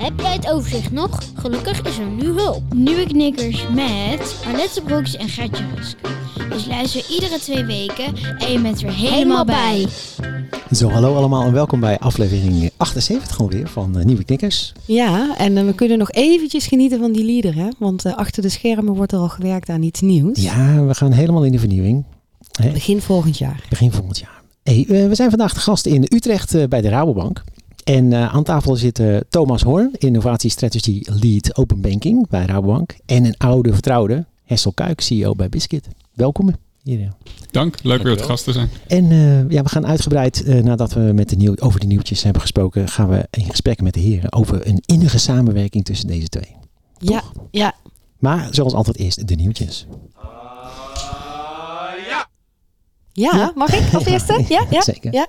Heb 0.00 0.20
jij 0.20 0.32
het 0.32 0.50
overzicht 0.50 0.92
nog? 0.92 1.22
Gelukkig 1.34 1.82
is 1.82 1.98
er 1.98 2.06
nu 2.06 2.24
hulp. 2.24 2.74
Nieuwe 2.74 3.06
knikkers 3.06 3.66
met 3.74 4.36
Arlette 4.46 4.82
Broeks 4.82 5.16
en 5.16 5.28
Gertje 5.28 5.64
Rusk. 5.74 5.96
Dus 6.48 6.66
luister 6.66 7.04
iedere 7.10 7.38
twee 7.38 7.64
weken 7.64 8.16
en 8.38 8.52
je 8.52 8.60
bent 8.62 8.82
er 8.82 8.92
helemaal 8.92 9.44
bij. 9.44 9.86
Zo, 10.72 10.88
hallo 10.88 11.14
allemaal 11.14 11.46
en 11.46 11.52
welkom 11.52 11.80
bij 11.80 11.98
aflevering 11.98 12.70
78 12.76 13.40
alweer 13.40 13.68
van 13.68 13.98
uh, 13.98 14.04
Nieuwe 14.04 14.24
Knikkers. 14.24 14.72
Ja, 14.84 15.36
en 15.36 15.56
uh, 15.56 15.64
we 15.64 15.74
kunnen 15.74 15.98
nog 15.98 16.10
eventjes 16.10 16.66
genieten 16.66 16.98
van 16.98 17.12
die 17.12 17.24
lieder, 17.24 17.54
hè? 17.54 17.68
Want 17.78 18.04
uh, 18.04 18.16
achter 18.16 18.42
de 18.42 18.48
schermen 18.48 18.94
wordt 18.94 19.12
er 19.12 19.18
al 19.18 19.28
gewerkt 19.28 19.68
aan 19.68 19.82
iets 19.82 20.00
nieuws. 20.00 20.42
Ja, 20.42 20.84
we 20.84 20.94
gaan 20.94 21.12
helemaal 21.12 21.44
in 21.44 21.52
de 21.52 21.58
vernieuwing. 21.58 22.04
Hè? 22.60 22.72
Begin 22.72 23.00
volgend 23.00 23.38
jaar. 23.38 23.64
Begin 23.68 23.92
volgend 23.92 24.18
jaar. 24.18 24.42
Hey, 24.62 24.84
we 24.88 25.14
zijn 25.14 25.30
vandaag 25.30 25.54
de 25.54 25.60
gast 25.60 25.86
in 25.86 26.06
Utrecht 26.08 26.68
bij 26.68 26.80
de 26.80 26.88
Rabobank. 26.88 27.42
En 27.90 28.04
uh, 28.04 28.34
aan 28.34 28.42
tafel 28.42 28.76
zitten 28.76 29.24
Thomas 29.28 29.62
Hoorn, 29.62 29.90
innovatiestrategy 29.98 31.02
lead 31.04 31.56
open 31.56 31.80
banking 31.80 32.28
bij 32.28 32.44
Rabobank. 32.44 32.96
En 33.06 33.24
een 33.24 33.36
oude 33.36 33.72
vertrouwde, 33.72 34.26
Hessel 34.44 34.72
Kuik, 34.72 35.00
CEO 35.00 35.34
bij 35.34 35.48
Biscuit. 35.48 35.88
Welkom 36.14 36.54
hier. 36.82 37.12
Dank, 37.50 37.82
leuk 37.82 38.02
weer 38.02 38.12
het 38.12 38.22
gast 38.22 38.44
te 38.44 38.52
zijn. 38.52 38.70
En 38.86 39.04
uh, 39.04 39.50
ja, 39.50 39.62
we 39.62 39.68
gaan 39.68 39.86
uitgebreid, 39.86 40.42
uh, 40.46 40.62
nadat 40.62 40.92
we 40.92 41.00
met 41.00 41.28
de 41.28 41.36
nieuw, 41.36 41.54
over 41.56 41.80
de 41.80 41.86
nieuwtjes 41.86 42.22
hebben 42.22 42.40
gesproken, 42.40 42.88
gaan 42.88 43.08
we 43.08 43.26
in 43.30 43.44
gesprek 43.44 43.80
met 43.80 43.94
de 43.94 44.00
heren 44.00 44.32
over 44.32 44.66
een 44.66 44.82
innige 44.86 45.18
samenwerking 45.18 45.84
tussen 45.84 46.06
deze 46.06 46.28
twee. 46.28 46.56
Ja, 46.98 47.20
Toch? 47.20 47.32
ja. 47.50 47.74
Maar 48.18 48.48
zoals 48.50 48.72
altijd 48.72 48.96
eerst 48.96 49.28
de 49.28 49.34
nieuwtjes. 49.34 49.86
Ja, 53.12 53.52
mag 53.54 53.74
ik 53.74 53.94
als 53.94 54.04
eerste? 54.12 54.44
Ja, 54.48 54.64
ja, 54.70 54.82
zeker. 54.82 55.12
Ja. 55.12 55.26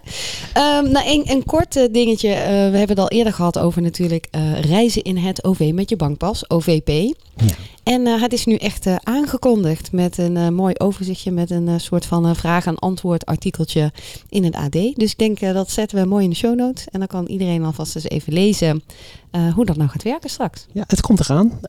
Um, 0.78 0.92
nou, 0.92 1.10
een, 1.10 1.24
een 1.26 1.46
kort 1.46 1.76
uh, 1.76 1.84
dingetje. 1.92 2.30
Uh, 2.30 2.44
we 2.46 2.48
hebben 2.78 2.90
het 2.90 3.00
al 3.00 3.10
eerder 3.10 3.34
gehad 3.34 3.60
over 3.60 3.82
natuurlijk 3.82 4.28
uh, 4.36 4.60
reizen 4.60 5.02
in 5.02 5.18
het 5.18 5.44
OV 5.44 5.72
met 5.74 5.90
je 5.90 5.96
bankpas, 5.96 6.50
OVP. 6.50 7.14
Ja. 7.47 7.53
En 7.84 8.08
het 8.08 8.34
is 8.34 8.45
nu 8.45 8.56
echt 8.56 8.88
aangekondigd 9.03 9.92
met 9.92 10.17
een 10.17 10.53
mooi 10.53 10.73
overzichtje 10.78 11.31
met 11.31 11.50
een 11.50 11.80
soort 11.80 12.06
van 12.06 12.36
vraag- 12.36 12.66
en 12.66 12.80
antwoord 12.80 13.25
artikeltje 13.25 13.92
in 14.30 14.44
het 14.44 14.56
AD. 14.56 14.72
Dus 14.72 15.11
ik 15.11 15.17
denk 15.17 15.39
dat 15.39 15.72
zetten 15.72 16.02
we 16.02 16.06
mooi 16.06 16.23
in 16.23 16.30
de 16.30 16.36
show 16.36 16.56
notes. 16.56 16.88
En 16.92 17.00
dan 17.00 17.08
kan 17.08 17.25
iedereen 17.25 17.64
alvast 17.64 17.95
eens 17.95 18.09
even 18.09 18.34
lezen 18.34 18.84
hoe 19.56 19.66
dat 19.66 19.78
nou 19.78 19.89
gaat 19.89 20.03
werken 20.03 20.30
straks. 20.30 20.66
Ja, 20.72 20.84
het 20.88 21.02
komt 21.02 21.19
eraan. 21.19 21.59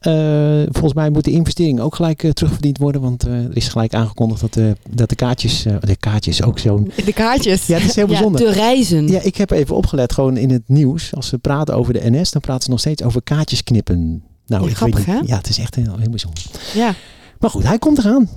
volgens 0.72 0.94
mij 0.94 1.10
moet 1.10 1.24
de 1.24 1.30
investering 1.30 1.80
ook 1.80 1.94
gelijk 1.94 2.32
terugverdiend 2.32 2.78
worden. 2.78 3.00
Want 3.00 3.22
er 3.22 3.56
is 3.56 3.68
gelijk 3.68 3.94
aangekondigd 3.94 4.40
dat, 4.40 4.52
de 4.52 4.76
dat 4.90 5.08
de 5.08 5.16
kaartjes, 5.16 5.62
de 5.80 5.96
kaartjes 5.96 6.42
ook 6.42 6.58
zo'n... 6.58 6.92
De 7.04 7.12
kaartjes. 7.12 7.66
Ja, 7.66 7.78
het 7.78 7.88
is 7.88 7.96
heel 7.96 8.06
bijzonder. 8.14 8.40
Ja, 8.40 8.46
de 8.46 8.52
reizen. 8.52 9.08
Ja, 9.08 9.20
ik 9.20 9.36
heb 9.36 9.50
even 9.50 9.76
opgelet 9.76 10.12
gewoon 10.12 10.36
in 10.36 10.50
het 10.50 10.62
nieuws. 10.66 11.14
Als 11.14 11.28
ze 11.28 11.38
praten 11.38 11.74
over 11.74 11.92
de 11.92 12.10
NS, 12.10 12.30
dan 12.30 12.40
praten 12.40 12.62
ze 12.62 12.70
nog 12.70 12.80
steeds 12.80 13.02
over 13.02 13.22
kaartjes 13.22 13.64
knippen. 13.64 14.22
Nou, 14.46 14.64
ja, 14.64 14.70
ik 14.70 14.76
grappig, 14.76 15.04
hè? 15.04 15.18
Ja, 15.24 15.36
het 15.36 15.48
is 15.48 15.58
echt 15.58 15.74
heel, 15.74 15.96
heel 15.98 16.10
bijzonder. 16.10 16.42
Ja. 16.74 16.94
Maar 17.38 17.50
goed, 17.50 17.62
hij 17.62 17.78
komt 17.78 17.98
eraan. 17.98 18.28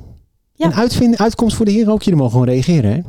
Ja. 0.56 0.66
Een 0.66 0.74
uitvind, 0.74 1.18
uitkomst 1.18 1.56
voor 1.56 1.66
de 1.66 1.72
heren 1.72 1.94
ook. 1.94 2.04
Jullie 2.04 2.20
mogen 2.20 2.34
gewoon 2.34 2.48
reageren, 2.54 2.92
hè? 2.92 3.00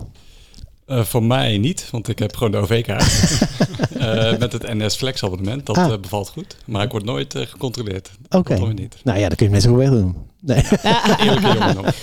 Uh, 0.96 1.04
voor 1.04 1.22
mij 1.22 1.58
niet, 1.58 1.88
want 1.90 2.08
ik 2.08 2.18
heb 2.18 2.36
gewoon 2.36 2.52
de 2.52 2.58
OV-kaart. 2.58 3.40
uh, 3.96 4.38
met 4.38 4.52
het 4.52 4.62
NS 4.74 4.96
Flex 4.96 5.24
abonnement. 5.24 5.66
Dat 5.66 5.76
Ah. 5.78 5.88
uh, 5.92 5.98
bevalt 6.00 6.28
goed. 6.28 6.56
Maar 6.66 6.82
ik 6.84 6.90
word 6.90 7.04
nooit 7.04 7.34
uh, 7.34 7.42
gecontroleerd. 7.46 8.10
Oké. 8.30 8.36
Okay. 8.54 8.72
niet. 8.72 8.96
Nou 9.04 9.18
ja, 9.18 9.26
dan 9.28 9.36
kun 9.36 9.46
je 9.46 9.52
net 9.52 9.62
zo 9.62 9.74
weg 9.76 9.88
doen. 9.90 10.16
Nee. 10.40 10.62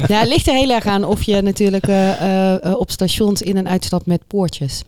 Ja, 0.07 0.19
het 0.19 0.27
ligt 0.27 0.47
er 0.47 0.53
heel 0.53 0.69
erg 0.71 0.85
aan 0.85 1.03
of 1.03 1.23
je 1.23 1.41
natuurlijk 1.41 1.87
uh, 1.87 2.09
uh, 2.63 2.73
op 2.77 2.91
stations 2.91 3.41
in- 3.41 3.57
en 3.57 3.67
uitstapt 3.67 4.05
met 4.05 4.27
poortjes. 4.27 4.83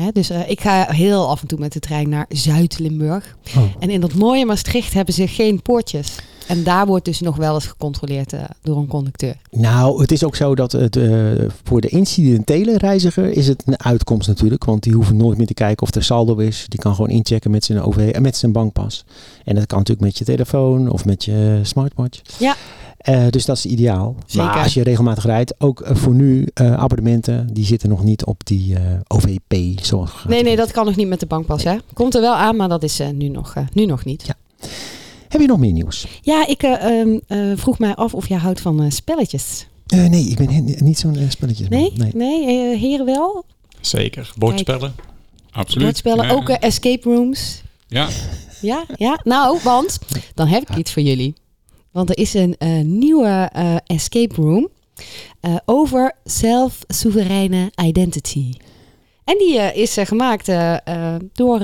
Hè, 0.00 0.10
dus 0.12 0.30
uh, 0.30 0.50
ik 0.50 0.60
ga 0.60 0.86
heel 0.90 1.28
af 1.28 1.40
en 1.40 1.46
toe 1.46 1.58
met 1.58 1.72
de 1.72 1.80
trein 1.80 2.08
naar 2.08 2.26
Zuid-Limburg. 2.28 3.36
Oh. 3.56 3.62
En 3.78 3.90
in 3.90 4.00
dat 4.00 4.14
mooie 4.14 4.46
Maastricht 4.46 4.92
hebben 4.94 5.14
ze 5.14 5.28
geen 5.28 5.62
poortjes. 5.62 6.16
En 6.46 6.64
daar 6.64 6.86
wordt 6.86 7.04
dus 7.04 7.20
nog 7.20 7.36
wel 7.36 7.54
eens 7.54 7.66
gecontroleerd 7.66 8.32
uh, 8.32 8.40
door 8.62 8.76
een 8.76 8.86
conducteur. 8.86 9.36
Nou, 9.50 10.00
het 10.00 10.12
is 10.12 10.24
ook 10.24 10.36
zo 10.36 10.54
dat 10.54 10.72
het, 10.72 10.96
uh, 10.96 11.32
voor 11.64 11.80
de 11.80 11.88
incidentele 11.88 12.78
reiziger 12.78 13.32
is 13.32 13.48
het 13.48 13.62
een 13.66 13.82
uitkomst 13.82 14.28
natuurlijk. 14.28 14.64
Want 14.64 14.82
die 14.82 14.92
hoeven 14.92 15.16
nooit 15.16 15.38
meer 15.38 15.46
te 15.46 15.54
kijken 15.54 15.86
of 15.86 15.94
er 15.94 16.04
saldo 16.04 16.36
is. 16.36 16.66
Die 16.68 16.80
kan 16.80 16.94
gewoon 16.94 17.10
inchecken 17.10 17.50
met 17.50 17.64
zijn 17.64 17.80
OV 17.82 18.10
en 18.12 18.22
met 18.22 18.36
zijn 18.36 18.52
bankpas. 18.52 19.04
En 19.44 19.54
dat 19.54 19.66
kan 19.66 19.78
natuurlijk 19.78 20.06
met 20.06 20.18
je 20.18 20.24
telefoon 20.24 20.90
of 20.90 21.04
met 21.04 21.24
je 21.24 21.60
smartwatch. 21.62 22.20
Ja. 22.38 22.56
Uh, 23.08 23.28
dus 23.30 23.44
dat 23.44 23.56
is 23.56 23.66
ideaal. 23.66 24.16
Zeker. 24.26 24.46
Maar 24.46 24.62
als 24.62 24.74
je 24.74 24.82
regelmatig 24.82 25.24
rijdt, 25.24 25.54
ook 25.58 25.80
uh, 25.80 25.94
voor 25.94 26.14
nu 26.14 26.46
uh, 26.60 26.74
abonnementen, 26.74 27.54
die 27.54 27.64
zitten 27.64 27.88
nog 27.88 28.04
niet 28.04 28.24
op 28.24 28.46
die 28.46 28.76
OVP. 29.06 29.80
Zoals 29.82 30.10
nee, 30.26 30.42
nee, 30.42 30.56
dat 30.56 30.70
kan 30.70 30.84
nog 30.84 30.96
niet 30.96 31.08
met 31.08 31.20
de 31.20 31.26
bankpas. 31.26 31.64
Hè? 31.64 31.76
Komt 31.92 32.14
er 32.14 32.20
wel 32.20 32.34
aan, 32.34 32.56
maar 32.56 32.68
dat 32.68 32.82
is 32.82 33.00
nu, 33.14 33.28
nog, 33.28 33.54
nu 33.72 33.86
nog 33.86 34.04
niet. 34.04 34.26
Ja. 34.26 34.34
Heb 35.28 35.40
je 35.40 35.46
nog 35.46 35.58
meer 35.58 35.72
nieuws? 35.72 36.06
Ja, 36.20 36.46
ik 36.46 36.62
um, 36.62 37.20
vroeg 37.58 37.78
mij 37.78 37.94
af 37.94 38.14
of 38.14 38.28
jij 38.28 38.38
houdt 38.38 38.60
van 38.60 38.92
spelletjes. 38.92 39.66
nee, 39.86 40.24
ik 40.24 40.36
ben 40.36 40.64
niet 40.78 40.98
zo'n 40.98 41.16
spelletje. 41.28 41.66
Nee? 41.68 41.92
Nee, 41.94 42.10
nee 42.14 42.76
heren 42.76 43.06
wel? 43.06 43.44
Zeker. 43.80 44.32
Bordspellen. 44.36 44.94
Absoluut. 45.50 45.84
Bordspellen, 45.84 46.26
ja, 46.26 46.32
ook 46.32 46.48
escape 46.48 47.10
rooms. 47.10 47.62
Ja. 47.88 48.08
Ja, 48.60 48.84
ja. 48.96 49.20
Nou, 49.24 49.58
want 49.62 49.98
dan 50.34 50.46
heb 50.46 50.70
ik 50.70 50.76
iets 50.76 50.92
voor 50.92 51.02
jullie. 51.02 51.34
Want 51.90 52.10
er 52.10 52.18
is 52.18 52.34
een 52.34 52.56
uh, 52.58 52.80
nieuwe 52.84 53.50
uh, 53.56 53.76
escape 53.86 54.34
room 54.34 54.68
uh, 55.40 55.56
over 55.64 56.12
zelfsoevereine 56.24 57.72
identity. 57.84 58.52
En 59.24 59.38
die 59.38 59.56
is 59.74 59.96
gemaakt 60.00 60.50
door 61.32 61.60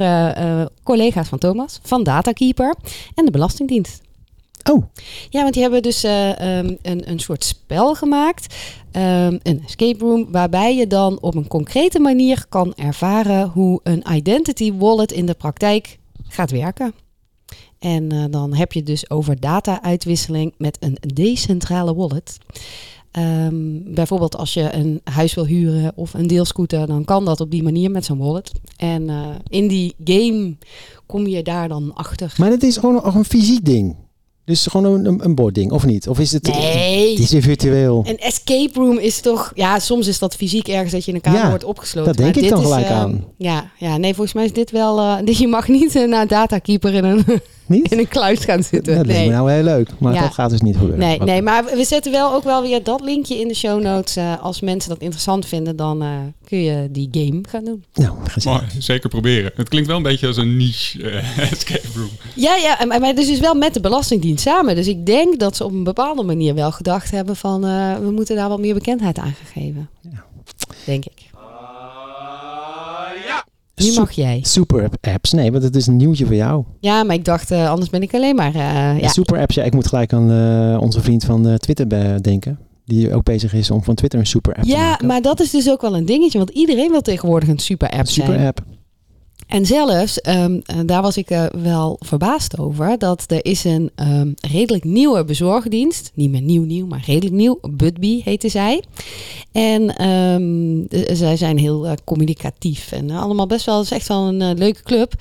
collega's 0.83 1.29
van 1.29 1.39
Thomas, 1.39 1.81
van 1.83 2.03
Datakeeper 2.03 2.75
en 3.15 3.25
de 3.25 3.31
Belastingdienst. 3.31 4.01
Oh. 4.71 4.85
Ja, 5.31 5.43
want 5.43 5.53
die 5.53 5.63
hebben 5.63 5.83
dus 5.83 6.05
um, 6.05 6.79
een, 6.83 7.11
een 7.11 7.19
soort 7.19 7.45
spel 7.45 7.95
gemaakt. 7.95 8.55
Um, 8.93 9.39
een 9.43 9.63
escape 9.65 10.05
room 10.05 10.33
waarbij 10.33 10.77
je 10.77 10.87
dan 10.87 11.19
op 11.21 11.35
een 11.35 11.49
concrete 11.49 11.99
manier 11.99 12.45
kan 12.49 12.75
ervaren 12.75 13.49
hoe 13.49 13.81
een 13.83 14.05
identity 14.13 14.73
wallet 14.73 15.13
in 15.13 15.27
de 15.27 15.35
praktijk 15.35 15.99
gaat 16.29 16.51
werken. 16.51 16.95
En 17.85 18.13
uh, 18.13 18.25
dan 18.31 18.55
heb 18.55 18.73
je 18.73 18.79
het 18.79 18.89
dus 18.89 19.11
over 19.11 19.41
data-uitwisseling 19.41 20.55
met 20.59 20.77
een 20.81 20.99
decentrale 21.15 21.95
wallet. 21.95 22.39
Um, 23.19 23.95
bijvoorbeeld 23.95 24.37
als 24.37 24.55
je 24.55 24.73
een 24.73 25.01
huis 25.05 25.35
wil 25.35 25.47
huren 25.47 25.93
of 25.95 26.15
een 26.15 26.27
deelscooter, 26.27 26.87
dan 26.87 27.05
kan 27.05 27.25
dat 27.25 27.41
op 27.41 27.51
die 27.51 27.63
manier 27.63 27.91
met 27.91 28.05
zo'n 28.05 28.19
wallet. 28.19 28.53
En 28.77 29.03
uh, 29.03 29.27
in 29.49 29.69
die 29.69 29.95
game 30.05 30.57
kom 31.07 31.27
je 31.27 31.43
daar 31.43 31.69
dan 31.69 31.95
achter. 31.95 32.35
Maar 32.37 32.51
het 32.51 32.63
is 32.63 32.77
gewoon 32.77 32.95
nog 32.95 33.15
een 33.15 33.25
fysiek 33.25 33.65
ding. 33.65 33.97
Dus 34.45 34.67
gewoon 34.67 35.07
een, 35.07 35.25
een 35.25 35.35
bordding, 35.35 35.73
of 35.73 35.85
niet? 35.85 36.09
Of 36.09 36.19
is 36.19 36.33
het, 36.33 36.47
nee. 36.47 37.11
het 37.11 37.33
is 37.33 37.45
virtueel? 37.45 38.05
Een 38.07 38.19
escape 38.19 38.79
room 38.79 38.99
is 38.99 39.21
toch... 39.21 39.53
Ja, 39.55 39.79
soms 39.79 40.07
is 40.07 40.19
dat 40.19 40.35
fysiek 40.35 40.69
ergens 40.69 40.93
dat 40.93 41.05
je 41.05 41.11
in 41.11 41.17
een 41.17 41.23
kamer 41.23 41.41
Ja, 41.41 41.49
wordt 41.49 41.65
opgesloten. 41.65 42.17
dat 42.17 42.17
denk 42.17 42.35
maar 42.35 42.45
ik 42.45 42.51
dit 42.51 42.59
dan 42.59 42.61
is, 42.61 42.73
gelijk 42.73 42.87
eh, 42.87 42.99
aan. 43.01 43.25
Ja, 43.39 43.71
ja, 43.79 43.97
nee, 43.97 44.15
volgens 44.15 44.35
mij 44.35 44.45
is 44.45 44.53
dit 44.53 44.71
wel... 44.71 44.99
eh, 44.99 45.39
je 45.41 45.49
mag 45.49 45.69
niet 45.69 45.97
eh, 45.97 46.09
naar 46.09 46.27
datakeeper 46.27 46.95
in 46.95 47.05
een, 47.05 47.25
Niet? 47.67 47.93
in 47.93 47.99
een 47.99 48.09
kluis 48.09 48.45
gaan 48.45 48.63
zitten. 48.63 48.97
Dat 48.97 49.07
lijkt 49.07 49.21
nee. 49.21 49.29
me 49.31 49.35
nou 49.35 49.51
heel 49.51 49.63
leuk, 49.63 49.89
maar 49.99 50.15
Ja. 50.15 50.21
dat 50.21 50.35
gaat 50.35 50.51
dus 50.51 50.61
niet 50.61 50.77
gebeuren. 50.77 50.99
Nee, 50.99 51.19
nee, 51.19 51.43
maar 51.43 51.65
we 51.65 51.85
zetten 51.85 52.13
wel 52.13 52.33
ook 52.33 52.45
wel 52.45 52.63
weer 52.63 52.83
dat 52.83 53.01
linkje 53.01 53.41
in 53.41 53.49
de 53.49 53.55
show 53.55 53.83
notes. 53.83 54.17
eh, 54.17 54.43
als 54.43 54.61
mensen 54.61 54.91
dat 54.91 55.01
interessant 55.01 55.47
vinden, 55.47 55.77
dan 55.77 56.03
eh, 56.03 56.09
kun 56.49 56.59
je 56.63 56.89
die 56.91 57.09
game 57.11 57.41
gaan 57.49 57.65
doen. 57.65 57.85
Nou, 57.95 58.63
zeker 58.79 59.09
proberen. 59.09 59.51
Het 59.55 59.69
klinkt 59.69 59.89
wel 59.89 59.97
een 59.97 60.03
beetje 60.03 60.27
als 60.27 60.37
een 60.37 60.57
niche 60.57 61.11
eh, 61.11 61.39
escape 61.53 61.89
room. 61.95 62.09
Ja, 62.35 62.57
ja, 62.57 62.85
maar 62.99 63.15
dus 63.15 63.29
is 63.29 63.41
wel 63.41 63.55
met 63.55 63.75
de 63.75 63.81
Belastingdienst 63.81 64.43
samen. 64.45 64.75
Dus 64.75 64.89
ik 64.89 65.07
denk 65.07 65.39
dat 65.39 65.57
ze 65.57 65.65
op 65.65 65.73
een 65.73 65.85
bepaalde 65.85 66.23
manier 66.23 66.55
wel 66.55 66.73
gedacht 66.73 67.11
hebben 67.11 67.37
van... 67.37 67.65
eh, 67.65 67.97
we 67.99 68.11
moeten 68.11 68.37
daar 68.37 68.49
wat 68.49 68.59
meer 68.61 68.75
bekendheid 68.75 69.19
aan 69.19 69.35
geven. 69.53 69.89
Ja. 70.01 70.25
Denk 70.85 71.05
ik. 71.05 71.13
Nu 73.85 73.93
mag 73.99 74.11
jij. 74.13 74.41
Super 74.43 74.89
apps. 75.01 75.33
Nee, 75.33 75.53
want 75.53 75.63
het 75.63 75.77
is 75.77 75.87
een 75.87 75.97
nieuwtje 75.97 76.27
voor 76.27 76.35
jou. 76.35 76.65
Ja, 76.81 77.03
maar 77.05 77.15
ik 77.15 77.25
dacht, 77.25 77.51
eh, 77.51 77.71
anders 77.71 77.91
ben 77.91 78.03
ik 78.03 78.15
alleen 78.15 78.35
maar... 78.35 78.55
eh, 78.55 79.01
ja. 79.01 79.09
Super 79.09 79.39
apps, 79.39 79.55
ja, 79.55 79.63
ik 79.63 79.75
moet 79.75 79.87
gelijk 79.87 80.13
aan 80.13 80.31
eh, 80.31 80.81
onze 80.83 81.01
vriend 81.01 81.25
van 81.25 81.59
Twitter 81.59 81.89
denken. 82.23 82.59
Die 82.85 83.15
ook 83.15 83.23
bezig 83.25 83.55
is 83.55 83.71
om 83.71 83.83
van 83.83 83.95
Twitter 83.95 84.19
een 84.19 84.27
super 84.27 84.55
app 84.55 84.63
te 84.65 84.69
ja, 84.71 84.89
maken. 84.89 85.07
maar 85.07 85.23
dat 85.23 85.41
is 85.41 85.51
dus 85.51 85.71
ook 85.71 85.81
wel 85.81 85.97
een 85.97 86.05
dingetje. 86.07 86.39
Want 86.39 86.51
iedereen 86.51 86.91
wil 86.91 87.01
tegenwoordig 87.01 87.49
een 87.49 87.59
super 87.59 87.89
app 87.91 88.01
Een 88.01 88.07
super 88.07 88.33
zijn. 88.35 88.47
app. 88.47 88.61
En 89.47 89.67
zelfs, 89.67 90.21
ehm, 90.21 90.61
eh, 90.65 90.77
daar 90.87 91.03
was 91.03 91.17
ik 91.17 91.31
eh, 91.31 91.47
wel 91.47 91.97
verbaasd 92.01 92.59
over, 92.59 92.99
dat 92.99 93.25
er 93.27 93.45
is 93.45 93.65
een 93.65 93.91
ehm, 93.95 94.33
redelijk 94.51 94.85
nieuwe 94.85 95.25
bezorgdienst, 95.25 96.11
niet 96.15 96.31
meer 96.31 96.41
nieuw 96.43 96.63
nieuw, 96.65 96.87
maar 96.87 97.03
redelijk 97.07 97.35
nieuw, 97.35 97.59
Budbee 97.71 98.23
heette 98.25 98.49
zij. 98.49 98.83
En 99.53 99.97
ehm, 99.97 100.87
de- 100.89 101.11
zij 101.15 101.37
zijn 101.37 101.59
heel 101.59 101.87
eh, 101.87 101.93
communicatief 102.05 102.93
en 102.93 103.11
eh, 103.11 103.23
allemaal 103.23 103.47
best 103.47 103.67
wel, 103.67 103.81
is 103.81 103.91
echt 103.91 104.09
wel 104.09 104.29
een 104.29 104.41
eh, 104.43 104.51
leuke 104.57 104.83
club. 104.83 105.13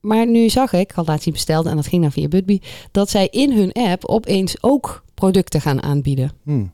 Maar 0.00 0.26
nu 0.26 0.48
zag 0.48 0.72
ik, 0.72 0.80
ik 0.80 0.90
had 0.90 1.06
laatst 1.06 1.26
iets 1.26 1.36
besteld 1.36 1.66
en 1.66 1.76
dat 1.76 1.86
ging 1.86 2.02
dan 2.02 2.12
via 2.12 2.28
Budbee, 2.28 2.62
dat 2.92 3.10
zij 3.10 3.28
in 3.30 3.52
hun 3.52 3.72
app 3.72 4.04
opeens 4.04 4.56
ook 4.60 5.04
producten 5.14 5.60
gaan 5.60 5.82
aanbieden. 5.82 6.32
Hmm. 6.44 6.72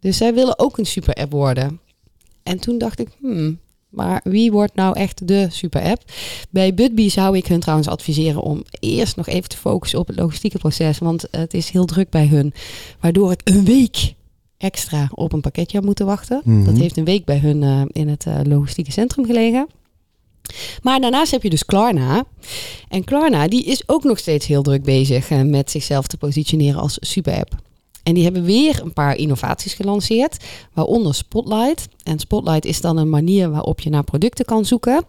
Dus 0.00 0.16
zij 0.16 0.34
willen 0.34 0.58
ook 0.58 0.78
een 0.78 0.86
super 0.86 1.14
app 1.14 1.32
worden. 1.32 1.80
En 2.42 2.58
toen 2.58 2.78
dacht 2.78 3.00
ik, 3.00 3.08
hmm, 3.20 3.58
maar 3.96 4.20
wie 4.24 4.52
wordt 4.52 4.74
nou 4.74 4.98
echt 4.98 5.28
de 5.28 5.46
super 5.50 5.82
app? 5.82 6.02
Bij 6.50 6.74
Budbee 6.74 7.08
zou 7.08 7.36
ik 7.36 7.46
hun 7.46 7.60
trouwens 7.60 7.88
adviseren 7.88 8.42
om 8.42 8.62
eerst 8.80 9.16
nog 9.16 9.26
even 9.26 9.48
te 9.48 9.56
focussen 9.56 9.98
op 9.98 10.06
het 10.06 10.16
logistieke 10.16 10.58
proces. 10.58 10.98
Want 10.98 11.24
het 11.30 11.54
is 11.54 11.70
heel 11.70 11.84
druk 11.84 12.10
bij 12.10 12.26
hun. 12.26 12.52
Waardoor 13.00 13.32
ik 13.32 13.40
een 13.44 13.64
week 13.64 14.14
extra 14.58 15.08
op 15.14 15.32
een 15.32 15.40
pakketje 15.40 15.76
had 15.76 15.86
moeten 15.86 16.06
wachten. 16.06 16.40
Mhm. 16.44 16.64
Dat 16.64 16.78
heeft 16.78 16.96
een 16.96 17.04
week 17.04 17.24
bij 17.24 17.38
hun 17.38 17.62
eh, 17.62 17.82
in 17.86 18.08
het 18.08 18.26
eh, 18.26 18.38
logistieke 18.42 18.92
centrum 18.92 19.24
gelegen. 19.24 19.68
Maar 20.82 21.00
daarnaast 21.00 21.30
heb 21.30 21.42
je 21.42 21.50
dus 21.50 21.64
Klarna. 21.64 22.24
En 22.88 23.04
Klarna 23.04 23.48
die 23.48 23.64
is 23.64 23.82
ook 23.88 24.04
nog 24.04 24.18
steeds 24.18 24.46
heel 24.46 24.62
druk 24.62 24.82
bezig 24.82 25.30
eh, 25.30 25.42
met 25.42 25.70
zichzelf 25.70 26.06
te 26.06 26.16
positioneren 26.16 26.80
als 26.80 26.96
super-app. 27.00 27.54
En 28.06 28.14
die 28.14 28.24
hebben 28.24 28.42
weer 28.42 28.80
een 28.82 28.92
paar 28.92 29.16
innovaties 29.16 29.74
gelanceerd, 29.74 30.44
waaronder 30.72 31.14
Spotlight. 31.14 31.88
En 32.02 32.18
Spotlight 32.18 32.64
is 32.64 32.80
dan 32.80 32.96
een 32.96 33.10
manier 33.10 33.50
waarop 33.50 33.80
je 33.80 33.90
naar 33.90 34.04
producten 34.04 34.44
kan 34.44 34.64
zoeken. 34.64 35.04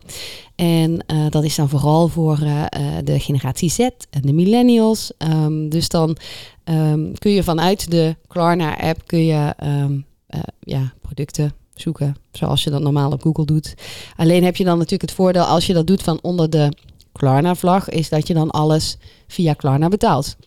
En 0.55 1.05
eh, 1.05 1.25
dat 1.29 1.43
is 1.43 1.55
dan 1.55 1.69
vooral 1.69 2.07
voor 2.07 2.37
eh, 2.41 2.63
eh, 2.63 3.05
de 3.05 3.19
generatie 3.19 3.69
Z 3.69 3.79
en 4.09 4.21
de 4.21 4.33
millennials. 4.33 5.11
Ehm, 5.17 5.69
dus 5.69 5.89
dan 5.89 6.17
ehm, 6.63 7.13
kun 7.13 7.31
je 7.31 7.43
vanuit 7.43 7.91
de 7.91 8.15
Klarna-app 8.27 9.01
kun 9.05 9.25
je 9.25 9.53
ehm, 9.57 9.99
eh, 10.27 10.39
ja, 10.59 10.93
producten 11.01 11.53
zoeken, 11.75 12.15
zoals 12.31 12.63
je 12.63 12.69
dat 12.69 12.81
normaal 12.81 13.11
op 13.11 13.21
Google 13.21 13.45
doet. 13.45 13.73
Alleen 14.15 14.43
heb 14.43 14.55
je 14.55 14.63
dan 14.63 14.75
natuurlijk 14.77 15.09
het 15.09 15.19
voordeel 15.19 15.43
als 15.43 15.67
je 15.67 15.73
dat 15.73 15.87
doet 15.87 16.03
van 16.03 16.19
onder 16.21 16.49
de 16.49 16.73
Klarna-vlag, 17.11 17.89
is 17.89 18.09
dat 18.09 18.27
je 18.27 18.33
dan 18.33 18.51
alles 18.51 18.97
via 19.27 19.53
Klarna 19.53 19.87
betaalt. 19.87 20.37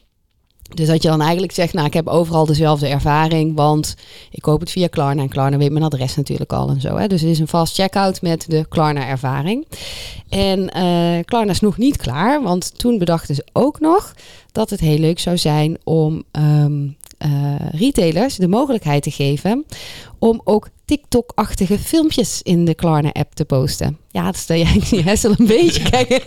Dus 0.75 0.87
dat 0.87 1.03
je 1.03 1.09
dan 1.09 1.21
eigenlijk 1.21 1.53
zegt, 1.53 1.73
nou 1.73 1.87
ik 1.87 1.95
heb 1.95 2.07
overal 2.07 2.47
dezelfde 2.47 2.87
ervaring, 2.87 3.57
want 3.57 3.95
ik 4.31 4.43
koop 4.43 4.61
het 4.61 4.71
via 4.71 4.87
Klarna 4.87 5.23
en 5.23 5.29
Klarna 5.29 5.57
weet 5.57 5.73
mijn 5.73 5.85
adres 5.85 6.17
natuurlijk 6.17 6.53
al 6.53 6.69
en 6.69 6.81
zo. 6.81 6.97
Hè? 6.97 7.07
Dus 7.07 7.21
het 7.21 7.31
is 7.31 7.39
een 7.39 7.49
fast 7.49 7.75
checkout 7.75 8.23
met 8.23 8.45
de 8.49 8.67
Klarna 8.69 9.07
ervaring. 9.07 9.67
En 10.29 10.69
eh 10.69 11.25
Klarna 11.25 11.51
is 11.51 11.61
nog 11.61 11.77
niet 11.77 11.97
klaar, 11.97 12.43
want 12.43 12.79
toen 12.79 12.99
bedachten 12.99 13.35
ze 13.35 13.47
ook 13.53 13.81
nog 13.81 14.15
dat 14.53 14.71
het 14.71 14.81
heel 14.81 14.99
leuk 14.99 15.19
zou 15.19 15.39
zijn 15.39 15.79
om 15.85 16.23
ehm, 16.31 16.87
eh, 17.21 17.55
retailers 17.73 18.37
de 18.37 18.49
mogelijkheid 18.49 19.03
te 19.03 19.11
geven 19.11 19.65
om 20.19 20.41
ook 20.45 20.69
TikTok-achtige 20.85 21.79
filmpjes 21.79 22.43
in 22.43 22.65
de 22.65 22.75
Klarna-app 22.75 23.35
te 23.35 23.45
posten. 23.45 23.99
Ja, 24.11 24.25
dat 24.25 24.37
stel 24.37 24.57
jij 24.57 24.81
die 24.91 25.03
Hessel 25.03 25.35
een 25.39 25.47
beetje 25.47 25.91
kijken. 25.91 26.21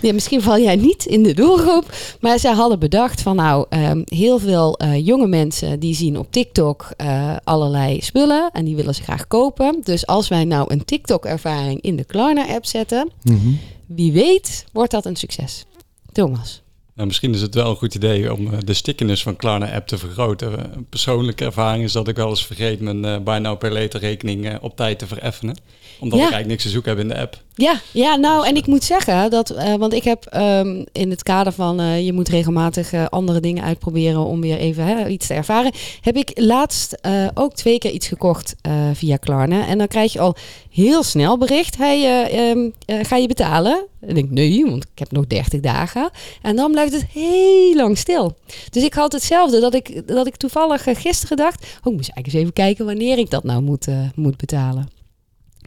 Ja, 0.00 0.12
misschien 0.12 0.42
val 0.42 0.58
jij 0.58 0.76
niet 0.76 1.04
in 1.04 1.22
de 1.22 1.34
doelgroep, 1.34 1.94
maar 2.20 2.38
zij 2.38 2.52
hadden 2.52 2.78
bedacht 2.78 3.20
van 3.22 3.36
nou, 3.36 3.66
ehm, 3.68 4.02
heel 4.04 4.38
veel 4.38 4.76
eh, 4.78 5.06
jonge 5.06 5.26
mensen 5.26 5.80
die 5.80 5.94
zien 5.94 6.18
op 6.18 6.32
TikTok 6.32 6.90
eh, 6.96 7.36
allerlei 7.44 8.00
spullen 8.00 8.50
en 8.52 8.64
die 8.64 8.76
willen 8.76 8.94
ze 8.94 9.02
graag 9.02 9.26
kopen. 9.26 9.80
Dus 9.84 10.06
als 10.06 10.28
wij 10.28 10.44
nou 10.44 10.72
een 10.72 10.84
TikTok-ervaring 10.84 11.80
in 11.80 11.96
de 11.96 12.04
Klarna-app 12.04 12.66
zetten, 12.66 13.10
Mhm. 13.22 13.48
wie 13.86 14.12
weet 14.12 14.64
wordt 14.72 14.90
dat 14.90 15.04
een 15.04 15.16
succes. 15.16 15.64
Thomas. 16.12 16.62
Nou, 16.96 17.08
misschien 17.08 17.34
is 17.34 17.40
het 17.40 17.54
wel 17.54 17.70
een 17.70 17.76
goed 17.76 17.94
idee 17.94 18.32
om 18.34 18.52
eh, 18.52 18.58
de 18.64 18.74
stickiness 18.74 19.22
van 19.22 19.36
Klarna-app 19.36 19.86
te 19.86 19.98
vergroten. 19.98 20.58
Eh, 20.58 20.64
Een 20.76 20.86
persoonlijke 20.88 21.44
ervaring 21.44 21.84
is 21.84 21.92
dat 21.92 22.08
ik 22.08 22.16
wel 22.16 22.28
eens 22.28 22.46
vergeet 22.46 22.80
mijn 22.80 23.04
eh 23.04 23.18
buy 23.18 23.38
now 23.38 23.58
pay 23.58 23.70
later 23.70 24.00
rekening 24.00 24.46
eh, 24.48 24.54
op 24.60 24.76
tijd 24.76 24.98
te 24.98 25.06
vereffenen. 25.06 25.56
Omdat 25.98 26.18
Ja. 26.18 26.24
ik 26.24 26.30
eigenlijk 26.32 26.46
niks 26.48 26.62
te 26.62 26.68
zoeken 26.68 26.90
heb 26.90 27.00
in 27.00 27.08
de 27.08 27.18
app. 27.20 27.42
Ja, 27.58 27.80
ja, 27.92 28.16
nou, 28.16 28.46
en 28.46 28.56
ik 28.56 28.66
moet 28.66 28.84
zeggen 28.84 29.30
dat, 29.30 29.50
eh, 29.50 29.74
want 29.74 29.92
ik 29.92 30.04
heb 30.04 30.24
ehm, 30.24 30.84
in 30.92 31.10
het 31.10 31.22
kader 31.22 31.52
van 31.52 31.80
eh, 31.80 32.04
je 32.04 32.12
moet 32.12 32.28
regelmatig 32.28 32.92
eh, 32.92 33.06
andere 33.06 33.40
dingen 33.40 33.64
uitproberen 33.64 34.24
om 34.24 34.40
weer 34.40 34.58
even 34.58 34.84
hè, 34.84 35.08
iets 35.08 35.26
te 35.26 35.34
ervaren, 35.34 35.72
heb 36.00 36.16
ik 36.16 36.30
laatst 36.34 36.92
eh, 36.92 37.26
ook 37.34 37.54
twee 37.54 37.78
keer 37.78 37.90
iets 37.90 38.08
gekocht 38.08 38.54
eh, 38.60 38.72
via 38.92 39.16
Klarna. 39.16 39.66
En 39.66 39.78
dan 39.78 39.86
krijg 39.86 40.12
je 40.12 40.20
al 40.20 40.36
heel 40.70 41.02
snel 41.02 41.38
bericht, 41.38 41.76
hey, 41.76 42.02
eh, 42.04 42.50
ehm, 42.50 42.70
eh, 42.84 42.98
ga 43.02 43.16
je 43.16 43.26
betalen? 43.26 43.86
En 44.00 44.08
ik 44.08 44.14
denk, 44.14 44.30
nee, 44.30 44.64
want 44.64 44.82
ik 44.82 44.98
heb 44.98 45.10
nog 45.12 45.26
30 45.26 45.60
dagen. 45.60 46.10
En 46.42 46.56
dan 46.56 46.70
blijft 46.70 46.92
het 46.92 47.06
heel 47.12 47.74
lang 47.74 47.98
stil. 47.98 48.36
Dus 48.70 48.82
ik 48.84 48.94
had 48.94 49.12
hetzelfde, 49.12 49.60
dat 49.60 49.74
ik, 49.74 50.08
dat 50.08 50.26
ik 50.26 50.36
toevallig 50.36 50.86
eh, 50.86 50.94
gisteren 50.96 51.36
dacht, 51.36 51.62
oh, 51.62 51.92
ik 51.92 51.96
moest 51.96 52.10
eigenlijk 52.10 52.26
eens 52.26 52.34
even 52.34 52.52
kijken 52.52 52.84
wanneer 52.84 53.18
ik 53.18 53.30
dat 53.30 53.44
nou 53.44 53.62
moet, 53.62 53.88
eh, 53.88 54.00
moet 54.14 54.36
betalen. 54.36 54.95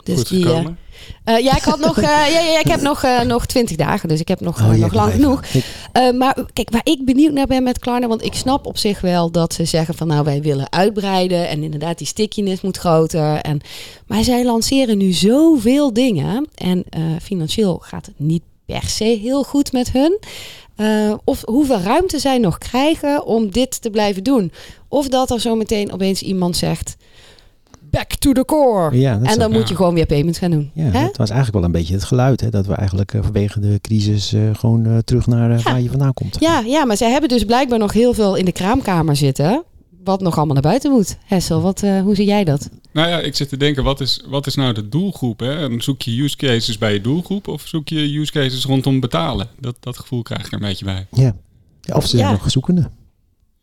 Dus 0.10 0.18
Goed 0.18 0.30
die, 0.30 0.44
eh, 0.46 0.50
gekomen. 0.50 0.78
eh, 1.24 1.40
ja, 1.44 1.56
ik 1.58 1.64
had 1.64 1.80
nog, 1.80 1.98
eh, 1.98 2.04
ja, 2.04 2.28
ja, 2.28 2.40
ja, 2.52 2.60
ik 2.60 2.68
heb 2.68 2.82
nog, 2.82 3.04
eh, 3.04 3.22
nog 3.22 3.46
20 3.46 3.76
dagen, 3.78 4.10
dus 4.10 4.20
ik 4.20 4.28
heb 4.28 4.40
nog, 4.40 4.60
Oh, 4.62 4.70
nog 4.74 4.94
lang 4.94 5.12
genoeg. 5.12 5.42
Maar 6.18 6.38
kijk, 6.54 6.70
waar 6.70 6.82
ik 6.84 7.06
benieuwd 7.06 7.34
naar 7.34 7.48
ben 7.48 7.64
met 7.64 7.80
Klarna, 7.80 8.08
want 8.08 8.26
ik 8.26 8.34
snap 8.34 8.66
op 8.66 8.78
zich 8.78 9.02
wel 9.02 9.32
dat 9.32 9.54
ze 9.54 9.66
zeggen 9.66 9.94
van 9.96 10.08
nou 10.08 10.24
wij 10.24 10.42
willen 10.42 10.72
uitbreiden 10.72 11.48
en 11.48 11.64
inderdaad 11.64 11.98
die 11.98 12.08
stickiness 12.08 12.62
moet 12.62 12.78
groter. 12.78 13.36
En, 13.36 13.62
maar 14.08 14.24
zij 14.24 14.46
lanceren 14.46 14.98
nu 14.98 15.12
zoveel 15.12 15.94
dingen 15.94 16.48
en 16.56 16.84
financieel 17.22 17.80
gaat 17.84 18.06
het 18.06 18.16
niet 18.20 18.44
per 18.66 18.84
se 18.84 19.20
heel 19.22 19.44
goed 19.44 19.72
met 19.72 19.92
hun. 19.92 20.20
Of 21.24 21.42
hoeveel 21.46 21.80
ruimte 21.80 22.20
zij 22.20 22.38
nog 22.38 22.58
krijgen 22.58 23.26
om 23.26 23.52
dit 23.52 23.82
te 23.82 23.90
blijven 23.90 24.24
doen. 24.24 24.52
Of 24.88 25.08
dat 25.08 25.32
er 25.32 25.40
zo 25.40 25.56
meteen 25.56 25.92
opeens 25.92 26.22
iemand 26.22 26.58
zegt, 26.58 26.96
back 27.92 28.16
to 28.16 28.32
the 28.32 28.46
core. 28.46 28.98
Ja, 28.98 29.20
en 29.24 29.40
dan 29.40 29.52
moet 29.52 29.62
ja. 29.62 29.68
je 29.68 29.76
gewoon 29.76 29.94
weer 29.94 30.06
payments 30.06 30.40
gaan 30.40 30.52
doen. 30.52 30.72
Ja, 30.74 30.92
dat 30.92 31.18
was 31.18 31.30
eigenlijk 31.30 31.54
wel 31.54 31.64
een 31.64 31.72
beetje 31.80 31.94
het 31.94 32.04
geluid. 32.04 32.42
Hè? 32.42 32.50
Dat 32.50 32.66
we 32.66 32.74
eigenlijk 32.74 33.14
eh, 33.14 33.24
vanwege 33.24 33.60
de 33.60 33.80
crisis 33.82 34.34
eh, 34.34 34.42
gewoon 34.54 34.86
eh, 34.86 34.98
terug 34.98 35.28
naar 35.28 35.50
Ja. 35.52 35.62
waar 35.64 35.82
je 35.82 35.90
vandaan 35.90 36.14
komt. 36.14 36.38
Ja, 36.40 36.60
ja, 36.66 36.86
maar 36.86 36.98
zij 36.98 37.12
hebben 37.12 37.30
dus 37.30 37.44
blijkbaar 37.44 37.80
nog 37.80 37.94
heel 37.94 38.14
veel 38.14 38.36
in 38.36 38.46
de 38.46 38.52
kraamkamer 38.52 39.16
zitten. 39.16 39.64
Wat 40.04 40.22
nog 40.22 40.36
allemaal 40.38 40.54
naar 40.54 40.64
buiten 40.64 40.92
moet. 40.92 41.18
Hessel, 41.26 41.62
wat, 41.62 41.84
eh, 41.84 42.02
hoe 42.02 42.16
zie 42.16 42.26
jij 42.26 42.44
dat? 42.44 42.70
Nou 42.94 43.10
ja, 43.10 43.20
ik 43.20 43.36
zit 43.36 43.50
te 43.50 43.58
denken, 43.58 43.84
wat 43.84 44.02
is, 44.02 44.24
wat 44.30 44.48
is 44.48 44.56
nou 44.56 44.74
de 44.74 44.90
doelgroep? 44.90 45.40
Hè? 45.40 45.54
En 45.70 45.82
zoek 45.82 46.02
je 46.02 46.22
use 46.24 46.36
cases 46.38 46.78
bij 46.78 46.94
je 46.94 47.02
doelgroep 47.02 47.48
of 47.48 47.62
zoek 47.68 47.88
je 47.90 48.18
use 48.20 48.32
cases 48.32 48.66
rondom 48.66 49.00
betalen? 49.00 49.48
Dat, 49.60 49.76
dat 49.80 49.98
gevoel 49.98 50.22
krijg 50.22 50.42
ik 50.46 50.48
er 50.48 50.54
een 50.54 50.68
beetje 50.68 50.86
bij. 50.86 51.08
Ja. 51.12 51.36
Ja, 51.82 51.96
Of 51.96 52.04
ze 52.04 52.18
zijn 52.18 52.22
Ja. 52.24 52.32
nog 52.32 52.52
zoekende. 52.52 52.90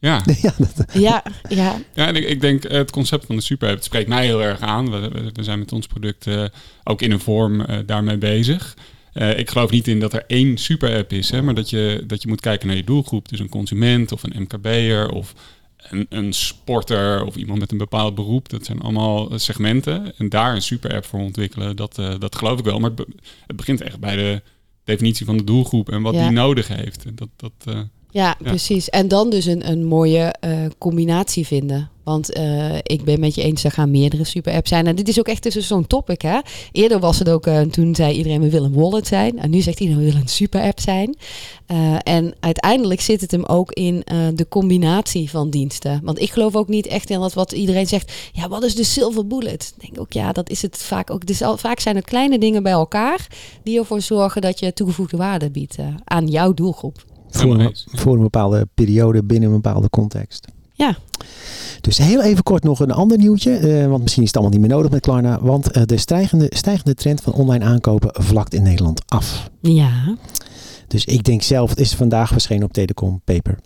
Ja, 0.06 0.22
ja, 0.42 0.52
dat, 0.58 0.92
Ja, 0.92 1.22
ja, 1.48 1.76
ja 1.94 2.06
en 2.06 2.16
ik, 2.16 2.24
ik 2.28 2.40
denk 2.40 2.64
eh, 2.64 2.76
het 2.78 2.90
concept 2.90 3.26
van 3.26 3.36
de 3.36 3.42
super 3.42 3.68
het 3.68 3.84
spreekt 3.84 4.08
mij 4.08 4.24
heel 4.24 4.42
erg 4.42 4.60
aan. 4.60 4.90
We, 4.90 5.08
we, 5.08 5.30
we 5.32 5.42
zijn 5.42 5.58
met 5.58 5.72
ons 5.72 5.86
product 5.86 6.26
eh, 6.26 6.44
ook 6.84 7.02
in 7.02 7.10
een 7.10 7.20
vorm 7.20 7.60
eh, 7.60 7.78
daarmee 7.86 8.16
bezig. 8.18 8.76
Eh, 9.12 9.38
ik 9.38 9.50
geloof 9.50 9.70
niet 9.70 9.88
in 9.88 10.00
dat 10.00 10.12
er 10.12 10.24
één 10.26 10.58
super 10.58 10.96
app 10.96 11.12
is, 11.12 11.30
hè, 11.30 11.42
maar 11.42 11.54
dat 11.54 11.70
je, 11.70 12.04
dat 12.06 12.22
je 12.22 12.28
moet 12.28 12.40
kijken 12.40 12.66
naar 12.66 12.76
je 12.76 12.84
doelgroep. 12.84 13.28
Dus 13.28 13.38
een 13.40 13.48
consument 13.48 14.12
of 14.12 14.22
een 14.22 14.42
MKB'er 14.42 15.10
of 15.10 15.34
een, 15.90 16.06
een 16.08 16.32
sporter 16.32 17.24
of 17.24 17.36
iemand 17.36 17.58
met 17.58 17.72
een 17.72 17.78
bepaald 17.78 18.14
beroep. 18.14 18.48
Dat 18.48 18.64
zijn 18.64 18.80
allemaal 18.80 19.38
segmenten. 19.38 20.12
En 20.18 20.28
daar 20.28 20.54
een 20.54 20.62
super 20.62 20.94
app 20.94 21.04
voor 21.04 21.20
ontwikkelen, 21.20 21.76
dat, 21.76 21.98
eh, 21.98 22.14
dat 22.18 22.36
geloof 22.36 22.58
ik 22.58 22.64
wel. 22.64 22.78
Maar 22.78 22.90
het, 22.90 23.06
be- 23.06 23.14
het 23.46 23.56
begint 23.56 23.80
echt 23.80 23.98
bij 24.00 24.16
de 24.16 24.42
definitie 24.84 25.26
van 25.26 25.36
de 25.36 25.44
doelgroep 25.44 25.90
en 25.90 26.02
wat 26.02 26.14
Ja. 26.14 26.22
die 26.22 26.30
nodig 26.30 26.68
heeft. 26.68 27.04
En 27.04 27.14
Dat, 27.14 27.28
dat, 27.36 27.52
eh, 27.64 27.80
ja, 28.10 28.36
precies. 28.42 28.90
En 28.90 29.08
dan 29.08 29.30
dus 29.30 29.44
een, 29.44 29.70
een 29.70 29.84
mooie 29.84 30.34
eh, 30.40 30.50
combinatie 30.78 31.46
vinden. 31.46 31.90
Want 32.02 32.32
eh, 32.32 32.76
ik 32.82 33.04
ben 33.04 33.20
met 33.20 33.34
je 33.34 33.42
eens, 33.42 33.64
er 33.64 33.70
gaan 33.70 33.90
meerdere 33.90 34.24
super 34.24 34.52
apps 34.52 34.68
zijn. 34.68 34.86
En 34.86 34.96
dit 34.96 35.08
is 35.08 35.18
ook 35.18 35.28
echt 35.28 35.42
dus 35.42 35.66
zo'n 35.66 35.86
topic. 35.86 36.22
Hè? 36.22 36.38
Eerder 36.72 37.00
was 37.00 37.18
het 37.18 37.28
ook, 37.28 37.46
eh, 37.46 37.60
toen 37.60 37.94
zei 37.94 38.16
iedereen 38.16 38.40
we 38.40 38.50
willen 38.50 38.72
een 38.72 38.80
wallet 38.80 39.06
zijn. 39.06 39.38
En 39.38 39.50
nu 39.50 39.60
zegt 39.60 39.80
iedereen 39.80 40.00
we 40.00 40.06
willen 40.06 40.20
een 40.20 40.28
super 40.28 40.62
app 40.62 40.80
zijn. 40.80 41.16
En 42.02 42.34
uiteindelijk 42.40 43.00
zit 43.00 43.20
het 43.20 43.30
hem 43.30 43.44
ook 43.44 43.72
in 43.72 44.04
de 44.34 44.46
combinatie 44.48 45.30
van 45.30 45.50
diensten. 45.50 46.00
Want 46.02 46.20
ik 46.20 46.30
geloof 46.30 46.56
ook 46.56 46.68
niet 46.68 46.86
echt 46.86 47.10
in 47.10 47.20
dat 47.20 47.34
wat 47.34 47.52
iedereen 47.52 47.86
zegt. 47.86 48.12
Ja, 48.32 48.48
wat 48.48 48.62
is 48.62 48.74
de 48.74 48.84
silver 48.84 49.26
bullet? 49.26 49.74
Ik 49.76 49.86
denk 49.86 50.00
ook, 50.00 50.12
ja, 50.12 50.32
dat 50.32 50.50
is 50.50 50.62
het 50.62 50.76
vaak 50.76 51.10
ook. 51.10 51.26
Dus 51.26 51.42
al, 51.42 51.56
vaak 51.56 51.80
zijn 51.80 51.96
het 51.96 52.04
kleine 52.04 52.38
dingen 52.38 52.62
bij 52.62 52.72
elkaar 52.72 53.26
die 53.62 53.78
ervoor 53.78 54.00
zorgen 54.00 54.42
dat 54.42 54.58
je 54.58 54.72
toegevoegde 54.72 55.16
waarde 55.16 55.50
biedt 55.50 55.76
aan 56.04 56.26
jouw 56.26 56.54
doelgroep. 56.54 57.04
Voor, 57.30 57.60
een, 57.60 57.76
voor 57.92 58.14
een 58.14 58.22
bepaalde 58.22 58.68
periode 58.74 59.24
binnen 59.24 59.48
een 59.48 59.60
bepaalde 59.60 59.90
context. 59.90 60.46
Ja. 60.72 60.96
Dus 61.80 61.98
heel 61.98 62.22
even 62.22 62.42
kort 62.42 62.64
nog 62.64 62.80
een 62.80 62.90
ander 62.90 63.18
nieuwtje. 63.18 63.56
eh, 63.56 63.86
want 63.86 64.02
misschien 64.02 64.22
is 64.22 64.28
het 64.28 64.36
allemaal 64.36 64.58
niet 64.58 64.66
meer 64.66 64.76
nodig 64.76 64.90
met 64.90 65.00
Klarna. 65.00 65.38
Want 65.40 65.70
eh, 65.70 65.82
de 65.84 65.96
stijgende, 65.96 66.46
stijgende 66.48 66.94
trend 66.94 67.20
van 67.20 67.32
online 67.32 67.64
aankopen 67.64 68.10
vlakt 68.12 68.54
in 68.54 68.62
Nederland 68.62 69.02
af. 69.06 69.50
Ja. 69.60 70.16
Dus 70.88 71.04
ik 71.04 71.24
denk 71.24 71.42
zelf, 71.42 71.70
het 71.70 71.80
is 71.80 71.94
vandaag 71.94 72.28
verschenen 72.28 72.64
op 72.64 72.72
Telecom 72.72 73.20
Paper. 73.24 73.58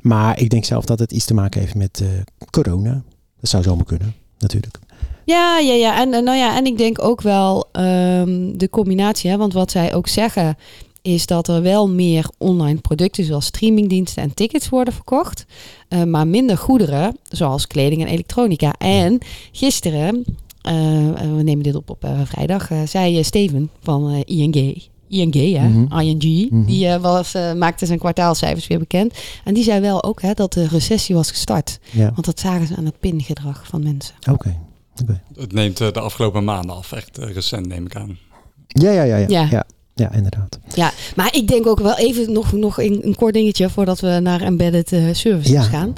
Maar 0.00 0.40
ik 0.40 0.50
denk 0.50 0.64
zelf 0.64 0.84
dat 0.84 0.98
het 0.98 1.12
iets 1.12 1.24
te 1.24 1.34
maken 1.34 1.60
heeft 1.60 1.74
met 1.74 2.00
eh, 2.00 2.08
corona. 2.50 3.02
Dat 3.40 3.50
zou 3.50 3.62
zomaar 3.62 3.84
kunnen, 3.84 4.14
natuurlijk. 4.38 4.78
Ja, 5.24 5.58
ja, 5.58 5.72
ja. 5.72 6.00
En, 6.00 6.14
en 6.14 6.24
nou 6.24 6.36
ja, 6.38 6.56
en 6.56 6.66
ik 6.66 6.78
denk 6.78 7.02
ook 7.02 7.20
wel 7.20 7.68
ehm, 7.72 8.56
de 8.56 8.68
combinatie, 8.70 9.30
hè, 9.30 9.36
want 9.36 9.52
wat 9.52 9.70
zij 9.70 9.94
ook 9.94 10.08
zeggen 10.08 10.56
is 11.14 11.26
dat 11.26 11.48
er 11.48 11.62
wel 11.62 11.88
meer 11.88 12.28
online 12.38 12.80
producten 12.80 13.24
zoals 13.24 13.44
streamingdiensten 13.46 14.22
en 14.22 14.34
tickets 14.34 14.68
worden 14.68 14.94
verkocht, 14.94 15.44
eh, 15.88 16.02
maar 16.02 16.26
minder 16.26 16.58
goederen 16.58 17.16
zoals 17.30 17.66
kleding 17.66 18.00
en 18.02 18.08
elektronica. 18.08 18.72
En 18.78 19.18
gisteren, 19.52 20.24
eh, 20.62 20.74
we 21.36 21.42
nemen 21.42 21.62
dit 21.62 21.74
op 21.74 21.90
op 21.90 22.04
eh, 22.04 22.20
vrijdag, 22.24 22.70
eh, 22.70 22.78
zei 22.86 23.18
eh, 23.18 23.24
Steven 23.24 23.70
van 23.82 24.10
eh, 24.10 24.20
ING. 24.38 24.82
ING, 25.08 25.34
hè? 25.34 25.68
Mhm. 25.68 25.98
ING. 26.00 26.50
Mhm. 26.50 26.64
Die 26.64 26.86
eh, 26.88 27.00
was, 27.00 27.34
eh, 27.34 27.52
maakte 27.52 27.86
zijn 27.86 27.98
kwartaalcijfers 27.98 28.66
weer 28.66 28.78
bekend. 28.78 29.14
En 29.44 29.54
die 29.54 29.64
zei 29.64 29.80
wel 29.80 30.02
ook 30.04 30.22
hè, 30.22 30.32
dat 30.34 30.52
de 30.52 30.66
recessie 30.68 31.14
was 31.14 31.30
gestart. 31.30 31.78
Ja, 31.90 32.10
Want 32.14 32.24
dat 32.24 32.40
zagen 32.40 32.66
ze 32.66 32.76
aan 32.76 32.84
het 32.84 33.00
pingedrag 33.00 33.66
van 33.66 33.82
mensen. 33.82 34.14
oké. 34.32 34.56
Oké. 35.02 35.20
Het 35.36 35.52
neemt 35.52 35.80
eh, 35.80 35.92
de 35.92 36.00
afgelopen 36.00 36.44
maanden 36.44 36.76
af, 36.76 36.92
echt 36.92 37.18
eh, 37.18 37.32
recent 37.32 37.66
neem 37.66 37.84
ik 37.86 37.96
aan. 37.96 38.18
Ja, 38.68 38.90
ja, 38.90 39.02
ja, 39.02 39.16
ja, 39.16 39.26
Ja. 39.28 39.46
ja. 39.50 39.64
Ja, 39.98 40.12
inderdaad. 40.12 40.58
Ja, 40.74 40.90
maar 41.16 41.34
ik 41.34 41.48
denk 41.48 41.66
ook 41.66 41.80
wel 41.80 41.96
even 41.96 42.32
nog, 42.32 42.52
nog 42.52 42.78
een, 42.80 43.00
een 43.02 43.14
kort 43.14 43.34
dingetje 43.34 43.70
voordat 43.70 44.00
we 44.00 44.18
naar 44.22 44.40
embedded 44.40 44.92
eh, 44.92 45.02
services 45.12 45.52
Ja. 45.52 45.62
gaan. 45.62 45.92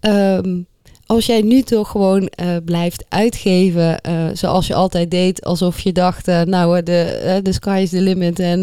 Ehm, 0.00 0.60
als 1.06 1.26
jij 1.26 1.40
nu 1.42 1.62
toch 1.62 1.90
gewoon 1.90 2.26
eh, 2.26 2.56
blijft 2.64 3.04
uitgeven 3.08 4.00
eh, 4.00 4.14
zoals 4.32 4.66
je 4.66 4.74
altijd 4.74 5.10
deed, 5.10 5.44
alsof 5.44 5.80
je 5.80 5.92
dacht, 5.92 6.26
nou 6.26 6.82
de, 6.82 7.40
de 7.42 7.52
sky 7.52 7.80
is 7.82 7.90
the 7.90 8.00
limit 8.00 8.38
en 8.38 8.62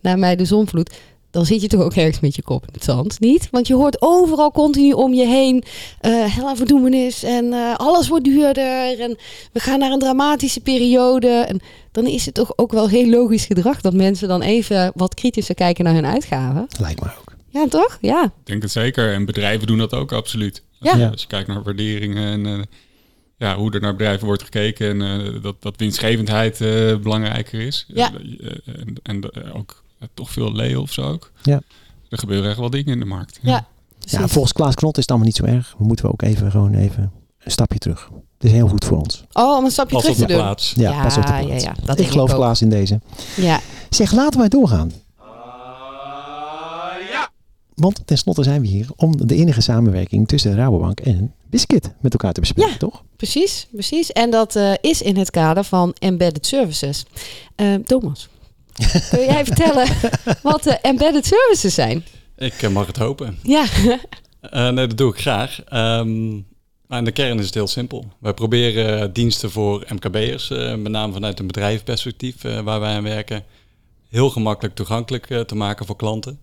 naar 0.00 0.18
mij 0.18 0.36
de 0.36 0.44
zonvloed. 0.44 0.90
Dan 1.30 1.46
zit 1.46 1.60
je 1.60 1.68
toch 1.68 1.80
ook 1.82 1.94
ergens 1.94 2.20
met 2.20 2.34
je 2.34 2.42
kop 2.42 2.62
in 2.62 2.72
het 2.72 2.84
zand, 2.84 3.20
niet? 3.20 3.48
Want 3.50 3.66
je 3.66 3.74
hoort 3.74 4.02
overal 4.02 4.50
continu 4.50 4.92
om 4.92 5.14
je 5.14 5.26
heen 5.26 5.64
eh 6.00 6.34
hel 6.34 6.48
en 6.48 6.56
verdoemenis 6.56 7.22
en 7.22 7.52
eh, 7.52 7.74
alles 7.76 8.08
wordt 8.08 8.24
duurder 8.24 9.00
en 9.00 9.16
we 9.52 9.60
gaan 9.60 9.78
naar 9.78 9.92
een 9.92 9.98
dramatische 9.98 10.60
periode. 10.60 11.28
En 11.28 11.60
dan 11.92 12.06
is 12.06 12.26
het 12.26 12.34
toch 12.34 12.52
ook 12.56 12.72
wel 12.72 12.88
heel 12.88 13.08
logisch 13.08 13.46
gedrag 13.46 13.80
dat 13.80 13.92
mensen 13.92 14.28
dan 14.28 14.42
even 14.42 14.92
wat 14.94 15.14
kritischer 15.14 15.54
kijken 15.54 15.84
naar 15.84 15.94
hun 15.94 16.06
uitgaven. 16.06 16.66
Lijkt 16.80 17.00
me 17.00 17.06
ook. 17.18 17.36
Ja, 17.48 17.68
toch? 17.68 17.98
Ja. 18.00 18.24
Ik 18.24 18.30
denk 18.44 18.62
het 18.62 18.70
zeker. 18.70 19.12
En 19.12 19.24
bedrijven 19.24 19.66
doen 19.66 19.78
dat 19.78 19.94
ook 19.94 20.12
absoluut. 20.12 20.62
Ja. 20.78 20.90
Als, 20.90 21.00
je, 21.00 21.10
als 21.10 21.20
je 21.20 21.26
kijkt 21.26 21.48
naar 21.48 21.62
waarderingen 21.62 22.32
en 22.32 22.46
eh, 22.46 22.64
ja, 23.36 23.56
hoe 23.56 23.72
er 23.72 23.80
naar 23.80 23.96
bedrijven 23.96 24.26
wordt 24.26 24.42
gekeken 24.42 24.88
en 24.88 25.24
eh, 25.34 25.42
dat, 25.42 25.62
dat 25.62 25.76
winstgevendheid 25.76 26.60
eh, 26.60 26.96
belangrijker 26.96 27.60
is. 27.60 27.84
Ja. 27.88 28.12
En 28.66 28.96
en 29.02 29.52
ook 29.54 29.82
toch 30.14 30.30
veel 30.30 30.52
lay-offs 30.52 30.98
ook. 30.98 31.32
Ja. 31.42 31.60
Er 32.08 32.18
gebeuren 32.18 32.50
echt 32.50 32.58
wel 32.58 32.70
dingen 32.70 32.92
in 32.92 32.98
de 32.98 33.04
markt. 33.04 33.38
Ja. 33.42 33.66
Ja, 33.98 34.28
volgens 34.28 34.52
Klaas 34.52 34.74
Knot 34.74 34.94
is 34.96 35.00
het 35.02 35.10
allemaal 35.10 35.26
niet 35.28 35.36
zo 35.36 35.44
erg. 35.44 35.74
We 35.78 35.84
moeten 35.84 36.10
ook 36.12 36.22
even 36.22 36.50
gewoon 36.50 36.74
even 36.74 37.12
een 37.44 37.50
stapje 37.50 37.78
terug. 37.78 38.10
Het 38.38 38.44
is 38.46 38.52
heel 38.52 38.68
goed 38.68 38.84
voor 38.84 38.98
ons. 38.98 39.24
Oh, 39.32 39.56
om 39.56 39.64
een 39.64 39.70
stapje 39.70 39.94
Pas 39.94 40.02
terug 40.02 40.16
op 40.16 40.22
te 40.22 40.28
de 40.28 40.32
doen. 40.38 40.42
plaats. 40.42 40.72
Ja, 40.76 41.02
pas 41.02 41.16
op 41.16 41.26
de 41.26 41.32
plaats. 41.32 41.62
Ja, 41.64 41.74
ja, 41.76 41.84
dat 41.84 41.98
ik 42.00 42.08
geloof 42.08 42.28
ik. 42.30 42.34
Klaas 42.36 42.62
in 42.62 42.70
deze. 42.70 43.00
Ja. 43.36 43.60
Zeg, 43.90 44.12
laten 44.12 44.38
wij 44.40 44.48
doorgaan. 44.48 44.92
Want 47.74 48.02
tenslotte 48.06 48.42
zijn 48.42 48.60
we 48.60 48.66
hier 48.66 48.86
om 48.96 49.26
de 49.26 49.34
enige 49.34 49.60
samenwerking 49.60 50.28
tussen 50.28 50.54
Rabobank 50.54 51.00
en 51.00 51.34
Biscuit 51.50 51.92
met 52.00 52.12
elkaar 52.12 52.32
te 52.32 52.40
bespreken, 52.40 52.72
Ja. 52.72 52.78
toch? 52.78 53.02
Precies, 53.16 53.66
precies. 53.72 54.12
En 54.12 54.30
dat 54.30 54.56
eh, 54.56 54.72
is 54.80 55.02
in 55.02 55.16
het 55.16 55.30
kader 55.30 55.64
van 55.64 55.94
embedded 55.98 56.46
services. 56.46 57.04
Eh, 57.54 57.74
Thomas, 57.74 58.28
kun 59.10 59.24
jij 59.24 59.44
vertellen 59.44 59.88
wat 60.42 60.62
de 60.62 60.72
embedded 60.72 61.26
services 61.26 61.74
zijn? 61.74 62.04
Ik 62.36 62.62
eh, 62.62 62.70
mag 62.70 62.86
het 62.86 62.96
hopen. 62.96 63.38
Ja, 63.42 63.66
Eh, 64.40 64.68
nee, 64.68 64.86
dat 64.86 64.96
doe 64.96 65.12
ik 65.12 65.20
graag. 65.20 65.62
Ehm, 65.64 66.34
maar 66.86 66.98
in 66.98 67.04
de 67.04 67.12
kern 67.12 67.38
is 67.38 67.44
het 67.44 67.54
heel 67.54 67.66
simpel. 67.66 68.04
Wij 68.20 68.34
proberen 68.34 69.00
eh, 69.00 69.08
diensten 69.12 69.50
voor 69.50 69.84
MKB'ers, 69.88 70.48
met 70.48 70.88
name 70.88 71.12
vanuit 71.12 71.38
een 71.38 71.46
bedrijfsperspectief 71.46 72.42
waar 72.42 72.80
wij 72.80 72.94
aan 72.94 73.02
werken, 73.02 73.44
heel 74.08 74.30
gemakkelijk 74.30 74.74
toegankelijk 74.74 75.26
te 75.46 75.54
maken 75.54 75.86
voor 75.86 75.96
klanten. 75.96 76.40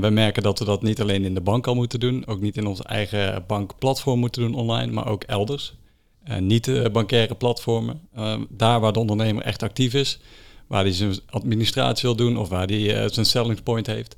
Wij 0.00 0.10
merken 0.10 0.42
dat 0.42 0.58
we 0.58 0.64
dat 0.64 0.82
niet 0.82 1.00
alleen 1.00 1.24
in 1.24 1.34
de 1.34 1.40
bank 1.40 1.66
al 1.66 1.74
moeten 1.74 2.00
doen, 2.00 2.26
ook 2.26 2.40
niet 2.40 2.56
in 2.56 2.66
ons 2.66 2.82
eigen 2.82 3.44
bankplatform 3.46 4.18
moeten 4.18 4.42
doen 4.42 4.54
online, 4.54 4.92
maar 4.92 5.08
ook 5.08 5.22
elders. 5.22 5.74
Eh, 6.28 6.38
niet 6.38 6.68
eh, 6.68 6.84
bankaire 6.92 7.34
platformen, 7.34 8.00
daar 8.48 8.80
waar 8.80 8.92
de 8.92 8.98
ondernemer 8.98 9.42
echt 9.42 9.62
actief 9.62 9.94
is, 9.94 10.18
waar 10.68 10.82
hij 10.82 10.92
zijn 10.92 11.18
administratie 11.26 12.08
wil 12.08 12.16
doen 12.16 12.36
of 12.36 12.48
waar 12.48 12.66
hij 12.66 12.96
eh, 12.96 13.10
zijn 13.10 13.26
selling 13.26 13.62
point 13.62 13.86
heeft 13.86 14.16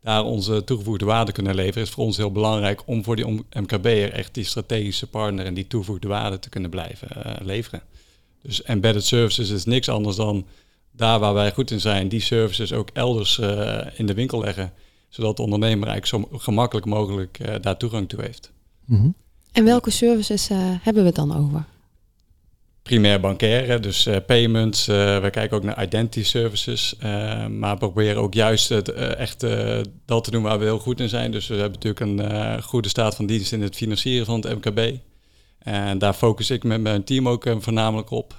daar 0.00 0.24
onze 0.24 0.64
toegevoegde 0.64 1.04
waarde 1.04 1.32
kunnen 1.32 1.54
leveren, 1.54 1.82
is 1.82 1.90
voor 1.90 2.04
ons 2.04 2.16
heel 2.16 2.32
belangrijk 2.32 2.82
om 2.86 3.04
voor 3.04 3.16
die 3.16 3.44
MKB'er 3.52 4.12
echt 4.12 4.34
die 4.34 4.44
strategische 4.44 5.06
partner 5.06 5.46
en 5.46 5.54
die 5.54 5.66
toegevoegde 5.66 6.08
waarde 6.08 6.38
te 6.38 6.48
kunnen 6.48 6.70
blijven 6.70 7.08
eh, 7.08 7.46
leveren. 7.46 7.82
Dus 8.42 8.62
embedded 8.62 9.04
services 9.04 9.50
is 9.50 9.64
niks 9.64 9.88
anders 9.88 10.16
dan 10.16 10.46
daar 10.92 11.18
waar 11.18 11.34
wij 11.34 11.52
goed 11.52 11.70
in 11.70 11.80
zijn, 11.80 12.08
die 12.08 12.20
services 12.20 12.72
ook 12.72 12.90
elders 12.92 13.38
eh, 13.38 13.86
in 13.96 14.06
de 14.06 14.14
winkel 14.14 14.40
leggen, 14.40 14.72
zodat 15.08 15.36
de 15.36 15.42
ondernemer 15.42 15.88
eigenlijk 15.88 16.30
zo 16.30 16.38
gemakkelijk 16.38 16.86
mogelijk 16.86 17.38
eh, 17.38 17.54
daar 17.60 17.76
toegang 17.76 18.08
toe 18.08 18.22
heeft. 18.22 18.52
Mhm. 18.84 19.08
en 19.52 19.64
welke 19.64 19.90
services 19.90 20.48
eh, 20.48 20.58
hebben 20.60 21.02
we 21.02 21.08
het 21.08 21.16
dan 21.16 21.36
over? 21.36 21.64
Primair 22.88 23.20
bankaire, 23.20 23.80
dus 23.80 24.06
eh, 24.06 24.16
payments. 24.26 24.88
eh 24.88 25.20
we 25.20 25.30
kijken 25.30 25.56
ook 25.56 25.62
naar 25.62 25.82
identity 25.82 26.24
services. 26.24 26.96
eh, 26.98 27.46
maar 27.46 27.76
proberen 27.76 28.22
ook 28.22 28.34
juist 28.34 28.68
het, 28.68 28.88
echt 28.92 29.40
dat 30.06 30.24
te 30.24 30.30
doen 30.30 30.42
waar 30.42 30.58
we 30.58 30.64
heel 30.64 30.78
goed 30.78 31.00
in 31.00 31.08
zijn. 31.08 31.30
Dus 31.30 31.46
we 31.46 31.54
hebben 31.54 31.80
natuurlijk 31.80 32.00
een 32.00 32.62
goede 32.62 32.88
staat 32.88 33.14
van 33.14 33.26
dienst 33.26 33.52
in 33.52 33.62
het 33.62 33.76
financieren 33.76 34.26
van 34.26 34.40
het 34.40 34.54
MKB. 34.54 34.96
En 35.58 35.98
daar 35.98 36.12
focus 36.12 36.50
ik 36.50 36.64
met 36.64 36.80
mijn 36.80 37.04
team 37.04 37.28
ook 37.28 37.44
voornamelijk 37.58 38.10
op. 38.10 38.34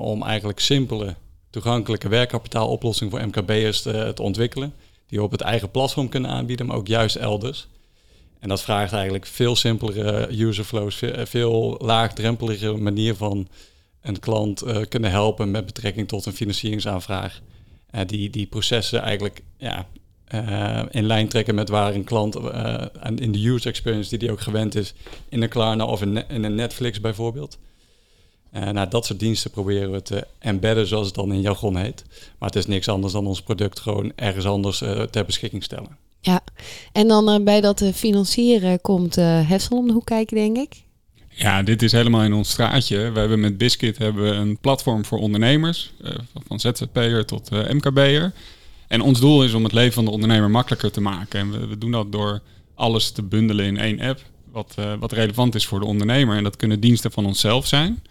om 0.00 0.22
eigenlijk 0.22 0.60
simpele, 0.60 1.14
toegankelijke 1.50 2.08
werkkapitaaloplossingen 2.08 3.12
voor 3.12 3.26
MKB'ers 3.26 3.82
te, 3.82 4.12
te 4.14 4.22
ontwikkelen. 4.22 4.74
Die 5.06 5.18
we 5.18 5.24
op 5.24 5.30
het 5.30 5.40
eigen 5.40 5.70
platform 5.70 6.08
kunnen 6.08 6.30
aanbieden, 6.30 6.66
maar 6.66 6.76
ook 6.76 6.88
juist 6.88 7.16
elders. 7.16 7.68
En 8.38 8.48
dat 8.48 8.62
vraagt 8.62 8.92
eigenlijk 8.92 9.26
veel 9.26 9.56
simpelere 9.56 10.28
userflows, 10.30 10.96
veel, 10.96 11.26
veel 11.26 11.76
laagdrempelige 11.78 12.72
manier 12.72 13.14
van 13.14 13.48
een 14.06 14.20
klant 14.20 14.62
eh, 14.62 14.80
kunnen 14.88 15.10
helpen 15.10 15.50
met 15.50 15.66
betrekking 15.66 16.08
tot 16.08 16.26
een 16.26 16.32
financieringsaanvraag. 16.32 17.40
Eh, 17.90 18.00
die, 18.06 18.30
die 18.30 18.46
processen 18.46 19.00
eigenlijk 19.00 19.42
ja, 19.58 19.86
eh, 20.24 20.82
in 20.90 21.06
lijn 21.06 21.28
trekken 21.28 21.54
met 21.54 21.68
waar 21.68 21.94
een 21.94 22.04
klant 22.04 22.36
en 23.00 23.18
in 23.18 23.32
de 23.32 23.48
user 23.48 23.70
experience 23.70 24.10
die 24.10 24.18
die 24.18 24.30
ook 24.30 24.40
gewend 24.40 24.74
is 24.74 24.94
in 25.28 25.42
een 25.42 25.48
Klarna 25.48 25.84
of 25.84 26.02
in, 26.02 26.24
een 26.28 26.54
Netflix 26.54 27.00
bijvoorbeeld. 27.00 27.58
Nou, 28.72 28.88
dat 28.88 29.06
soort 29.06 29.18
diensten 29.18 29.50
proberen 29.50 29.92
we 29.92 30.02
te 30.02 30.26
embedden, 30.38 30.86
zoals 30.86 31.06
het 31.06 31.14
dan 31.14 31.32
in 31.32 31.40
jargon 31.40 31.76
heet. 31.76 32.04
Maar 32.38 32.48
het 32.48 32.58
is 32.58 32.66
niks 32.66 32.88
anders 32.88 33.12
dan 33.12 33.26
ons 33.26 33.42
product 33.42 33.80
gewoon 33.80 34.12
ergens 34.14 34.46
anders 34.46 34.78
ter 35.10 35.24
beschikking 35.24 35.64
stellen. 35.64 35.96
Ja, 36.20 36.40
en 36.92 37.08
dan 37.08 37.44
bij 37.44 37.60
dat 37.60 37.84
financieren 37.94 38.80
komt 38.80 39.14
Hessel 39.14 39.76
om 39.76 39.86
de 39.86 39.92
hoek 39.92 40.04
kijken, 40.04 40.36
denk 40.36 40.56
ik. 40.56 40.85
Ja, 41.38 41.62
dit 41.62 41.82
is 41.82 41.92
helemaal 41.92 42.22
in 42.22 42.32
ons 42.32 42.50
straatje. 42.50 43.10
We 43.10 43.18
hebben 43.18 43.40
met 43.40 43.58
Biscuit 43.58 43.98
hebben 43.98 44.22
we 44.24 44.30
een 44.30 44.58
platform 44.58 45.04
voor 45.04 45.18
ondernemers, 45.18 45.90
eh, 46.04 46.12
van- 46.46 46.60
ZZP'er 46.60 47.24
tot 47.24 47.48
eh, 47.48 47.70
MKB'er. 47.70 48.32
En 48.88 49.00
ons 49.00 49.20
doel 49.20 49.44
is 49.44 49.54
om 49.54 49.62
het 49.64 49.72
leven 49.72 49.92
van 49.92 50.04
de 50.04 50.10
ondernemer 50.10 50.50
makkelijker 50.50 50.90
te 50.90 51.00
maken. 51.00 51.40
En 51.40 51.50
we, 51.50 51.66
we 51.66 51.78
doen 51.78 51.90
dat 51.90 52.12
door 52.12 52.40
alles 52.74 53.10
te 53.10 53.22
bundelen 53.22 53.66
in 53.66 53.78
één 53.78 54.00
app, 54.00 54.20
wat, 54.52 54.74
eh, 54.78 54.92
wat 54.98 55.12
relevant 55.12 55.54
is 55.54 55.66
voor 55.66 55.80
de 55.80 55.86
ondernemer. 55.86 56.36
En 56.36 56.42
dat 56.44 56.56
kunnen 56.56 56.80
diensten 56.80 57.12
van 57.12 57.26
onszelf 57.26 57.66
zijn. 57.66 58.02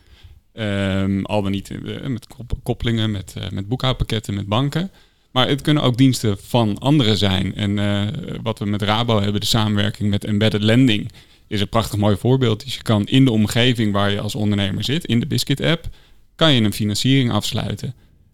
Ehm, 0.53 1.21
al 1.23 1.41
dan 1.41 1.51
niet 1.51 1.69
met 2.07 2.27
kop- 2.27 2.59
koppelingen, 2.63 3.11
met, 3.11 3.35
met 3.51 3.67
boekhoudpakketten, 3.67 4.33
met 4.33 4.47
banken. 4.47 4.91
Maar 5.31 5.47
het 5.47 5.61
kunnen 5.61 5.83
ook 5.83 5.97
diensten 5.97 6.37
van 6.41 6.77
anderen 6.79 7.17
zijn. 7.17 7.55
En 7.55 7.75
wat 8.43 8.59
we 8.59 8.65
met 8.65 8.81
Rabo 8.81 9.21
hebben, 9.21 9.41
de 9.41 9.47
samenwerking 9.47 10.09
met 10.09 10.23
Embedded 10.25 10.61
Lending, 10.61 11.11
is 11.47 11.61
een 11.61 11.69
prachtig 11.69 11.99
mooi 11.99 12.17
voorbeeld. 12.17 12.63
Dus 12.63 12.75
je 12.75 12.81
kan 12.81 13.05
in 13.05 13.25
de 13.25 13.31
omgeving 13.31 13.91
waar 13.91 14.11
je 14.11 14.19
als 14.19 14.35
ondernemer 14.35 14.83
zit, 14.83 15.05
in 15.05 15.19
de 15.19 15.25
Biscuit-app, 15.25 15.89
kan 16.35 16.53
je 16.53 16.61
een 16.61 16.73
financiering 16.73 17.31
afsluiten. 17.31 17.93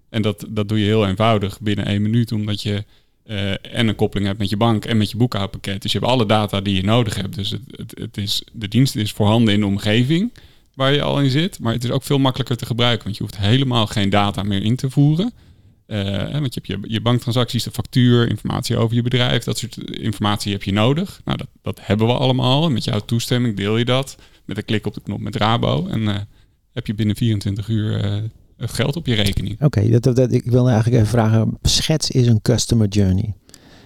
En 0.10 0.22
dat, 0.22 0.46
dat 0.50 0.70
doe 0.70 0.80
je 0.80 0.86
heel 0.86 1.08
eenvoudig 1.08 1.60
binnen 1.60 1.86
één 1.86 2.01
minuut, 2.01 2.32
omdat 2.32 2.62
je 2.62 2.84
eh, 3.24 3.51
en 3.51 3.88
een 3.88 3.96
koppeling 3.96 4.27
hebt 4.27 4.39
met 4.39 4.50
je 4.50 4.58
bank 4.58 4.86
en 4.86 4.98
met 4.98 5.12
je 5.12 5.18
boekhoudpakket. 5.18 5.82
Dus 5.82 5.91
je 5.91 5.98
hebt 5.98 6.12
alle 6.12 6.25
data 6.25 6.62
die 6.62 6.75
je 6.75 6.84
nodig 6.84 7.15
hebt. 7.15 7.36
Dus 7.36 7.50
het, 7.50 7.62
het, 7.75 8.00
het 8.00 8.18
is, 8.18 8.44
de 8.51 8.68
dienst 8.68 8.96
is 8.96 9.12
voorhanden 9.12 9.53
in 9.53 9.60
de 9.60 9.65
omgeving 9.65 10.32
waar 10.74 10.94
je 10.94 11.01
al 11.01 11.22
in 11.22 11.30
zit. 11.30 11.60
Maar 11.60 11.74
het 11.74 11.84
is 11.84 11.91
ook 11.91 12.03
veel 12.03 12.20
makkelijker 12.20 12.58
te 12.58 12.65
gebruiken, 12.65 13.03
want 13.03 13.18
je 13.18 13.24
hoeft 13.24 13.38
helemaal 13.38 13.88
geen 13.88 14.10
data 14.10 14.44
meer 14.44 14.63
in 14.63 14.75
te 14.75 14.89
voeren. 14.89 15.34
Uh, 15.91 16.31
want 16.31 16.53
je 16.53 16.62
hebt 16.63 16.67
je, 16.67 16.93
je 16.93 17.01
banktransacties, 17.01 17.63
de 17.63 17.71
factuur, 17.71 18.29
informatie 18.29 18.77
over 18.77 18.95
je 18.95 19.01
bedrijf. 19.01 19.43
Dat 19.43 19.57
soort 19.57 19.91
informatie 19.91 20.51
heb 20.51 20.63
je 20.63 20.74
nodig. 20.74 21.21
Nou, 21.25 21.38
dat, 21.38 21.48
dat 21.62 21.79
hebben 21.81 22.07
we 22.07 22.13
allemaal. 22.13 22.65
En 22.65 22.74
met 22.74 22.83
jouw 22.83 23.00
toestemming 23.00 23.55
deel 23.55 23.77
je 23.77 23.86
dat. 23.86 24.15
Met 24.45 24.57
een 24.57 24.65
klik 24.65 24.86
op 24.86 24.93
de 24.93 25.01
knop 25.01 25.19
met 25.19 25.36
Rabo. 25.36 25.88
En 25.88 26.01
uh, 26.01 26.15
heb 26.74 26.88
je 26.88 26.93
binnen 26.93 27.15
24 27.15 27.67
uur 27.67 28.05
uh, 28.05 28.21
het 28.57 28.74
geld 28.74 28.95
op 28.95 29.07
je 29.07 29.15
rekening. 29.15 29.53
Oké, 29.53 29.65
okay, 29.65 30.00
dat, 30.00 30.15
dat, 30.15 30.31
ik 30.31 30.45
wil 30.45 30.65
eigenlijk 30.67 30.95
even 30.95 31.07
vragen. 31.07 31.57
Schets 31.62 32.12
is 32.12 32.27
een 32.27 32.41
customer 32.41 32.88
journey. 32.88 33.33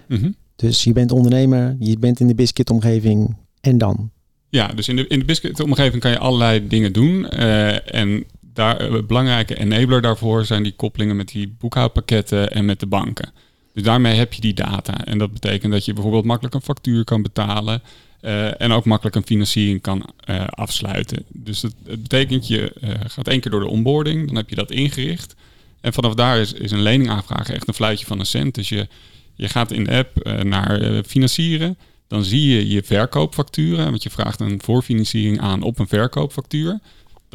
Mm 0.07 0.17
-hmm. 0.17 0.35
Dus 0.55 0.83
je 0.83 0.93
bent 0.93 1.11
ondernemer, 1.11 1.75
je 1.79 1.97
bent 1.97 2.19
in 2.19 2.27
de 2.27 2.35
Biscuit-omgeving 2.35 3.35
en 3.61 3.77
dan? 3.77 4.11
Ja, 4.49 4.67
dus 4.67 4.87
in 4.87 4.95
de, 4.95 5.07
in 5.07 5.19
de 5.19 5.25
Biscuit-omgeving 5.25 6.01
kan 6.01 6.11
je 6.11 6.19
allerlei 6.19 6.67
dingen 6.67 6.93
doen. 6.93 7.29
en 7.29 8.23
daar, 8.55 8.81
een 8.81 9.05
belangrijke 9.05 9.59
enabler 9.59 10.01
daarvoor 10.01 10.45
zijn 10.45 10.63
die 10.63 10.75
koppelingen 10.75 11.15
met 11.15 11.27
die 11.27 11.55
boekhoudpakketten 11.59 12.51
en 12.51 12.65
met 12.65 12.79
de 12.79 12.85
banken. 12.85 13.31
Dus 13.73 13.83
daarmee 13.83 14.15
heb 14.15 14.33
je 14.33 14.41
die 14.41 14.53
data. 14.53 15.05
En 15.05 15.17
dat 15.17 15.33
betekent 15.33 15.71
dat 15.71 15.85
je 15.85 15.93
bijvoorbeeld 15.93 16.25
makkelijk 16.25 16.55
een 16.55 16.61
factuur 16.61 17.03
kan 17.03 17.21
betalen. 17.21 17.81
Uh, 18.21 18.61
en 18.61 18.71
ook 18.71 18.85
makkelijk 18.85 19.15
een 19.15 19.25
financiering 19.25 19.81
kan 19.81 20.09
uh, 20.29 20.45
afsluiten. 20.47 21.23
Dus 21.27 21.61
het, 21.61 21.73
het 21.85 22.01
betekent 22.01 22.47
je 22.47 22.73
gaat 23.07 23.27
één 23.27 23.39
keer 23.39 23.51
door 23.51 23.59
de 23.59 23.67
onboarding, 23.67 24.27
dan 24.27 24.35
heb 24.35 24.49
je 24.49 24.55
dat 24.55 24.71
ingericht. 24.71 25.35
En 25.81 25.93
vanaf 25.93 26.13
daar 26.13 26.39
is, 26.39 26.53
is 26.53 26.71
een 26.71 26.81
lening 26.81 27.09
aanvragen 27.09 27.55
echt 27.55 27.67
een 27.67 27.73
fluitje 27.73 28.05
van 28.05 28.19
een 28.19 28.25
cent. 28.25 28.55
Dus 28.55 28.69
je, 28.69 28.87
je 29.35 29.47
gaat 29.47 29.71
in 29.71 29.83
de 29.83 29.91
app 29.91 30.43
naar 30.43 31.03
financieren. 31.03 31.77
Dan 32.07 32.23
zie 32.23 32.47
je 32.55 32.67
je 32.67 32.83
verkoopfacturen, 32.83 33.85
want 33.85 34.03
je 34.03 34.09
vraagt 34.09 34.39
een 34.39 34.61
voorfinanciering 34.63 35.39
aan 35.39 35.61
op 35.61 35.79
een 35.79 35.87
verkoopfactuur. 35.87 36.79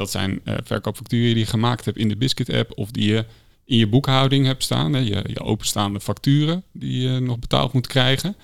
Dat 0.00 0.10
zijn 0.10 0.40
uh, 0.44 0.54
verkoopfacturen 0.64 1.34
die 1.34 1.44
je 1.44 1.50
gemaakt 1.50 1.84
hebt 1.84 1.98
in 1.98 2.08
de 2.08 2.16
Biscuit-app 2.16 2.72
of 2.74 2.90
die 2.90 3.08
je 3.08 3.24
in 3.64 3.76
je 3.76 3.86
boekhouding 3.86 4.46
hebt 4.46 4.62
staan. 4.62 4.92
Hè, 4.92 4.98
je, 4.98 5.24
je 5.26 5.40
openstaande 5.40 6.00
facturen 6.00 6.62
die 6.72 7.00
je 7.00 7.20
nog 7.20 7.38
betaald 7.38 7.72
moet 7.72 7.86
krijgen. 7.86 8.36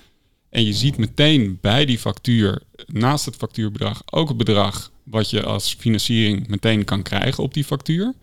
En 0.49 0.65
je 0.65 0.73
ziet 0.73 0.97
meteen 0.97 1.57
bij 1.61 1.85
die 1.85 1.99
factuur, 1.99 2.61
naast 2.85 3.25
het 3.25 3.35
factuurbedrag, 3.35 4.01
ook 4.05 4.27
het 4.27 4.37
bedrag 4.37 4.91
wat 5.03 5.29
je 5.29 5.43
als 5.43 5.73
financiering 5.73 6.47
meteen 6.47 6.83
kan 6.83 7.01
krijgen 7.01 7.43
op 7.43 7.53
die 7.53 7.63
factuur. 7.63 8.13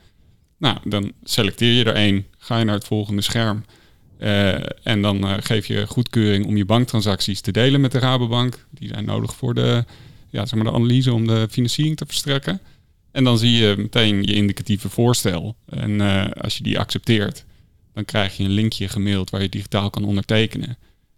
Nou, 0.59 0.79
dan 0.85 1.13
selecteer 1.23 1.73
je 1.73 1.85
er 1.85 1.95
één, 1.95 2.27
ga 2.39 2.59
je 2.59 2.65
naar 2.65 2.75
het 2.75 2.87
volgende 2.87 3.23
scherm. 3.23 3.65
Uh, 4.19 4.87
en 4.87 5.03
dan 5.03 5.25
uh, 5.25 5.35
geef 5.41 5.67
je 5.67 5.87
goedkeuring 5.87 6.47
om 6.47 6.57
je 6.57 6.65
banktransacties 6.65 7.41
te 7.41 7.53
delen 7.53 7.81
met 7.81 7.93
de 7.93 7.99
Rabobank. 7.99 8.67
Die 8.71 8.89
zijn 8.89 9.05
nodig 9.05 9.35
voor 9.35 9.55
de, 9.55 9.85
ja, 10.31 10.47
zeg 10.47 10.55
maar 10.55 10.73
de 10.73 10.79
analyse 10.79 11.13
om 11.13 11.27
de 11.27 11.47
financiering 11.51 11.97
te 11.97 12.07
verstrekken. 12.07 12.61
En 13.15 13.25
dan 13.25 13.39
zie 13.39 13.53
je 13.53 13.75
meteen 13.77 14.23
je 14.23 14.35
indicatieve 14.35 14.89
voorstel. 14.89 15.57
En 15.67 15.91
uh, 15.91 16.25
als 16.41 16.57
je 16.57 16.63
die 16.63 16.79
accepteert, 16.79 17.45
dan 17.93 18.05
krijg 18.05 18.37
je 18.37 18.45
een 18.45 18.51
linkje 18.51 18.89
gemaild 18.89 19.31
waar 19.31 19.43
je 19.43 19.49
digitaal 19.49 19.91
kan 19.91 20.05
ondertekenen. 20.05 20.77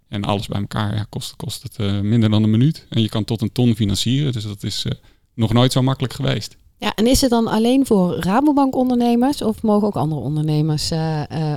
En 0.09 0.25
alles 0.25 0.47
bij 0.47 0.61
elkaar 0.61 0.95
ja, 0.95 1.07
kost, 1.09 1.37
kost 1.37 1.63
het 1.63 1.77
uh, 1.81 2.01
minder 2.01 2.31
dan 2.31 2.43
een 2.43 2.51
minuut. 2.51 2.87
En 2.89 3.03
je 3.03 3.09
kan 3.09 3.25
tot 3.25 3.43
een 3.43 3.53
ton 3.53 3.75
financieren. 3.75 4.33
Dus 4.33 4.43
dat 4.43 4.63
is 4.63 4.85
uh, 4.85 4.93
nog 5.35 5.53
nooit 5.53 5.73
zo 5.73 5.83
makkelijk 5.83 6.13
geweest. 6.13 6.57
Ja, 6.79 6.95
en 6.95 7.07
is 7.07 7.21
het 7.21 7.31
dan 7.31 7.47
alleen 7.47 7.87
voor 7.87 8.17
Rabobank-ondernemers 8.19 9.43
of 9.43 9.63
mogen 9.63 9.87
ook 9.87 9.97
andere 9.97 10.21
ondernemers 10.21 10.91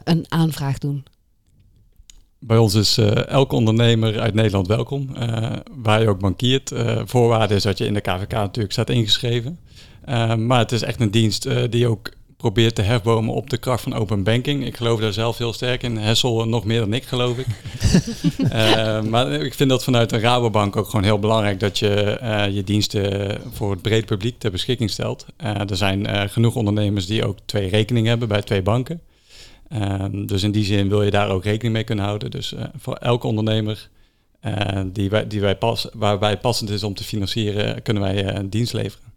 een 0.03 0.25
aanvraag 0.27 0.77
doen? 0.77 1.03
Bij 2.39 2.57
ons 2.57 2.73
is 2.73 2.97
uh, 2.97 3.27
elke 3.27 3.55
ondernemer 3.55 4.19
uit 4.19 4.33
Nederland 4.33 4.67
welkom, 4.67 5.09
uh, 5.17 5.51
waar 5.75 6.01
je 6.01 6.07
ook 6.07 6.19
bankiert. 6.19 6.71
Uh, 6.71 7.01
voorwaarde 7.05 7.55
is 7.55 7.63
dat 7.63 7.77
je 7.77 7.85
in 7.85 7.93
de 7.93 8.01
KVK 8.01 8.31
natuurlijk 8.31 8.73
staat 8.73 8.89
ingeschreven. 8.89 9.59
Maar 10.37 10.59
het 10.59 10.71
is 10.71 10.81
echt 10.81 10.99
een 10.99 11.11
dienst 11.11 11.47
die 11.69 11.87
ook 11.87 12.11
probeert 12.39 12.75
te 12.75 12.81
hefbomen 12.81 13.33
op 13.33 13.49
de 13.49 13.57
kracht 13.57 13.83
van 13.83 13.93
open 13.93 14.23
banking. 14.23 14.65
Ik 14.65 14.77
geloof 14.77 14.99
daar 14.99 15.13
zelf 15.13 15.37
heel 15.37 15.53
sterk 15.53 15.83
in. 15.83 15.97
Hessel 15.97 16.47
nog 16.47 16.65
meer 16.65 16.79
dan 16.79 16.93
ik, 16.93 17.03
geloof 17.03 17.37
ik. 17.37 17.45
maar 19.09 19.31
ik 19.31 19.53
vind 19.53 19.69
dat 19.69 19.83
vanuit 19.83 20.11
een 20.11 20.19
Rabobank 20.19 20.75
ook 20.75 20.85
gewoon 20.85 21.05
heel 21.05 21.19
belangrijk 21.19 21.59
dat 21.59 21.79
je 21.79 22.17
je 22.51 22.63
diensten 22.63 23.37
voor 23.51 23.71
het 23.71 23.81
breed 23.81 24.05
publiek 24.05 24.39
ter 24.39 24.51
beschikking 24.51 24.89
stelt. 24.89 25.25
er 25.37 25.77
zijn 25.77 26.29
genoeg 26.29 26.55
ondernemers 26.55 27.05
die 27.05 27.25
ook 27.25 27.37
twee 27.45 27.69
rekeningen 27.69 28.09
hebben 28.09 28.27
bij 28.27 28.41
twee 28.41 28.61
banken. 28.61 29.01
Um, 29.73 30.25
dus 30.25 30.43
in 30.43 30.51
die 30.51 30.65
zin 30.65 30.89
wil 30.89 31.03
je 31.03 31.11
daar 31.11 31.29
ook 31.29 31.43
rekening 31.43 31.73
mee 31.73 31.83
kunnen 31.83 32.05
houden. 32.05 32.31
Dus 32.31 32.53
voor 32.77 32.95
elke 32.95 33.27
ondernemer 33.27 33.89
die 34.85 35.09
wij, 35.09 35.27
die 35.27 35.41
wij 35.41 35.55
pas, 35.55 35.89
passend 36.41 36.69
is 36.69 36.83
om 36.83 36.93
te 36.93 37.03
financieren, 37.03 37.81
kunnen 37.81 38.03
wij 38.03 38.35
een 38.35 38.49
dienst 38.49 38.73
leveren. 38.73 39.08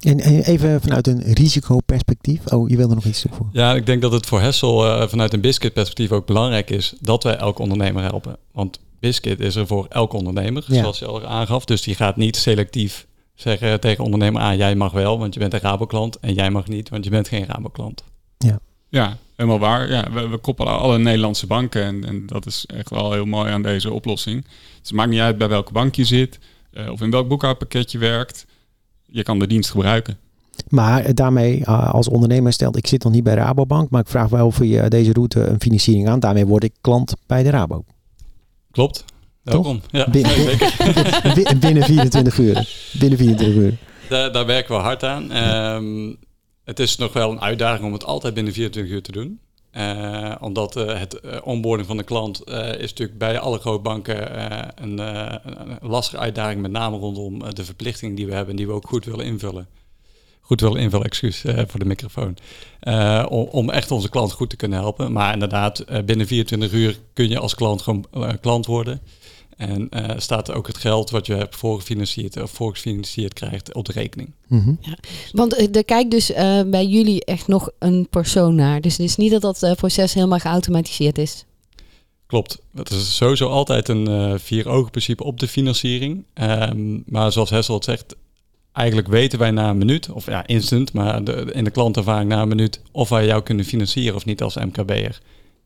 En 0.00 0.20
even 0.20 0.80
vanuit 0.80 1.06
een 1.06 1.20
risicoperspectief. 1.20 2.46
Oh, 2.46 2.68
je 2.68 2.76
wilde 2.76 2.94
nog 2.94 3.04
iets 3.04 3.20
toevoegen? 3.20 3.50
Ja, 3.52 3.74
ik 3.74 3.86
denk 3.86 4.02
dat 4.02 4.12
het 4.12 4.26
voor 4.26 4.40
Hessel 4.40 5.08
vanuit 5.08 5.32
een 5.32 5.40
Biscuit 5.40 5.72
perspectief 5.72 6.12
ook 6.12 6.26
belangrijk 6.26 6.70
is 6.70 6.94
dat 7.00 7.22
wij 7.22 7.36
elke 7.36 7.62
ondernemer 7.62 8.02
helpen. 8.02 8.36
Want 8.52 8.78
Biscuit 9.00 9.40
is 9.40 9.54
er 9.54 9.66
voor 9.66 9.86
elke 9.88 10.16
ondernemer, 10.16 10.64
ja. 10.66 10.80
zoals 10.80 10.98
je 10.98 11.06
al 11.06 11.26
aangaf. 11.26 11.64
Dus 11.64 11.82
die 11.82 11.94
gaat 11.94 12.16
niet 12.16 12.36
selectief 12.36 13.06
zeggen 13.34 13.80
tegen 13.80 14.04
ondernemer 14.04 14.40
A, 14.40 14.50
ah, 14.50 14.56
jij 14.56 14.74
mag 14.74 14.92
wel, 14.92 15.18
want 15.18 15.34
je 15.34 15.40
bent 15.40 15.52
een 15.52 15.60
Rabo-klant. 15.60 16.18
En 16.20 16.34
jij 16.34 16.50
mag 16.50 16.68
niet, 16.68 16.88
want 16.88 17.04
je 17.04 17.10
bent 17.10 17.28
geen 17.28 17.46
Rabo-klant. 17.46 18.04
Ja. 18.38 18.58
Ja, 18.88 19.16
helemaal 19.36 19.58
waar. 19.58 19.90
Ja, 19.90 20.12
we, 20.12 20.28
we 20.28 20.36
koppelen 20.36 20.78
alle 20.78 20.98
Nederlandse 20.98 21.46
banken 21.46 21.82
en, 21.82 22.04
en, 22.04 22.26
dat 22.26 22.46
is 22.46 22.66
echt 22.66 22.90
wel 22.90 23.12
heel 23.12 23.24
mooi 23.24 23.52
aan 23.52 23.62
deze 23.62 23.92
oplossing. 23.92 24.44
Dus 24.44 24.88
het 24.88 24.92
maakt 24.92 25.10
niet 25.10 25.20
uit 25.20 25.38
bij 25.38 25.48
welke 25.48 25.72
bank 25.72 25.94
je 25.94 26.04
zit 26.04 26.38
uh, 26.72 26.90
of 26.90 27.00
in 27.00 27.10
welk 27.10 27.28
boekhoudpakket 27.28 27.92
je 27.92 27.98
werkt. 27.98 28.46
Je 29.16 29.22
kan 29.22 29.38
de 29.38 29.46
dienst 29.46 29.70
gebruiken. 29.70 30.18
Maar 30.68 31.14
daarmee 31.14 31.58
uh, 31.58 31.92
als 31.92 32.08
ondernemer 32.08 32.52
stelt, 32.52 32.76
ik 32.76 32.86
zit 32.86 33.04
nog 33.04 33.12
niet 33.12 33.22
bij 33.22 33.34
Rabobank, 33.34 33.90
maar 33.90 34.00
ik 34.00 34.08
vraag 34.08 34.28
wel 34.28 34.46
of 34.46 34.58
je 34.64 34.88
deze 34.88 35.12
route 35.12 35.40
een 35.40 35.60
financiering 35.60 36.08
aan. 36.08 36.20
Daarmee 36.20 36.46
word 36.46 36.64
ik 36.64 36.72
klant 36.80 37.14
bij 37.26 37.42
de 37.42 37.50
Rabo. 37.50 37.84
Klopt. 38.70 39.04
Welkom. 39.42 39.80
Ja, 39.90 40.10
binnen, 40.10 40.34
binnen, 41.34 41.58
binnen 41.58 41.82
24 41.84 42.38
uur. 42.38 42.68
Binnen 42.98 43.18
24 43.18 43.56
uur. 43.56 43.76
Daar, 44.08 44.32
daar 44.32 44.46
werken 44.46 44.76
we 44.76 44.80
hard 44.80 45.02
aan. 45.02 45.36
Um, 45.36 46.16
het 46.64 46.78
is 46.78 46.96
nog 46.96 47.12
wel 47.12 47.30
een 47.30 47.40
uitdaging 47.40 47.86
om 47.86 47.92
het 47.92 48.04
altijd 48.04 48.34
binnen 48.34 48.52
24 48.52 48.94
uur 48.94 49.02
te 49.02 49.12
doen. 49.12 49.40
Uh, 49.76 50.34
omdat 50.40 50.76
uh, 50.76 50.98
het 50.98 51.20
uh, 51.24 51.36
onboarding 51.42 51.88
van 51.88 51.96
de 51.96 52.02
klant 52.02 52.48
is 52.78 52.90
natuurlijk 52.90 53.18
bij 53.18 53.38
alle 53.38 53.58
grote 53.58 53.82
banken 53.82 54.42
een, 54.82 54.98
een, 54.98 55.78
lastige 55.80 56.18
uitdaging, 56.18 56.60
met 56.60 56.70
name 56.70 56.96
rondom 56.96 57.54
de 57.54 57.64
verplichtingen 57.64 58.14
die 58.14 58.26
we 58.26 58.32
hebben 58.32 58.50
en 58.50 58.56
die 58.56 58.66
we 58.66 58.72
ook 58.72 58.88
goed 58.88 59.04
willen 59.04 59.24
invullen. 59.24 59.66
Goed 60.40 60.60
willen 60.60 60.80
invullen, 60.80 61.06
excuus 61.06 61.40
voor 61.40 61.78
de 61.80 61.84
microfoon. 61.84 62.36
Om, 63.28 63.48
om, 63.50 63.70
echt 63.70 63.90
onze 63.90 64.08
klant 64.08 64.32
goed 64.32 64.50
te 64.50 64.56
kunnen 64.56 64.78
helpen. 64.78 65.12
Maar 65.12 65.32
inderdaad, 65.32 65.84
binnen 66.04 66.26
24 66.26 66.72
uur 66.72 66.98
kun 67.12 67.28
je 67.28 67.38
als 67.38 67.54
klant 67.54 67.82
gewoon 67.82 68.06
klant 68.40 68.66
worden. 68.66 69.00
En 69.56 69.88
uh, 69.90 70.10
staat 70.16 70.52
ook 70.52 70.66
het 70.66 70.76
geld 70.76 71.10
wat 71.10 71.26
je 71.26 71.34
hebt 71.34 71.56
voorgefinancierd 71.56 72.42
of 72.42 72.50
voorgefinancierd 72.50 73.32
krijgt 73.32 73.74
op 73.74 73.84
de 73.84 73.92
rekening. 73.92 74.32
Mm 74.46 74.60
-hmm. 74.60 74.78
ja, 74.80 74.96
want 75.32 75.58
uh, 75.58 75.76
er 75.76 75.84
kijkt 75.84 76.10
dus 76.10 76.30
uh, 76.30 76.60
bij 76.66 76.86
jullie 76.86 77.24
echt 77.24 77.48
nog 77.48 77.70
een 77.78 78.06
persoon 78.10 78.54
naar. 78.54 78.80
Dus 78.80 78.92
het 78.92 79.06
is 79.06 79.16
niet 79.16 79.40
dat 79.40 79.58
dat 79.60 79.76
proces 79.76 80.14
helemaal 80.14 80.38
geautomatiseerd 80.38 81.18
is. 81.18 81.44
Klopt. 82.26 82.58
Het 82.74 82.90
is 82.90 83.16
sowieso 83.16 83.48
altijd 83.48 83.88
een 83.88 84.40
vier 84.40 84.68
ogen 84.68 84.90
principe 84.90 85.24
op 85.24 85.40
de 85.40 85.48
financiering. 85.48 86.24
Um, 86.34 87.02
maar 87.06 87.32
zoals 87.32 87.50
Hessel 87.50 87.74
het 87.74 87.84
zegt, 87.84 88.16
eigenlijk 88.72 89.08
weten 89.08 89.38
wij 89.38 89.50
na 89.50 89.70
een 89.70 89.78
minuut, 89.78 90.10
of 90.10 90.26
ja, 90.26 90.46
instant, 90.46 90.92
maar 90.92 91.24
de, 91.24 91.50
in 91.52 91.64
de 91.64 91.70
klantervaring 91.70 92.28
na 92.30 92.42
een 92.42 92.48
minuut, 92.48 92.80
of 92.92 93.08
wij 93.08 93.26
jou 93.26 93.42
kunnen 93.42 93.64
financieren 93.64 94.14
of 94.14 94.24
niet 94.24 94.42
als 94.42 94.56
MKB'er. 94.56 95.20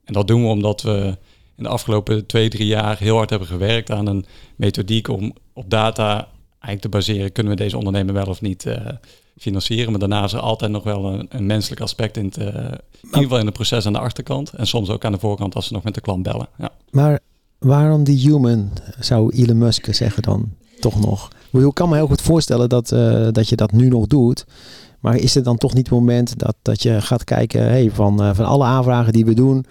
En 0.05 0.13
dat 0.13 0.27
doen 0.27 0.43
we 0.43 0.49
omdat 0.49 0.83
we 0.83 1.17
in 1.61 1.67
de 1.67 1.73
afgelopen 1.73 2.27
twee, 2.27 2.49
drie 2.49 2.67
jaar 2.67 2.99
heel 2.99 3.17
hard 3.17 3.31
hebben 3.31 3.49
gewerkt 3.49 3.91
aan 3.91 4.07
een 4.07 4.25
methodiek 4.57 5.09
om 5.09 5.33
op 5.53 5.71
data 5.71 6.29
eigenlijk 6.61 6.81
te 6.81 6.89
baseren, 6.89 7.33
kunnen 7.33 7.53
we 7.53 7.59
deze 7.59 7.77
ondernemer 7.77 8.15
wel 8.15 8.27
of 8.27 8.41
niet 8.41 8.65
uh, 8.65 8.77
financieren. 9.39 9.91
Maar 9.91 10.01
daarna 10.01 10.25
is 10.25 10.33
er 10.33 10.41
altijd 10.41 10.71
nog 10.71 10.83
wel 10.83 11.05
een, 11.05 11.27
een 11.29 11.47
menselijk 11.47 11.81
aspect 11.81 12.17
in, 12.17 12.31
te, 12.31 12.43
in 12.43 13.07
ieder 13.07 13.23
geval 13.23 13.39
in 13.39 13.47
het 13.47 13.55
proces 13.55 13.87
aan 13.87 13.93
de 13.93 13.99
achterkant. 13.99 14.51
En 14.51 14.67
soms 14.67 14.91
ook 14.91 15.05
aan 15.05 15.13
de 15.13 15.19
voorkant 15.19 15.55
als 15.55 15.67
ze 15.67 15.73
nog 15.73 15.83
met 15.83 15.95
de 15.95 16.01
klant 16.01 16.23
bellen. 16.23 16.49
Ja. 16.59 16.71
Maar 16.91 17.21
waarom 17.59 18.05
die 18.05 18.19
human, 18.19 18.71
zou 18.99 19.35
Elon 19.35 19.59
Musk 19.59 19.95
zeggen 19.95 20.23
dan 20.23 20.53
toch 20.81 21.01
nog? 21.01 21.29
Ik 21.53 21.75
kan 21.75 21.89
me 21.89 21.95
heel 21.95 22.07
goed 22.07 22.23
voorstellen 22.23 22.69
dat, 22.69 22.93
uh, 22.93 23.29
dat 23.33 23.49
je 23.49 23.57
dat 23.57 23.73
nu 23.73 23.89
nog 23.89 24.07
doet. 24.07 24.45
Maar 25.01 25.17
is 25.17 25.35
het 25.35 25.45
dan 25.45 25.57
toch 25.57 25.75
niet 25.75 25.89
het 25.89 25.99
moment 25.99 26.39
dat, 26.39 26.57
dat 26.63 26.83
je 26.83 27.01
gaat 27.01 27.25
kijken 27.25 27.63
hey, 27.63 27.91
van, 27.91 28.23
uh, 28.23 28.35
van 28.35 28.45
alle 28.45 28.65
aanvragen 28.65 29.13
die 29.13 29.25
we 29.25 29.35
doen, 29.35 29.65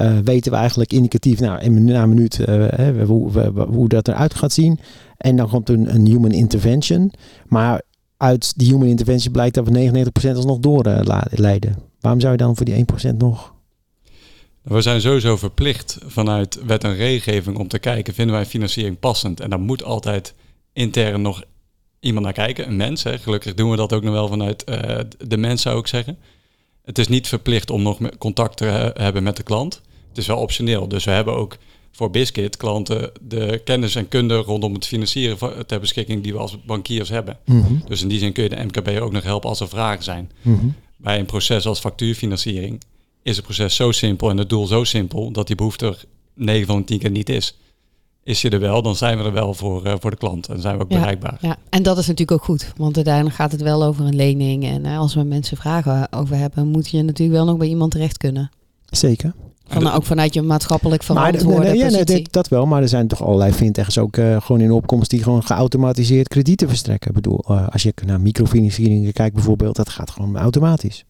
uh, 0.00 0.18
weten 0.18 0.52
we 0.52 0.58
eigenlijk 0.58 0.92
indicatief 0.92 1.40
nou, 1.40 1.60
in, 1.60 1.84
na 1.84 2.02
een 2.02 2.08
minuut 2.08 2.38
uh, 2.48 3.06
hoe, 3.06 3.48
hoe 3.50 3.88
dat 3.88 4.08
eruit 4.08 4.34
gaat 4.34 4.52
zien. 4.52 4.78
En 5.16 5.36
dan 5.36 5.48
komt 5.48 5.68
een, 5.68 5.94
een 5.94 6.06
human 6.06 6.32
intervention. 6.32 7.12
Maar 7.46 7.82
uit 8.16 8.58
die 8.58 8.72
human 8.72 8.88
intervention 8.88 9.32
blijkt 9.32 9.54
dat 9.54 9.68
we 9.68 10.10
99% 10.32 10.36
alsnog 10.36 10.58
doorleiden. 10.58 11.76
Waarom 12.00 12.20
zou 12.20 12.32
je 12.32 12.38
dan 12.38 12.56
voor 12.56 12.64
die 12.64 12.84
1% 13.12 13.16
nog 13.16 13.52
we 14.62 14.80
zijn 14.80 15.00
sowieso 15.00 15.36
verplicht 15.36 15.98
vanuit 16.06 16.64
wet 16.64 16.84
en 16.84 16.94
regelgeving 16.94 17.58
om 17.58 17.68
te 17.68 17.78
kijken, 17.78 18.14
vinden 18.14 18.34
wij 18.34 18.46
financiering 18.46 18.98
passend? 18.98 19.40
En 19.40 19.50
daar 19.50 19.60
moet 19.60 19.84
altijd 19.84 20.34
intern 20.72 21.22
nog 21.22 21.42
iemand 22.00 22.24
naar 22.24 22.34
kijken, 22.34 22.68
een 22.68 22.76
mens. 22.76 23.02
Hè. 23.02 23.18
Gelukkig 23.18 23.54
doen 23.54 23.70
we 23.70 23.76
dat 23.76 23.92
ook 23.92 24.02
nog 24.02 24.12
wel 24.12 24.28
vanuit 24.28 24.64
uh, 24.68 24.98
de 25.26 25.36
mens, 25.36 25.62
zou 25.62 25.78
ik 25.78 25.86
zeggen. 25.86 26.18
Het 26.84 26.98
is 26.98 27.08
niet 27.08 27.28
verplicht 27.28 27.70
om 27.70 27.82
nog 27.82 27.98
contact 28.18 28.56
te 28.56 28.64
he- 28.64 29.02
hebben 29.02 29.22
met 29.22 29.36
de 29.36 29.42
klant. 29.42 29.80
Het 30.08 30.18
is 30.18 30.26
wel 30.26 30.36
optioneel. 30.38 30.88
Dus 30.88 31.04
we 31.04 31.10
hebben 31.10 31.34
ook 31.34 31.56
voor 31.92 32.10
Biscuit 32.10 32.56
klanten 32.56 33.12
de 33.20 33.60
kennis 33.64 33.94
en 33.94 34.08
kunde 34.08 34.36
rondom 34.36 34.74
het 34.74 34.86
financieren 34.86 35.66
ter 35.66 35.80
beschikking 35.80 36.22
die 36.22 36.32
we 36.32 36.38
als 36.38 36.64
bankiers 36.64 37.08
hebben. 37.08 37.38
Mhm. 37.44 37.74
Dus 37.88 38.02
in 38.02 38.08
die 38.08 38.18
zin 38.18 38.32
kun 38.32 38.42
je 38.42 38.48
de 38.48 38.64
MKB 38.64 39.00
ook 39.00 39.12
nog 39.12 39.22
helpen 39.22 39.48
als 39.48 39.60
er 39.60 39.68
vragen 39.68 40.04
zijn. 40.04 40.30
Mhm. 40.42 40.66
Bij 40.96 41.18
een 41.18 41.26
proces 41.26 41.66
als 41.66 41.78
factuurfinanciering 41.80 42.80
is 43.22 43.36
het 43.36 43.44
proces 43.44 43.74
zo 43.76 43.92
simpel 43.92 44.30
en 44.30 44.36
het 44.38 44.48
doel 44.48 44.66
zo 44.66 44.84
simpel 44.84 45.30
dat 45.30 45.46
die 45.46 45.56
behoefte 45.56 45.86
er 45.86 46.02
9 46.34 46.66
van 46.66 46.78
de 46.78 46.84
10 46.84 46.98
keer 46.98 47.10
niet 47.10 47.28
is. 47.28 47.56
Is 48.24 48.40
je 48.42 48.50
er 48.50 48.60
wel, 48.60 48.82
dan 48.82 48.96
zijn 48.96 49.18
we 49.18 49.24
er 49.24 49.32
wel 49.32 49.54
voor, 49.54 49.84
eh, 49.84 49.94
voor 50.00 50.10
de 50.10 50.16
klant 50.16 50.48
en 50.48 50.60
zijn 50.60 50.76
we 50.76 50.82
ook 50.82 50.90
Ja. 50.92 50.98
bereikbaar. 50.98 51.38
Ja, 51.40 51.56
en 51.68 51.82
dat 51.82 51.98
is 51.98 52.06
natuurlijk 52.06 52.38
ook 52.40 52.44
goed. 52.44 52.72
Want 52.76 52.96
uiteindelijk 52.96 53.34
gaat 53.36 53.52
het 53.52 53.60
wel 53.62 53.84
over 53.84 54.04
een 54.04 54.16
lening. 54.16 54.64
En 54.64 54.84
eh, 54.84 54.98
als 54.98 55.14
we 55.14 55.22
mensen 55.22 55.56
vragen 55.56 56.12
over 56.12 56.36
hebben, 56.36 56.66
moet 56.66 56.88
je 56.88 57.02
natuurlijk 57.02 57.36
wel 57.38 57.46
nog 57.46 57.56
bij 57.56 57.68
iemand 57.68 57.90
terecht 57.90 58.16
kunnen. 58.16 58.50
Zeker. 58.86 59.34
Van, 59.66 59.90
ook 59.90 60.04
vanuit 60.04 60.34
je 60.34 60.42
maatschappelijk 60.42 61.08
Maar 61.08 61.16
verantwoorde 61.16 61.58
nee, 61.60 61.68
nee, 61.70 61.78
ja, 61.78 61.84
nee, 61.88 61.98
positie. 62.00 62.22
dit- 62.22 62.32
dat 62.32 62.48
wel, 62.48 62.66
maar 62.66 62.82
er 62.82 62.88
zijn 62.88 63.08
toch 63.08 63.22
allerlei 63.22 63.52
fintechs 63.52 63.98
ook 63.98 64.16
eh, 64.16 64.40
gewoon 64.40 64.60
in 64.60 64.70
opkomst 64.72 65.10
die 65.10 65.22
gewoon 65.22 65.42
geautomatiseerd 65.42 66.28
kredieten 66.28 66.68
verstrekken. 66.68 67.08
Ik 67.08 67.14
bedoel, 67.14 67.44
eh, 67.48 67.68
als 67.68 67.82
je 67.82 67.92
naar 68.06 68.20
microfinancieringen 68.20 69.12
kijkt 69.12 69.34
bijvoorbeeld, 69.34 69.76
dat 69.76 69.88
gaat 69.88 70.10
gewoon 70.10 70.36
automatisch. 70.36 71.04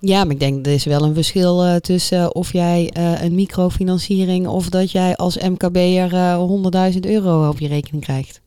Ja, 0.00 0.24
maar 0.24 0.32
ik 0.32 0.40
denk 0.40 0.66
er 0.66 0.72
is 0.72 0.84
wel 0.84 1.02
een 1.02 1.14
verschil 1.14 1.64
eh, 1.64 1.76
tussen 1.76 2.20
eh, 2.20 2.28
of 2.32 2.52
jij 2.52 2.90
eh, 2.92 3.22
een 3.22 3.34
microfinanciering 3.34 4.46
of 4.46 4.68
dat 4.68 4.90
jij 4.90 5.16
als 5.16 5.38
MKB'er 5.38 6.12
eh 6.14 6.90
100.000 6.94 7.00
euro 7.00 7.48
op 7.48 7.58
je 7.58 7.68
rekening 7.68 8.02
krijgt. 8.04 8.40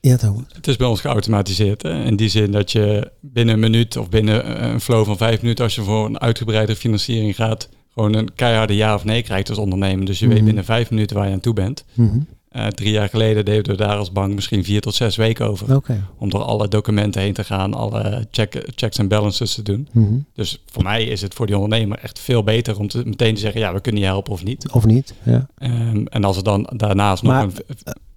Ja, 0.00 0.16
Thomas. 0.16 0.42
Het 0.52 0.66
is 0.68 0.76
bij 0.76 0.86
ons 0.86 1.00
geautomatiseerd. 1.00 1.82
Hè? 1.82 2.04
In 2.04 2.16
die 2.16 2.28
zin 2.28 2.50
dat 2.52 2.72
je 2.72 3.10
binnen 3.20 3.54
een 3.54 3.60
minuut 3.60 3.96
of 3.96 4.08
binnen 4.08 4.64
een 4.64 4.80
flow 4.80 5.04
van 5.04 5.16
vijf 5.16 5.42
minuten, 5.42 5.64
als 5.64 5.74
je 5.74 5.82
voor 5.82 6.06
een 6.06 6.20
uitgebreide 6.20 6.76
financiering 6.76 7.34
gaat, 7.34 7.68
gewoon 7.94 8.14
een 8.14 8.34
keiharde 8.34 8.74
ja 8.76 8.94
of 8.94 9.04
nee 9.04 9.22
krijgt 9.22 9.48
als 9.48 9.58
ondernemer. 9.58 10.06
Dus 10.06 10.18
je 10.18 10.26
weet 10.26 10.36
Mhm. 10.36 10.44
binnen 10.44 10.64
vijf 10.64 10.90
minuten 10.90 11.16
waar 11.16 11.26
je 11.26 11.32
aan 11.32 11.40
toe 11.40 11.54
bent. 11.54 11.84
Mhm. 11.94 12.18
Eh, 12.52 12.66
drie 12.66 12.90
jaar 12.90 13.08
geleden 13.08 13.44
deden 13.44 13.72
we 13.72 13.76
daar 13.76 13.96
als 13.96 14.12
bank 14.12 14.34
misschien 14.34 14.64
vier 14.64 14.80
tot 14.80 14.94
zes 14.94 15.16
weken 15.16 15.46
over. 15.46 15.82
Om 16.18 16.30
door 16.30 16.42
alle 16.42 16.68
documenten 16.68 17.20
heen 17.20 17.32
te 17.32 17.44
gaan, 17.44 17.74
alle 17.74 18.26
check, 18.30 18.70
checks 18.74 18.98
en 18.98 19.08
balances 19.08 19.54
te 19.54 19.62
doen. 19.62 19.88
Mhm. 19.92 20.14
Dus 20.34 20.62
voor 20.66 20.82
mij 20.82 21.04
is 21.04 21.22
het 21.22 21.34
voor 21.34 21.46
die 21.46 21.54
ondernemer 21.54 21.98
echt 21.98 22.18
veel 22.18 22.44
beter 22.44 22.78
om 22.78 22.88
te, 22.88 23.02
meteen 23.04 23.34
te 23.34 23.40
zeggen, 23.40 23.60
ja, 23.60 23.72
we 23.72 23.80
kunnen 23.80 24.00
je 24.00 24.06
helpen 24.06 24.32
of 24.32 24.44
niet. 24.44 24.70
Of 24.70 24.86
niet? 24.86 25.14
Ja. 25.22 25.46
Ehm, 25.58 26.04
en 26.04 26.24
als 26.24 26.36
er 26.36 26.44
dan 26.44 26.70
daarnaast 26.76 27.22
nog 27.22 27.42
een... 27.42 27.52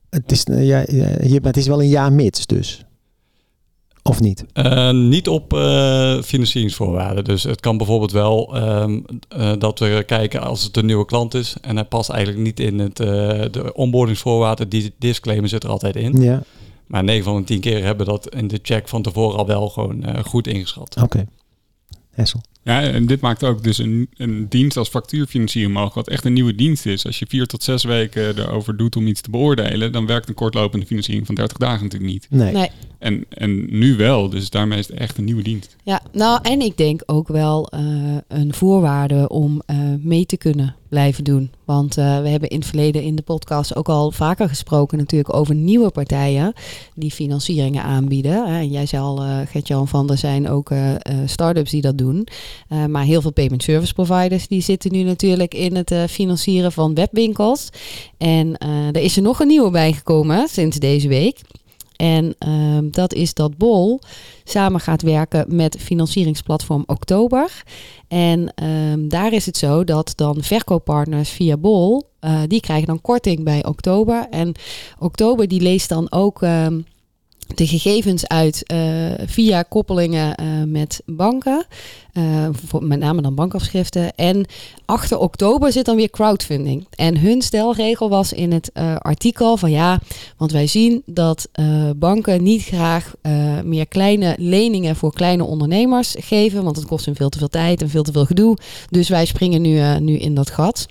Het 0.10 0.32
is, 0.32 0.44
eh, 0.44 0.68
ja, 0.68 0.86
ja, 0.88 1.08
maar 1.30 1.42
het 1.42 1.58
is 1.58 1.68
wel 1.68 1.82
een 1.82 1.90
ja 1.90 2.10
mits 2.10 2.46
dus. 2.46 2.86
Of 4.10 4.20
niet? 4.20 4.46
Eh, 4.54 4.92
niet 4.92 5.28
op 5.28 5.54
eh, 5.54 6.22
financieringsvoorwaarden. 6.22 7.24
Dus 7.24 7.44
het 7.44 7.60
kan 7.60 7.78
bijvoorbeeld 7.78 8.12
wel 8.12 8.56
ehm, 8.56 9.00
eh, 9.30 9.54
dat 9.58 9.80
we 9.80 10.04
kijken 10.06 10.42
als 10.42 10.64
het 10.64 10.78
een 10.78 10.86
nieuwe 10.86 11.06
klant 11.06 11.34
is 11.34 11.56
en 11.62 11.76
hij 11.76 11.86
past 11.86 12.10
eigenlijk 12.10 12.44
niet 12.44 12.60
in 12.60 12.80
het, 12.80 13.00
eh, 13.00 13.08
de 13.52 13.72
onboardingsvoorwaarden. 13.74 14.70
Die 14.70 14.94
disclaimer 15.00 15.50
zit 15.50 15.64
er 15.64 15.70
altijd 15.70 15.96
in. 15.96 16.22
Ja, 16.22 16.44
Maar 16.88 17.04
9 17.04 17.24
van 17.24 17.38
de 17.38 17.44
10 17.44 17.60
keer 17.60 17.84
hebben 17.84 18.06
we 18.06 18.12
dat 18.12 18.36
in 18.36 18.48
de 18.48 18.60
check 18.62 18.88
van 18.88 19.02
tevoren 19.02 19.38
al 19.38 19.46
wel 19.48 19.70
gewoon 19.70 20.04
eh, 20.04 20.24
goed 20.24 20.48
ingeschat. 20.48 20.96
oké. 21.02 21.26
Hessel. 22.12 22.42
Ja, 22.64 22.82
en 22.82 23.06
dit 23.06 23.22
maakt 23.22 23.44
ook 23.44 23.64
dus 23.64 23.78
een, 23.78 24.10
een 24.18 24.46
dienst 24.50 24.78
als 24.78 24.90
factuurfinanciering 24.90 25.74
mogelijk, 25.74 25.96
wat 25.96 26.08
echt 26.10 26.26
een 26.26 26.34
nieuwe 26.34 26.56
dienst 26.56 26.86
is. 26.86 27.06
Als 27.06 27.20
je 27.20 27.26
vier 27.30 27.46
tot 27.46 27.64
zes 27.64 27.84
weken 27.84 28.38
erover 28.38 28.78
doet 28.78 28.96
om 28.96 29.08
iets 29.08 29.22
te 29.22 29.30
beoordelen, 29.30 29.92
dan 29.92 30.06
werkt 30.06 30.28
een 30.30 30.34
kortlopende 30.36 30.86
financiering 30.86 31.26
van 31.26 31.36
30 31.36 31.58
dagen 31.58 31.84
natuurlijk 31.84 32.12
niet. 32.12 32.28
Nee. 32.30 32.54
Nee. 32.54 32.70
En, 33.00 33.26
en 33.30 33.80
nu 33.80 33.96
wel, 33.96 34.30
dus 34.30 34.50
daarmee 34.50 34.80
is 34.80 34.88
het 34.88 34.98
echt 34.98 35.18
een 35.18 35.24
nieuwe 35.24 35.44
dienst. 35.44 35.76
Ja, 35.84 36.02
nou 36.12 36.40
en 36.42 36.62
ik 36.62 36.78
denk 36.78 37.02
ook 37.06 37.28
wel 37.28 37.68
eh, 37.68 37.82
een 38.28 38.54
voorwaarde 38.54 39.30
om 39.30 39.62
eh, 39.66 39.78
mee 40.00 40.26
te 40.26 40.38
kunnen 40.38 40.76
blijven 40.90 41.24
doen. 41.24 41.52
Want 41.66 41.98
eh, 41.98 42.22
we 42.22 42.30
hebben 42.30 42.50
in 42.50 42.60
het 42.60 42.68
verleden 42.68 43.04
in 43.04 43.16
de 43.16 43.22
podcast 43.22 43.76
ook 43.76 43.90
al 43.90 44.12
vaker 44.12 44.50
gesproken 44.50 44.98
natuurlijk 44.98 45.34
over 45.34 45.56
nieuwe 45.56 45.90
partijen 45.90 46.54
die 46.96 47.12
financieringen 47.12 47.84
aanbieden. 47.84 48.46
En 48.46 48.70
jij 48.70 48.86
zei 48.86 49.02
al, 49.02 49.22
eh 49.22 49.38
Gert-Jan 49.48 49.88
van, 49.88 50.10
er 50.10 50.18
zijn 50.18 50.50
ook 50.50 50.72
start-ups 51.26 51.72
die 51.72 51.82
dat 51.82 51.98
doen. 51.98 52.28
Maar 52.90 53.04
heel 53.04 53.22
veel 53.22 53.32
payment 53.32 53.64
service 53.64 53.94
providers 53.94 54.48
die 54.48 54.62
zitten 54.62 54.92
nu 54.92 55.04
natuurlijk 55.04 55.54
in 55.54 55.76
het 55.76 55.94
financieren 56.10 56.72
van 56.72 56.94
webwinkels. 56.94 57.70
En 58.18 58.58
er 58.94 59.02
is 59.02 59.16
er 59.16 59.22
nog 59.22 59.40
een 59.40 59.48
nieuwe 59.48 59.72
bijgekomen 59.72 60.48
sinds 60.48 60.78
deze 60.78 61.08
week. 61.08 61.42
En 61.96 62.36
ehm, 62.38 62.90
dat 62.90 63.14
is 63.14 63.34
dat 63.34 63.58
Bol 63.58 64.00
samen 64.44 64.80
gaat 64.80 65.02
werken 65.02 65.56
met 65.56 65.78
financieringsplatform 65.80 66.84
Oktober. 66.86 67.64
En 68.08 68.54
ehm, 68.56 69.08
daar 69.08 69.34
is 69.34 69.46
het 69.46 69.58
zo 69.58 69.84
dat 69.84 70.14
dan 70.16 70.44
verkooppartners 70.44 71.30
via 71.30 71.58
Bol, 71.58 72.04
eh, 72.20 72.42
die 72.48 72.60
krijgen 72.60 72.88
dan 72.88 73.02
korting 73.02 73.44
bij 73.44 73.66
Oktober. 73.66 74.28
En 74.30 74.52
Oktober 75.00 75.48
die 75.48 75.62
leest 75.62 75.90
dan 75.90 76.12
ook 76.12 76.42
ehm, 76.42 76.80
de 77.48 77.68
gegevens 77.68 78.28
uit 78.28 78.64
eh, 78.64 78.80
via 79.26 79.62
koppelingen 79.62 80.36
eh, 80.36 80.46
met 80.66 81.02
banken. 81.06 81.66
eh, 82.14 82.50
voor, 82.66 82.84
met 82.84 83.00
name 83.00 83.22
dan 83.22 83.36
bankafschriften. 83.36 84.16
En 84.16 84.46
achter 84.86 85.18
oktober 85.18 85.72
zit 85.72 85.86
dan 85.86 85.96
weer 85.96 86.10
crowdfunding. 86.10 86.88
En 86.96 87.18
hun 87.18 87.42
stelregel 87.42 88.10
was 88.10 88.34
in 88.34 88.52
het 88.52 88.72
artikel 88.98 89.58
van 89.58 89.72
ja, 89.72 90.00
want 90.38 90.52
wij 90.52 90.68
zien 90.68 91.04
dat 91.06 91.50
banken 91.96 92.44
niet 92.44 92.64
graag 92.64 93.14
meer 93.64 93.88
kleine 93.88 94.36
leningen 94.38 94.96
voor 94.96 95.14
kleine 95.14 95.44
ondernemers 95.44 96.16
geven. 96.20 96.64
Want 96.64 96.76
het 96.76 96.86
kost 96.86 97.06
hun 97.06 97.16
veel 97.16 97.30
te 97.30 97.38
veel 97.38 97.48
tijd 97.48 97.82
en 97.82 97.90
veel 97.90 98.04
te 98.04 98.12
veel 98.12 98.26
gedoe. 98.26 98.58
Dus 98.90 99.10
wij 99.10 99.26
springen 99.26 99.62
nu, 99.62 100.00
nu 100.00 100.18
in 100.18 100.36
dat 100.36 100.50
gat. 100.50 100.86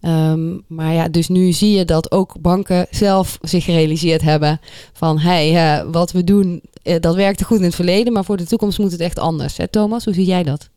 Ehm, 0.00 0.58
maar 0.66 0.92
ja, 0.92 1.08
dus 1.08 1.28
nu 1.28 1.52
zie 1.52 1.76
je 1.76 1.84
dat 1.84 2.10
ook 2.12 2.40
banken 2.40 2.86
zelf 2.90 3.38
zich 3.42 3.64
gerealiseerd 3.64 4.22
hebben 4.22 4.60
van 4.92 5.18
hey, 5.18 5.84
wat 5.86 6.12
we 6.12 6.24
doen, 6.24 6.62
eh, 6.82 7.00
dat 7.00 7.14
werkte 7.14 7.44
goed 7.44 7.58
in 7.58 7.64
het 7.64 7.74
verleden, 7.74 8.12
maar 8.12 8.24
voor 8.24 8.36
de 8.36 8.46
toekomst 8.46 8.78
moet 8.78 8.92
het 8.92 9.00
echt 9.00 9.18
anders. 9.18 9.56
Hè, 9.56 9.68
Thomas, 9.68 10.04
hoe 10.04 10.14
zie 10.14 10.24
jij 10.24 10.42
dat? 10.42 10.68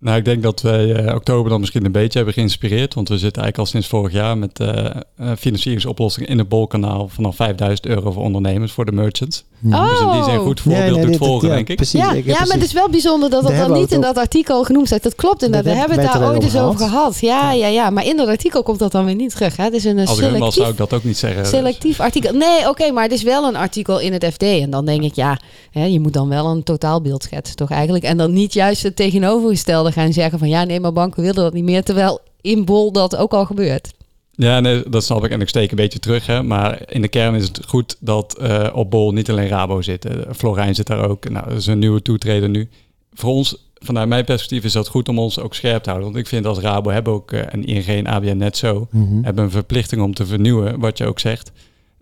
Nou, 0.00 0.16
ik 0.16 0.24
denk 0.24 0.42
dat 0.42 0.60
wij 0.60 0.94
eh, 0.94 1.14
oktober 1.14 1.50
dan 1.50 1.60
misschien 1.60 1.84
een 1.84 1.92
beetje 1.92 2.16
hebben 2.16 2.34
geïnspireerd. 2.34 2.94
Want 2.94 3.08
we 3.08 3.18
zitten 3.18 3.42
eigenlijk 3.42 3.58
al 3.58 3.66
sinds 3.80 3.86
vorig 3.88 4.12
jaar 4.12 4.38
met 4.38 4.60
eh, 4.60 4.86
eh, 4.86 4.92
financieringsoplossingen 5.38 6.28
in 6.28 6.38
het 6.38 6.48
bolkanaal 6.48 7.08
vanaf 7.08 7.36
5000 7.36 7.86
euro 7.88 8.10
voor 8.10 8.22
ondernemers, 8.22 8.72
voor 8.72 8.84
de 8.84 8.92
merchants. 8.92 9.44
Mhm. 9.58 9.88
Dus 9.88 10.00
in 10.00 10.10
die 10.10 10.22
zin 10.24 10.34
een 10.34 10.40
goed 10.40 10.60
voorbeeld 10.60 10.84
Nee, 10.84 10.92
nee, 10.92 11.00
doet 11.02 11.10
dit- 11.10 11.18
volgen, 11.28 11.48
ja, 11.48 11.54
denk 11.54 11.68
ik. 11.68 11.76
Precies, 11.76 12.00
ja, 12.00 12.12
ik- 12.12 12.24
ja 12.26 12.38
maar 12.38 12.56
het 12.56 12.62
is 12.62 12.72
wel 12.72 12.88
bijzonder 12.88 13.30
dat 13.30 13.42
dat 13.42 13.56
dan 13.56 13.72
we 13.72 13.78
niet 13.78 13.92
in 13.92 14.00
dat 14.00 14.16
artikel 14.16 14.64
genoemd 14.64 14.86
staat. 14.86 15.02
Dat 15.02 15.14
klopt 15.14 15.42
inderdaad, 15.42 15.64
we 15.64 15.70
Daar 15.70 15.78
hebben 15.88 15.98
het 16.04 16.12
daar 16.12 16.20
we 16.22 16.34
ooit 16.34 16.42
eens 16.42 16.56
over 16.56 16.78
gehad. 16.88 17.18
Ja, 17.20 17.52
ja, 17.52 17.66
ja, 17.66 17.90
maar 17.90 18.06
in 18.06 18.16
dat 18.16 18.28
artikel 18.28 18.62
komt 18.62 18.78
dat 18.78 18.92
dan 18.92 19.04
weer 19.04 19.14
niet 19.14 19.30
terug. 19.30 19.56
Hè? 19.56 19.64
Het 19.64 19.72
is 19.72 19.84
een 19.84 19.98
Als 19.98 20.18
ik 20.18 20.24
hem 20.24 20.30
was, 20.30 20.38
selectief 20.38 20.54
zou 20.54 20.70
ik 20.70 20.76
dat 20.76 20.92
ook 20.92 21.04
niet 21.04 21.18
zeggen. 21.18 21.46
Selectief 21.46 22.00
artikel. 22.00 22.32
Nee, 22.32 22.68
oké, 22.68 22.90
maar 22.90 23.02
het 23.02 23.12
is 23.12 23.22
wel 23.22 23.44
een 23.48 23.56
artikel 23.56 23.98
in 23.98 24.12
het 24.12 24.24
FD. 24.24 24.42
En 24.42 24.70
dan 24.70 24.84
denk 24.84 25.02
ik, 25.02 25.14
ja, 25.14 25.38
hè, 25.70 25.84
je 25.84 26.00
moet 26.00 26.12
dan 26.12 26.28
wel 26.28 26.46
een 26.46 26.62
totaalbeeld 26.62 27.22
schetsen, 27.22 27.56
toch 27.56 27.70
eigenlijk? 27.70 28.04
En 28.04 28.16
dan 28.16 28.32
niet 28.32 28.52
juist 28.52 28.82
het 28.82 28.96
tegenovergestelde 28.96 29.89
gaan 29.92 30.12
zeggen 30.12 30.38
van... 30.38 30.48
ja, 30.48 30.64
nee, 30.64 30.80
maar 30.80 30.92
banken 30.92 31.22
willen 31.22 31.42
dat 31.42 31.52
niet 31.52 31.64
meer. 31.64 31.82
Terwijl 31.84 32.20
in 32.40 32.64
Bol 32.64 32.92
dat 32.92 33.16
ook 33.16 33.32
al 33.32 33.44
gebeurt. 33.46 33.90
Ja, 34.32 34.60
nee, 34.60 34.82
dat 34.88 35.04
snap 35.04 35.24
ik. 35.24 35.30
En 35.30 35.40
ik 35.40 35.48
steek 35.48 35.70
een 35.70 35.76
beetje 35.76 35.98
terug. 35.98 36.26
Hè. 36.26 36.42
Maar 36.42 36.82
in 36.86 37.02
de 37.02 37.08
kern 37.08 37.34
is 37.34 37.44
het 37.44 37.60
goed 37.66 37.96
dat 38.00 38.38
eh, 38.38 38.68
op 38.72 38.90
Bol 38.90 39.12
niet 39.12 39.30
alleen 39.30 39.48
Rabo 39.48 39.82
zit. 39.82 40.06
Florijn 40.36 40.74
zit 40.74 40.86
daar 40.86 41.08
ook. 41.08 41.28
Nou, 41.28 41.48
dat 41.48 41.58
is 41.58 41.66
een 41.66 41.78
nieuwe 41.78 42.02
toetreder 42.02 42.48
nu. 42.48 42.68
Voor 43.12 43.30
ons, 43.30 43.68
vanuit 43.74 44.08
mijn 44.08 44.24
perspectief, 44.24 44.64
is 44.64 44.72
dat 44.72 44.88
goed 44.88 45.08
om 45.08 45.18
ons 45.18 45.38
ook 45.38 45.54
scherp 45.54 45.82
te 45.82 45.90
houden. 45.90 46.12
Want 46.12 46.22
ik 46.24 46.30
vind 46.30 46.46
als 46.46 46.58
Rabo 46.58 46.90
hebben 46.90 47.12
ook, 47.12 47.32
eh, 47.32 47.54
en 47.54 47.64
ING 47.64 47.86
en 47.86 48.06
ABN 48.06 48.36
net 48.36 48.56
zo, 48.56 48.86
Mhm. 48.90 49.22
hebben 49.22 49.44
een 49.44 49.50
verplichting 49.50 50.02
om 50.02 50.14
te 50.14 50.26
vernieuwen, 50.26 50.80
wat 50.80 50.98
je 50.98 51.06
ook 51.06 51.18
zegt. 51.18 51.52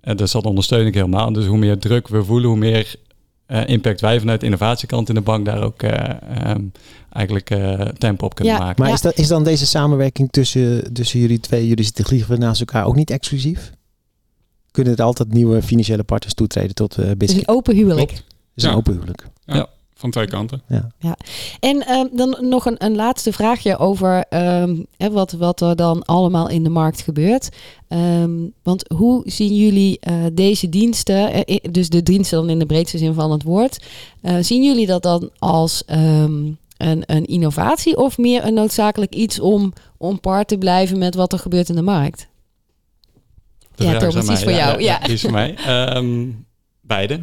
En 0.01 0.17
dus 0.17 0.31
dat 0.33 0.45
ondersteun 0.45 0.87
ik 0.87 0.95
helemaal. 0.95 1.33
Dus 1.33 1.47
hoe 1.47 1.59
meer 1.59 1.79
druk 1.79 2.09
we 2.09 2.25
voelen, 2.25 2.49
hoe 2.49 2.59
meer 2.59 2.95
impact 3.49 4.01
wij 4.01 4.19
vanuit 4.19 4.41
de 4.41 4.47
innovatiekant 4.47 5.09
in 5.09 5.15
de 5.15 5.21
bank 5.21 5.45
daar 5.45 5.63
ook 5.63 5.83
eh, 5.83 6.49
ehm, 6.51 6.63
eigenlijk 7.13 7.51
eh, 7.51 7.81
tempo 7.81 8.25
op 8.25 8.35
kunnen 8.35 8.55
Ja, 8.55 8.59
maken. 8.59 8.75
Maar 8.79 8.89
Ja. 8.89 8.95
is, 8.95 9.01
dat, 9.01 9.19
is 9.19 9.29
dan 9.29 9.45
deze 9.45 9.67
samenwerking 9.67 10.31
tussen, 10.31 10.93
tussen 10.93 11.21
jullie 11.21 11.41
twee, 11.41 11.69
jullie 11.69 11.85
zitten 11.85 12.39
naast 12.41 12.61
elkaar, 12.61 12.85
ook 12.85 12.97
niet 12.97 13.11
exclusief? 13.11 13.73
Kunnen 14.71 14.97
er 14.97 15.03
altijd 15.05 15.33
nieuwe 15.33 15.63
financiële 15.63 16.03
partners 16.03 16.35
toetreden 16.35 16.75
tot 16.75 16.99
uh, 16.99 17.07
Het 17.07 17.23
is 17.23 17.33
een 17.33 17.49
open 17.49 17.75
huwelijk. 17.75 18.07
Klopt. 18.07 18.25
is 18.55 18.63
een 18.63 18.71
Ja. 18.71 18.77
open 18.77 18.93
huwelijk. 18.93 19.27
Van 19.99 20.11
twee 20.11 20.27
kanten. 20.27 20.63
En 21.61 21.87
ehm, 21.87 22.07
dan 22.13 22.37
nog 22.41 22.67
een, 22.67 22.85
een 22.85 22.97
laatste 22.97 23.33
vraagje 23.33 23.79
over 23.79 24.25
ehm, 24.29 24.77
hè, 24.97 25.11
wat, 25.11 25.33
wat 25.33 25.61
er 25.61 25.77
dan 25.77 26.05
allemaal 26.05 26.49
in 26.49 26.63
de 26.63 26.69
markt 26.69 27.01
gebeurt. 27.01 27.49
Ehm, 27.89 28.31
want 28.63 28.85
hoe 28.95 29.23
zien 29.25 29.55
jullie 29.55 29.99
eh, 30.01 30.15
deze 30.33 30.69
diensten, 30.69 31.47
eh, 31.47 31.57
dus 31.71 31.89
de 31.89 32.03
diensten 32.03 32.39
dan 32.39 32.51
in 32.51 32.59
de 32.59 32.67
breedste 32.67 32.99
zin 32.99 33.15
van 33.15 33.31
het 33.31 33.43
woord, 33.43 33.85
eh, 34.21 34.37
zien 34.41 34.65
jullie 34.65 34.87
dat 34.87 35.03
dan 35.03 35.31
als 35.39 35.85
ehm, 35.85 36.47
een, 36.77 37.03
een 37.07 37.25
innovatie 37.25 37.97
of 37.97 38.19
meer 38.19 38.45
een 38.45 38.55
noodzakelijk 38.55 39.15
iets 39.15 39.41
om 39.41 39.73
on 39.97 40.21
par 40.21 40.45
te 40.45 40.59
blijven 40.59 40.99
met 40.99 41.15
wat 41.15 41.33
er 41.33 41.39
gebeurt 41.39 41.69
in 41.69 41.75
de 41.75 41.83
markt? 41.83 42.29
De 43.75 43.85
Ja, 43.85 43.99
Thomas, 43.99 44.29
is 44.29 44.43
voor 44.43 44.53
jou, 44.53 44.83
ja. 44.83 45.07
Is 45.07 45.21
voor 45.21 45.33
mij. 45.33 45.55
Ehm, 45.55 46.27
beide. 46.81 47.21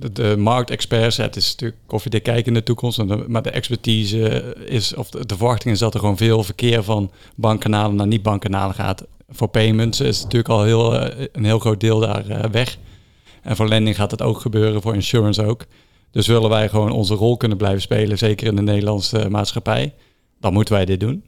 De, 0.00 0.12
de 0.12 0.36
marktexperts, 0.36 1.16
het 1.16 1.36
is 1.36 1.50
natuurlijk 1.50 1.80
koffiedik 1.86 2.22
kijken 2.22 2.46
in 2.46 2.54
de 2.54 2.62
toekomst, 2.62 3.04
maar 3.26 3.42
de 3.42 3.50
expertise 3.50 4.54
is, 4.66 4.94
of 4.94 5.10
de, 5.10 5.36
verwachting 5.36 5.74
is 5.74 5.80
dat 5.80 5.94
er 5.94 6.00
gewoon 6.00 6.16
veel 6.16 6.42
verkeer 6.42 6.82
van 6.82 7.10
bankkanalen 7.34 7.96
naar 7.96 8.06
niet-bankkanalen 8.06 8.74
gaat. 8.74 9.06
Voor 9.28 9.48
payments 9.48 10.00
is 10.00 10.22
natuurlijk 10.22 10.48
al 10.48 10.62
heel, 10.62 10.98
eh, 10.98 11.26
een 11.32 11.44
heel 11.44 11.58
groot 11.58 11.80
deel 11.80 11.98
daar 11.98 12.28
eh, 12.28 12.50
weg. 12.50 12.78
En 13.42 13.56
voor 13.56 13.68
lending 13.68 13.96
gaat 13.96 14.10
het 14.10 14.22
ook 14.22 14.40
gebeuren, 14.40 14.82
voor 14.82 14.94
insurance 14.94 15.44
ook. 15.44 15.66
Dus 16.10 16.26
willen 16.26 16.50
wij 16.50 16.68
gewoon 16.68 16.90
onze 16.90 17.14
rol 17.14 17.36
kunnen 17.36 17.58
blijven 17.58 17.80
spelen, 17.80 18.18
zeker 18.18 18.46
in 18.46 18.56
de 18.56 18.62
Nederlandse 18.62 19.30
maatschappij, 19.30 19.94
dan 20.40 20.52
moeten 20.52 20.74
wij 20.74 20.84
dit 20.84 21.00
doen. 21.00 21.24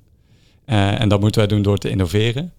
Eh, 0.64 1.00
en 1.00 1.08
dat 1.08 1.20
moeten 1.20 1.40
wij 1.40 1.48
doen 1.48 1.62
door 1.62 1.78
te 1.78 1.90
innoveren. 1.90 2.52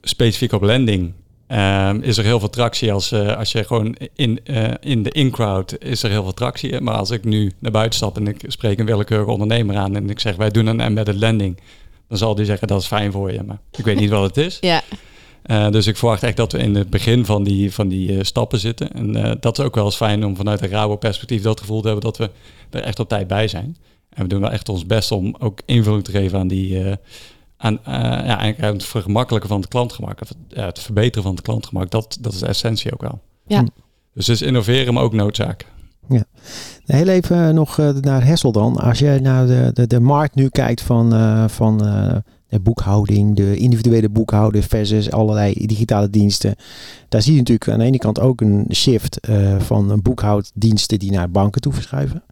Specifiek 0.00 0.52
op 0.52 0.62
lending 0.62 1.12
ehm, 1.48 2.00
is 2.02 2.16
er 2.16 2.24
heel 2.24 2.38
veel 2.38 2.50
tractie 2.50 2.92
als, 2.92 3.12
eh, 3.12 3.36
als 3.36 3.52
je 3.52 3.64
gewoon 3.64 3.96
in, 4.14 4.40
eh, 4.44 4.70
in 4.80 5.02
de 5.02 5.10
in-crowd 5.10 5.84
is 5.84 6.02
er 6.02 6.10
heel 6.10 6.22
veel 6.22 6.34
tractie. 6.34 6.80
Maar 6.80 6.94
als 6.94 7.10
ik 7.10 7.24
nu 7.24 7.52
naar 7.58 7.72
buiten 7.72 7.96
stap 7.98 8.16
en 8.16 8.26
ik 8.26 8.44
spreek 8.46 8.78
een 8.78 8.86
willekeurige 8.86 9.30
ondernemer 9.30 9.76
aan 9.76 9.96
en 9.96 10.10
ik 10.10 10.20
zeg 10.20 10.36
wij 10.36 10.50
doen 10.50 10.66
een 10.66 10.80
embedded 10.80 11.16
lending, 11.16 11.60
dan 12.08 12.18
zal 12.18 12.34
die 12.34 12.44
zeggen 12.44 12.68
dat 12.68 12.80
is 12.80 12.86
fijn 12.86 13.12
voor 13.12 13.32
je. 13.32 13.42
Maar 13.42 13.58
ik 13.72 13.84
weet 13.84 14.00
niet 14.00 14.10
wat 14.10 14.22
het 14.22 14.36
is. 14.46 14.58
Ja, 14.60 14.82
Eh, 15.42 15.70
dus 15.70 15.86
ik 15.86 15.96
verwacht 15.96 16.22
echt 16.22 16.36
dat 16.36 16.52
we 16.52 16.58
in 16.58 16.74
het 16.74 16.90
begin 16.90 17.24
van 17.24 17.44
die, 17.44 17.72
van 17.72 17.88
die 17.88 18.24
stappen 18.24 18.58
zitten. 18.58 18.92
En 18.92 19.36
dat 19.40 19.58
is 19.58 19.64
ook 19.64 19.74
wel 19.74 19.84
eens 19.84 19.96
fijn 19.96 20.24
om 20.24 20.36
vanuit 20.36 20.62
een 20.62 20.68
rauwe 20.68 20.96
perspectief 20.96 21.42
dat 21.42 21.60
gevoel 21.60 21.80
te 21.80 21.86
hebben 21.86 22.04
dat 22.04 22.16
we 22.16 22.30
er 22.70 22.82
echt 22.82 22.98
op 22.98 23.08
tijd 23.08 23.26
bij 23.26 23.48
zijn. 23.48 23.76
En 24.10 24.22
we 24.22 24.28
doen 24.28 24.40
wel 24.40 24.50
echt 24.50 24.68
ons 24.68 24.86
best 24.86 25.12
om 25.12 25.36
ook 25.38 25.60
invulling 25.64 26.04
te 26.04 26.10
geven 26.10 26.38
aan 26.38 26.48
die. 26.48 26.96
Eh, 27.58 27.66
aan, 27.66 27.78
eh, 27.84 27.92
ja, 27.92 28.38
eigenlijk 28.38 28.62
aan 28.62 28.72
het 28.72 28.84
vergemakkelijken 28.84 29.48
van 29.48 29.60
het 29.60 29.68
klantgemak. 29.68 30.18
Het, 30.18 30.34
ja, 30.48 30.64
het 30.64 30.78
verbeteren 30.78 31.22
van 31.22 31.32
het 31.32 31.42
klantgemak. 31.42 31.90
Dat, 31.90 32.18
dat 32.20 32.32
is 32.32 32.38
de 32.38 32.46
essentie 32.46 32.92
ook 32.92 33.00
wel. 33.00 33.20
Ja. 33.46 33.64
Dus 34.14 34.28
is 34.28 34.42
innoveren, 34.42 34.94
maar 34.94 35.02
ook 35.02 35.12
noodzaak. 35.12 35.66
Heel 36.84 37.08
even 37.08 37.54
nog 37.54 37.78
eh, 37.78 37.88
naar 37.88 38.24
Hessel 38.24 38.52
dan. 38.52 38.76
Als 38.76 38.98
je 38.98 39.18
naar 39.22 39.46
de, 39.46 39.70
de, 39.72 39.86
de 39.86 40.00
markt 40.00 40.34
nu 40.34 40.48
kijkt 40.48 40.80
van, 40.80 41.14
eh, 41.14 41.48
van 41.48 41.84
eh, 41.86 42.16
de 42.48 42.60
boekhouding, 42.60 43.36
de 43.36 43.56
individuele 43.56 44.08
boekhouder 44.08 44.62
versus 44.62 45.10
allerlei 45.10 45.66
digitale 45.66 46.10
diensten. 46.10 46.54
Daar 47.08 47.22
zie 47.22 47.32
je 47.32 47.38
natuurlijk 47.38 47.70
aan 47.70 47.78
de 47.78 47.84
ene 47.84 47.98
kant 47.98 48.20
ook 48.20 48.40
een 48.40 48.66
shift 48.74 49.20
eh, 49.20 49.60
van 49.60 50.00
boekhouddiensten 50.02 50.98
die 50.98 51.10
naar 51.10 51.30
banken 51.30 51.60
toe 51.60 51.72
verschuiven. 51.72 52.22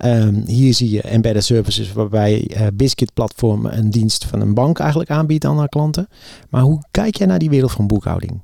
Ehm, 0.00 0.46
hier 0.46 0.74
zie 0.74 0.90
je 0.90 1.00
embedded 1.00 1.44
services 1.44 1.92
waarbij 1.92 2.46
eh, 2.46 2.66
Biscuit 2.74 3.14
platform 3.14 3.66
een 3.66 3.90
dienst 3.90 4.24
van 4.24 4.40
een 4.40 4.54
bank 4.54 4.78
eigenlijk 4.78 5.10
aanbiedt 5.10 5.44
aan 5.44 5.58
haar 5.58 5.68
klanten. 5.68 6.08
Maar 6.48 6.62
hoe 6.62 6.84
kijk 6.90 7.16
jij 7.16 7.26
naar 7.26 7.38
die 7.38 7.50
wereld 7.50 7.72
van 7.72 7.86
boekhouding? 7.86 8.40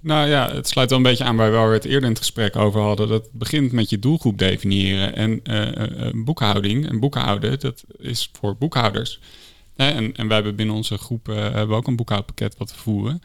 Nou 0.00 0.28
ja, 0.28 0.50
het 0.52 0.68
sluit 0.68 0.88
wel 0.88 0.98
een 0.98 1.04
beetje 1.04 1.24
aan 1.24 1.36
bij 1.36 1.50
waar 1.50 1.68
we 1.68 1.74
het 1.74 1.84
eerder 1.84 2.02
in 2.02 2.08
het 2.08 2.18
gesprek 2.18 2.56
over 2.56 2.80
hadden. 2.80 3.08
Dat 3.08 3.28
begint 3.32 3.72
met 3.72 3.90
je 3.90 3.98
doelgroep 3.98 4.38
definiëren. 4.38 5.16
En 5.16 5.40
eh, 5.42 6.10
boekhouding 6.24 6.88
en 6.88 7.00
boekhouden, 7.00 7.60
dat 7.60 7.84
is 7.98 8.30
voor 8.38 8.56
boekhouders. 8.56 9.20
En, 9.76 10.16
en 10.16 10.26
wij 10.26 10.36
hebben 10.36 10.56
binnen 10.56 10.74
onze 10.74 10.98
groep 10.98 11.26
hebben 11.26 11.76
ook 11.76 11.86
een 11.86 11.96
boekhoudpakket 11.96 12.56
wat 12.58 12.70
we 12.70 12.78
voeren. 12.78 13.22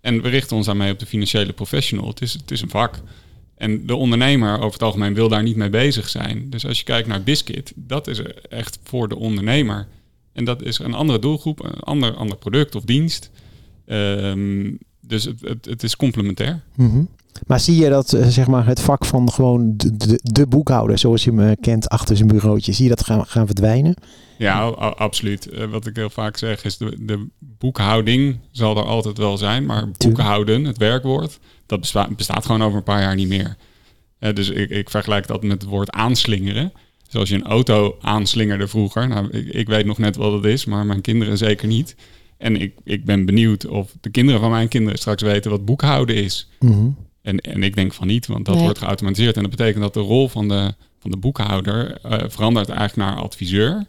En 0.00 0.22
we 0.22 0.28
richten 0.28 0.56
ons 0.56 0.66
daarmee 0.66 0.92
op 0.92 0.98
de 0.98 1.06
financiële 1.06 1.52
professional. 1.52 2.08
Het 2.08 2.20
is, 2.20 2.32
het 2.32 2.50
is 2.50 2.60
een 2.60 2.70
vak. 2.70 3.00
En 3.56 3.86
de 3.86 3.96
ondernemer 3.96 4.56
over 4.56 4.72
het 4.72 4.82
algemeen 4.82 5.14
wil 5.14 5.28
daar 5.28 5.42
niet 5.42 5.56
mee 5.56 5.70
bezig 5.70 6.08
zijn. 6.08 6.50
Dus 6.50 6.66
als 6.66 6.78
je 6.78 6.84
kijkt 6.84 7.08
naar 7.08 7.22
Biscuit, 7.22 7.72
dat 7.74 8.06
is 8.06 8.22
echt 8.48 8.78
voor 8.82 9.08
de 9.08 9.16
ondernemer. 9.16 9.86
En 10.32 10.44
dat 10.44 10.62
is 10.62 10.78
een 10.78 10.94
andere 10.94 11.18
doelgroep, 11.18 11.64
een 11.64 11.80
ander, 11.80 12.14
ander 12.14 12.36
product 12.36 12.74
of 12.74 12.84
dienst. 12.84 13.30
Ehm, 13.86 14.72
dus 15.00 15.24
het, 15.24 15.40
het, 15.40 15.64
het 15.64 15.82
is 15.82 15.96
complementair. 15.96 16.62
Mhm. 16.74 17.02
Maar 17.46 17.60
zie 17.60 17.76
je 17.76 17.88
dat 17.88 18.12
eh, 18.12 18.26
zeg 18.26 18.46
maar 18.46 18.66
het 18.66 18.80
vak 18.80 19.04
van 19.04 19.32
gewoon 19.32 19.74
de, 19.76 19.96
de, 19.96 20.20
de 20.22 20.46
boekhouder, 20.46 20.98
zoals 20.98 21.24
je 21.24 21.30
hem 21.30 21.40
eh, 21.40 21.56
kent 21.60 21.88
achter 21.88 22.16
zijn 22.16 22.28
bureautje, 22.28 22.72
zie 22.72 22.84
je 22.84 22.90
dat 22.90 23.04
gaan, 23.04 23.26
gaan 23.26 23.46
verdwijnen? 23.46 23.94
Ja, 24.38 24.66
absoluut. 24.68 25.48
Eh, 25.48 25.64
wat 25.64 25.86
ik 25.86 25.96
heel 25.96 26.10
vaak 26.10 26.36
zeg 26.36 26.64
is, 26.64 26.76
de, 26.76 26.96
de 27.00 27.26
boekhouding 27.38 28.38
zal 28.50 28.76
er 28.76 28.84
altijd 28.84 29.18
wel 29.18 29.36
zijn, 29.36 29.66
maar 29.66 29.90
boekhouden, 29.98 30.64
het 30.64 30.78
werkwoord, 30.78 31.38
dat 31.66 31.80
besta- 31.80 32.08
bestaat 32.16 32.44
gewoon 32.46 32.62
over 32.62 32.76
een 32.78 32.82
paar 32.84 33.00
jaar 33.00 33.14
niet 33.14 33.28
meer. 33.28 33.56
Eh, 34.18 34.34
dus 34.34 34.48
ik, 34.48 34.70
ik 34.70 34.90
vergelijk 34.90 35.26
dat 35.26 35.42
met 35.42 35.62
het 35.62 35.70
woord 35.70 35.90
aanslingeren. 35.90 36.72
Zoals 37.08 37.28
je 37.28 37.34
een 37.34 37.46
auto 37.46 37.96
aanslingerde 38.00 38.68
vroeger. 38.68 39.08
Nou, 39.08 39.28
ik, 39.30 39.48
ik 39.48 39.66
weet 39.68 39.86
nog 39.86 39.98
net 39.98 40.16
wat 40.16 40.32
het 40.32 40.44
is, 40.44 40.64
maar 40.64 40.86
mijn 40.86 41.00
kinderen 41.00 41.38
zeker 41.38 41.68
niet. 41.68 41.96
En 42.38 42.56
ik, 42.60 42.74
ik 42.84 43.04
ben 43.04 43.24
benieuwd 43.26 43.66
of 43.66 43.92
de 44.00 44.10
kinderen 44.10 44.40
van 44.40 44.50
mijn 44.50 44.68
kinderen 44.68 44.98
straks 44.98 45.22
weten 45.22 45.50
wat 45.50 45.64
boekhouden 45.64 46.16
is. 46.16 46.48
Mhm. 46.60 46.88
En, 47.22 47.38
en 47.38 47.62
ik 47.62 47.74
denk 47.74 47.92
van 47.94 48.06
niet, 48.06 48.26
want 48.26 48.44
dat 48.44 48.54
Nee. 48.54 48.64
wordt 48.64 48.78
geautomatiseerd. 48.78 49.36
En 49.36 49.42
dat 49.42 49.50
betekent 49.50 49.82
dat 49.82 49.94
de 49.94 50.00
rol 50.00 50.28
van 50.28 50.48
de, 50.48 50.74
van 50.98 51.10
de 51.10 51.16
boekhouder 51.16 51.98
eh, 52.02 52.24
verandert 52.28 52.68
eigenlijk 52.68 53.08
naar 53.10 53.22
adviseur. 53.22 53.86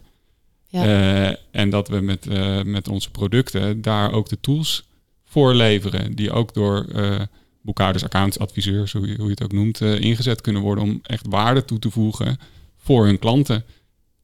Ja. 0.68 0.84
Eh, 0.84 1.36
en 1.50 1.70
dat 1.70 1.88
we 1.88 2.00
met, 2.00 2.26
eh, 2.26 2.62
met 2.62 2.88
onze 2.88 3.10
producten 3.10 3.82
daar 3.82 4.12
ook 4.12 4.28
de 4.28 4.40
tools 4.40 4.84
voor 5.24 5.54
leveren. 5.54 6.14
Die 6.14 6.30
ook 6.32 6.54
door 6.54 6.86
eh, 6.94 7.20
boekhouders, 7.62 8.04
accountants, 8.04 8.38
adviseurs, 8.38 8.92
hoe 8.92 9.06
je, 9.06 9.14
hoe 9.16 9.24
je 9.24 9.30
het 9.30 9.42
ook 9.42 9.52
noemt, 9.52 9.80
eh, 9.80 10.00
ingezet 10.00 10.40
kunnen 10.40 10.62
worden 10.62 10.84
om 10.84 11.00
echt 11.02 11.26
waarde 11.28 11.64
toe 11.64 11.78
te 11.78 11.90
voegen 11.90 12.38
voor 12.76 13.06
hun 13.06 13.18
klanten. 13.18 13.64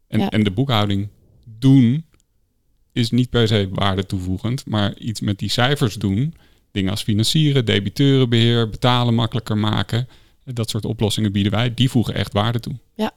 En, 0.08 0.20
Ja. 0.20 0.28
en 0.30 0.44
de 0.44 0.50
boekhouding 0.50 1.08
doen 1.58 2.04
is 2.92 3.10
niet 3.10 3.30
per 3.30 3.48
se 3.48 3.68
waarde 3.72 4.06
toevoegend, 4.06 4.66
maar 4.66 4.98
iets 4.98 5.20
met 5.20 5.38
die 5.38 5.50
cijfers 5.50 5.94
doen. 5.94 6.34
Dingen 6.70 6.90
als 6.90 7.02
financieren, 7.02 7.64
debiteurenbeheer, 7.64 8.68
betalen 8.68 9.14
makkelijker 9.14 9.58
maken. 9.58 10.08
Dat 10.44 10.70
soort 10.70 10.84
oplossingen 10.84 11.32
bieden 11.32 11.52
wij. 11.52 11.74
Die 11.74 11.90
voegen 11.90 12.14
echt 12.14 12.32
waarde 12.32 12.60
toe. 12.60 12.74
Ja, 12.94 13.12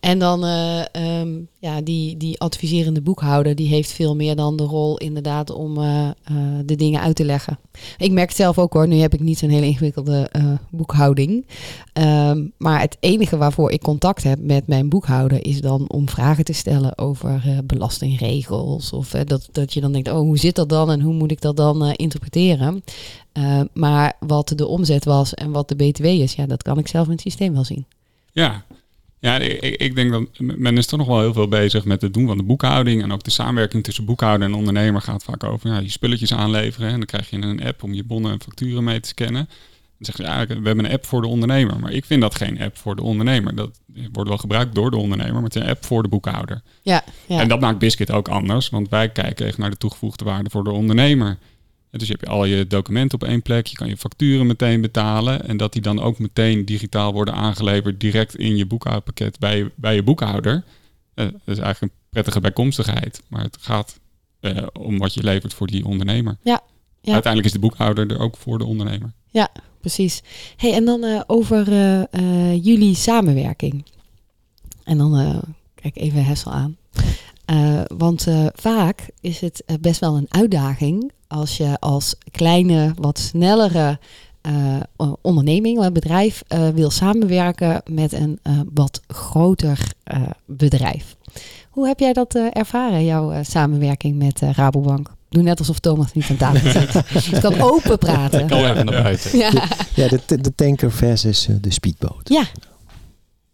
en 0.00 0.18
dan 0.18 0.44
eh, 0.44 0.94
ehm, 0.94 1.40
ja, 1.58 1.80
die, 1.80 2.16
die 2.16 2.40
adviserende 2.40 3.00
boekhouder, 3.00 3.54
die 3.54 3.68
heeft 3.68 3.92
veel 3.92 4.16
meer 4.16 4.36
dan 4.36 4.56
de 4.56 4.64
rol 4.64 4.98
inderdaad 4.98 5.50
om 5.50 5.78
eh, 5.78 6.08
eh, 6.08 6.14
de 6.64 6.76
dingen 6.76 7.00
uit 7.00 7.16
te 7.16 7.24
leggen. 7.24 7.58
Ik 7.98 8.12
merk 8.12 8.28
het 8.28 8.36
zelf 8.36 8.58
ook 8.58 8.72
hoor, 8.72 8.88
nu 8.88 8.96
heb 8.96 9.14
ik 9.14 9.20
niet 9.20 9.38
zo'n 9.38 9.48
hele 9.48 9.66
ingewikkelde 9.66 10.30
boekhouding. 10.70 11.46
Ehm, 11.92 12.46
maar 12.56 12.80
het 12.80 12.96
enige 13.00 13.36
waarvoor 13.36 13.70
ik 13.70 13.80
contact 13.80 14.22
heb 14.22 14.38
met 14.40 14.66
mijn 14.66 14.88
boekhouder 14.88 15.44
is 15.46 15.60
dan 15.60 15.90
om 15.90 16.08
vragen 16.08 16.44
te 16.44 16.52
stellen 16.52 16.98
over 16.98 17.62
belastingregels. 17.64 18.92
Of 18.92 19.10
dat, 19.10 19.48
dat 19.52 19.72
je 19.72 19.80
dan 19.80 19.92
denkt, 19.92 20.10
oh 20.10 20.18
hoe 20.18 20.38
zit 20.38 20.54
dat 20.54 20.68
dan 20.68 20.90
en 20.90 21.00
hoe 21.00 21.14
moet 21.14 21.30
ik 21.30 21.40
dat 21.40 21.56
dan 21.56 21.92
interpreteren? 21.92 22.82
Eh, 23.32 23.60
maar 23.72 24.16
wat 24.20 24.52
de 24.56 24.66
omzet 24.66 25.04
was 25.04 25.34
en 25.34 25.50
wat 25.50 25.68
de 25.68 25.76
BTW 25.76 26.04
is, 26.04 26.34
ja, 26.34 26.46
dat 26.46 26.62
kan 26.62 26.78
ik 26.78 26.88
zelf 26.88 27.06
in 27.06 27.12
het 27.12 27.20
systeem 27.20 27.52
wel 27.52 27.64
zien. 27.64 27.86
Ja, 28.32 28.64
ja 29.22 29.38
ik, 29.38 29.76
ik- 29.76 29.94
denk 29.94 30.10
dat 30.10 30.22
men 30.38 30.76
is 30.78 30.86
toch 30.86 30.98
nog 30.98 31.08
wel 31.08 31.20
heel 31.20 31.32
veel 31.32 31.48
bezig 31.48 31.84
met 31.84 32.02
het 32.02 32.14
doen 32.14 32.26
van 32.26 32.36
de 32.36 32.42
boekhouding. 32.42 33.02
En 33.02 33.12
ook 33.12 33.22
de 33.22 33.30
samenwerking 33.30 33.84
tussen 33.84 34.04
boekhouder 34.04 34.48
en 34.48 34.54
ondernemer 34.54 35.00
gaat 35.00 35.24
vaak 35.24 35.44
over 35.44 35.70
ja, 35.70 35.78
je 35.78 35.90
spulletjes 35.90 36.32
aanleveren. 36.32 36.88
En 36.88 36.96
dan 36.96 37.06
krijg 37.06 37.30
je 37.30 37.36
een 37.36 37.64
app 37.64 37.82
om 37.82 37.94
je 37.94 38.04
bonnen 38.04 38.32
en 38.32 38.40
facturen 38.42 38.84
mee 38.84 39.00
te 39.00 39.08
scannen. 39.08 39.48
Dan 39.98 40.14
zeg 40.14 40.16
je, 40.16 40.22
ja, 40.22 40.46
we 40.46 40.66
hebben 40.68 40.84
een 40.84 40.92
app 40.92 41.06
voor 41.06 41.20
de 41.20 41.26
ondernemer. 41.28 41.78
Maar 41.80 41.92
ik 41.92 42.04
vind 42.04 42.20
dat 42.20 42.34
geen 42.34 42.60
app 42.60 42.76
voor 42.78 42.96
de 42.96 43.02
ondernemer. 43.02 43.54
Dat 43.54 43.80
wordt 44.12 44.28
wel 44.28 44.38
gebruikt 44.38 44.74
door 44.74 44.90
de 44.90 44.96
ondernemer, 44.96 45.34
maar 45.34 45.42
het 45.42 45.56
is 45.56 45.62
een 45.62 45.68
app 45.68 45.84
voor 45.84 46.02
de 46.02 46.08
boekhouder. 46.08 46.62
Ja, 46.82 47.04
ja. 47.26 47.40
En 47.40 47.48
dat 47.48 47.60
maakt 47.60 47.78
Biscuit 47.78 48.10
ook 48.10 48.28
anders, 48.28 48.68
want 48.68 48.88
wij 48.88 49.08
kijken 49.08 49.46
echt 49.46 49.58
naar 49.58 49.70
de 49.70 49.76
toegevoegde 49.76 50.24
waarde 50.24 50.50
voor 50.50 50.64
de 50.64 50.70
ondernemer. 50.70 51.38
Dus 51.98 52.08
je 52.08 52.12
hebt 52.18 52.28
al 52.28 52.44
je 52.44 52.66
documenten 52.66 53.20
op 53.20 53.28
één 53.28 53.42
plek, 53.42 53.66
je 53.66 53.76
kan 53.76 53.88
je 53.88 53.96
facturen 53.96 54.46
meteen 54.46 54.80
betalen 54.80 55.48
en 55.48 55.56
dat 55.56 55.72
die 55.72 55.82
dan 55.82 56.00
ook 56.00 56.18
meteen 56.18 56.64
digitaal 56.64 57.12
worden 57.12 57.34
aangeleverd 57.34 58.00
direct 58.00 58.36
in 58.36 58.56
je 58.56 58.66
boekhoudpakket 58.66 59.38
bij, 59.38 59.56
je- 59.58 59.72
bij 59.74 59.94
je 59.94 60.02
boekhouder. 60.02 60.64
Eh, 61.14 61.24
dat 61.24 61.34
is 61.44 61.58
eigenlijk 61.58 61.92
een 61.92 61.98
prettige 62.10 62.40
bijkomstigheid, 62.40 63.22
maar 63.28 63.42
het 63.42 63.56
gaat 63.60 64.00
eh, 64.40 64.66
om 64.72 64.98
wat 64.98 65.14
je 65.14 65.22
levert 65.22 65.54
voor 65.54 65.66
die 65.66 65.84
ondernemer. 65.84 66.36
Ja, 66.42 66.60
ja. 67.00 67.12
Uiteindelijk 67.12 67.46
is 67.54 67.60
de 67.60 67.66
boekhouder 67.68 68.10
er 68.10 68.18
ook 68.18 68.36
voor 68.36 68.58
de 68.58 68.64
ondernemer. 68.64 69.12
precies. 69.80 70.22
Hey, 70.56 70.72
en 70.72 70.84
dan 70.84 71.04
eh, 71.04 71.20
over 71.26 71.64
jullie 72.62 72.94
samenwerking. 72.94 73.84
En 74.84 74.98
dan 74.98 75.42
kijk 75.74 75.96
even 75.96 76.24
Hessel 76.24 76.52
aan. 76.52 76.76
Want 77.96 78.26
vaak 78.54 79.08
is 79.20 79.40
het 79.40 79.64
best 79.80 80.00
wel 80.00 80.16
een 80.16 80.26
uitdaging 80.28 81.12
als 81.32 81.56
je 81.56 81.76
als 81.80 82.14
kleine, 82.30 82.92
wat 82.98 83.18
snellere 83.18 83.98
eh, 84.40 84.52
o- 84.96 85.16
onderneming, 85.22 85.92
bedrijf, 85.92 86.42
eh, 86.48 86.68
wil 86.68 86.90
samenwerken 86.90 87.82
met 87.90 88.12
een 88.12 88.38
eh, 88.42 88.52
wat 88.74 89.00
groter 89.08 89.78
eh, 90.04 90.20
bedrijf. 90.46 91.16
Hoe 91.70 91.86
heb 91.86 91.98
jij 91.98 92.12
dat 92.12 92.34
eh, 92.34 92.46
ervaren, 92.52 93.04
jouw 93.04 93.30
eh, 93.32 93.38
samenwerking 93.42 94.16
met 94.16 94.40
Rabobank? 94.40 95.10
Doe 95.28 95.42
net 95.42 95.58
alsof 95.58 95.78
Thomas 95.78 96.12
niet 96.12 96.30
aan 96.30 96.36
tafel 96.36 96.70
zit. 96.70 96.92
Je 97.30 97.40
kan 97.40 97.60
open 97.60 97.98
praten. 97.98 98.40
Ik 98.40 98.46
kan 98.46 98.58
even 98.64 98.84
naar 98.86 99.02
buiten. 99.02 99.38
Ja. 99.38 99.50
Ja, 99.94 100.08
de, 100.08 100.40
de 100.40 100.54
tanker 100.54 100.92
versus 100.92 101.48
de 101.60 101.70
speedboot. 101.72 102.28
ja, 102.28 102.44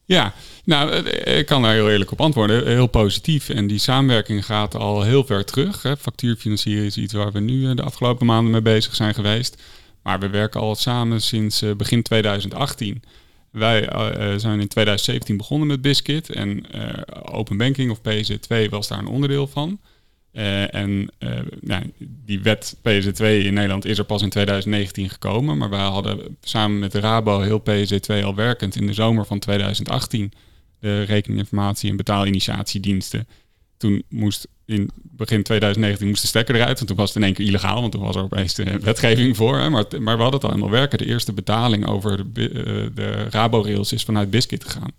Ja, 0.08 0.34
nou, 0.64 0.90
eh, 0.90 1.38
ik 1.38 1.46
kan 1.46 1.62
daar 1.62 1.72
heel 1.72 1.90
eerlijk 1.90 2.10
op 2.10 2.20
antwoorden. 2.20 2.66
Heel 2.66 2.86
positief. 2.86 3.48
En 3.48 3.66
die 3.66 3.78
samenwerking 3.78 4.44
gaat 4.44 4.74
al 4.74 5.02
heel 5.02 5.24
ver 5.24 5.44
terug. 5.44 5.82
Hè. 5.82 5.96
Factuurfinancieren 5.96 6.84
is 6.84 6.96
iets 6.96 7.12
waar 7.12 7.32
we 7.32 7.40
nu 7.40 7.68
eh, 7.68 7.76
de 7.76 7.82
afgelopen 7.82 8.26
maanden 8.26 8.52
mee 8.52 8.62
bezig 8.62 8.94
zijn 8.94 9.14
geweest. 9.14 9.62
Maar 10.02 10.18
we 10.18 10.28
werken 10.28 10.60
al 10.60 10.74
samen 10.74 11.22
sinds 11.22 11.64
begin 11.76 12.02
2018. 12.02 13.02
Wij 13.50 13.88
zijn 14.36 14.60
in 14.60 14.68
2017 14.68 15.36
begonnen 15.36 15.68
met 15.68 15.82
Biscuit 15.82 16.30
en 16.30 16.64
Open 17.32 17.56
Banking 17.56 17.90
of 17.90 17.98
PZ2 17.98 18.68
was 18.70 18.88
daar 18.88 18.98
een 18.98 19.06
onderdeel 19.06 19.46
van. 19.46 19.80
En 20.70 21.10
nou, 21.60 21.92
die 21.98 22.40
wet 22.40 22.76
PZ2 22.78 23.22
in 23.22 23.54
Nederland 23.54 23.84
is 23.84 23.98
er 23.98 24.04
pas 24.04 24.22
in 24.22 24.28
2019 24.28 25.10
gekomen, 25.10 25.58
maar 25.58 25.70
wij 25.70 25.80
hadden 25.80 26.36
samen 26.42 26.78
met 26.78 26.94
Rabo 26.94 27.40
heel 27.40 27.62
PZ2 27.70 28.24
al 28.24 28.34
werkend 28.34 28.76
in 28.76 28.86
de 28.86 28.92
zomer 28.92 29.26
van 29.26 29.38
2018 29.38 30.32
de 30.80 31.02
rekeninginformatie 31.02 31.90
en 31.90 31.96
betaalinitiatiediensten. 31.96 33.26
Toen 33.76 34.02
moest 34.08 34.48
in 34.64 34.90
begin 35.02 35.42
2019 35.42 36.08
moest 36.08 36.22
de 36.22 36.28
stekker 36.28 36.54
eruit, 36.54 36.76
want 36.76 36.86
toen 36.86 36.96
was 36.96 37.08
het 37.08 37.16
in 37.16 37.22
één 37.22 37.34
keer 37.34 37.46
illegaal, 37.46 37.80
want 37.80 37.92
toen 37.92 38.02
was 38.02 38.16
er 38.16 38.22
opeens 38.22 38.56
wetgeving 38.80 39.36
voor. 39.36 39.70
Maar, 39.70 39.84
maar 39.98 40.16
we 40.16 40.22
hadden 40.22 40.40
het 40.40 40.44
al 40.44 40.50
helemaal 40.50 40.70
werken. 40.70 40.98
De 40.98 41.06
eerste 41.06 41.32
betaling 41.32 41.86
over 41.86 42.32
de, 42.32 42.50
uh, 42.50 42.86
de 42.94 43.26
Rabo-rails 43.30 43.92
is 43.92 44.02
vanuit 44.02 44.30
Biscuit 44.30 44.64
gegaan. 44.64 44.92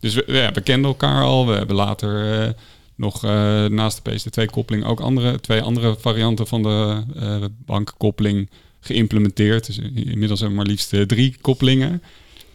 Dus 0.00 0.14
we, 0.14 0.24
ja, 0.26 0.52
we 0.52 0.60
kenden 0.60 0.90
elkaar 0.90 1.22
al. 1.22 1.46
We 1.46 1.52
hebben 1.52 1.76
later 1.76 2.54
nog 2.98 3.24
uh, 3.24 3.30
naast 3.66 4.04
de 4.04 4.10
PSD2-koppeling 4.10 4.84
ook 4.84 5.00
andere, 5.00 5.40
twee 5.40 5.62
andere 5.62 5.96
varianten 5.98 6.46
van 6.46 6.62
de 6.62 7.50
bankkoppeling 7.64 8.50
geïmplementeerd. 8.80 9.66
Dus 9.66 9.78
inmiddels 9.78 10.40
hebben 10.40 10.58
we 10.58 10.64
maar 10.64 10.72
liefst 10.72 11.08
drie 11.08 11.36
koppelingen. 11.40 12.02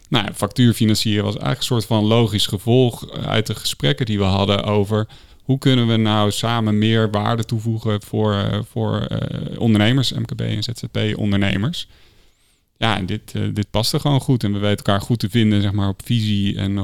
Nou, 0.08 0.32
factuurfinancieren 0.34 1.24
was 1.24 1.32
eigenlijk 1.32 1.60
een 1.60 1.66
soort 1.66 1.86
van 1.86 2.04
logisch 2.04 2.46
gevolg 2.46 3.10
uit 3.10 3.46
de 3.46 3.54
gesprekken 3.54 4.06
die 4.06 4.18
we 4.18 4.24
hadden 4.24 4.64
over 4.64 5.06
hoe 5.44 5.58
kunnen 5.58 5.86
we 5.86 5.96
nou 5.96 6.30
samen 6.30 6.78
meer 6.78 7.10
waarde 7.10 7.44
toevoegen 7.44 8.02
voor, 8.02 8.32
uh, 8.32 8.58
voor 8.70 9.08
uh, 9.10 9.58
ondernemers, 9.60 10.12
MKB 10.12 10.40
en 10.40 10.62
ZZP-ondernemers. 10.62 11.88
Ja, 12.76 12.96
en 12.96 13.06
dit, 13.06 13.32
uh, 13.36 13.54
dit 13.54 13.66
er 13.72 14.00
gewoon 14.00 14.20
goed 14.20 14.44
en 14.44 14.52
we 14.52 14.58
weten 14.58 14.76
elkaar 14.76 15.00
goed 15.00 15.18
te 15.18 15.30
vinden 15.30 15.62
zeg 15.62 15.72
maar, 15.72 15.88
op 15.88 16.00
visie. 16.04 16.56
En 16.56 16.74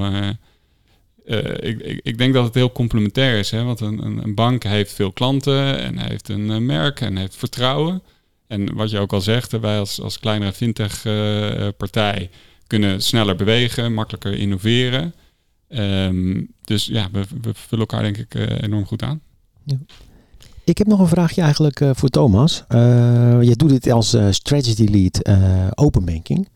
ik, 1.61 1.81
ik, 1.81 2.01
ik, 2.03 2.19
denk 2.19 2.35
dat 2.35 2.45
het 2.45 2.55
heel 2.55 2.73
complementair 2.73 3.39
is, 3.39 3.51
hè? 3.51 3.63
want 3.63 3.81
een, 3.81 4.05
een, 4.05 4.23
een 4.23 4.35
bank 4.35 4.63
heeft 4.63 4.93
veel 4.93 5.13
klanten 5.13 5.79
en 5.79 5.99
heeft 5.99 6.29
een 6.29 6.67
merk 6.67 7.01
en 7.01 7.17
heeft 7.17 7.37
vertrouwen. 7.37 8.03
En 8.47 8.75
wat 8.75 8.91
je 8.91 8.99
ook 8.99 9.13
al 9.13 9.21
zegt, 9.21 9.61
wij 9.61 9.79
als, 9.79 10.01
als 10.01 10.19
kleinere 10.19 10.53
fintech-partij 10.53 12.31
kunnen 12.67 13.03
sneller 13.03 13.37
bewegen, 13.37 13.95
makkelijker 13.95 14.33
innoveren. 14.33 15.15
Um, 15.69 16.49
dus 16.65 16.87
ja, 16.87 17.09
we, 17.13 17.25
we, 17.41 17.51
vullen 17.55 17.87
elkaar 17.89 18.03
denk 18.03 18.17
ik 18.17 18.35
uh, 18.35 18.63
enorm 18.63 18.87
goed 18.87 19.03
aan. 19.03 19.21
Ja. 19.65 19.77
Ik 20.65 20.79
heb 20.79 20.87
nog 20.87 21.01
een 21.01 21.09
vraagje 21.09 21.43
eigenlijk 21.43 21.81
uh, 21.81 21.91
voor 21.95 22.09
Thomas. 22.09 22.65
Uh, 22.69 22.79
je 23.43 23.57
doet 23.57 23.71
dit 23.71 23.91
als 23.91 24.17
strategy 24.31 24.85
lead 24.85 25.29
open 25.79 26.05
banking. 26.05 26.49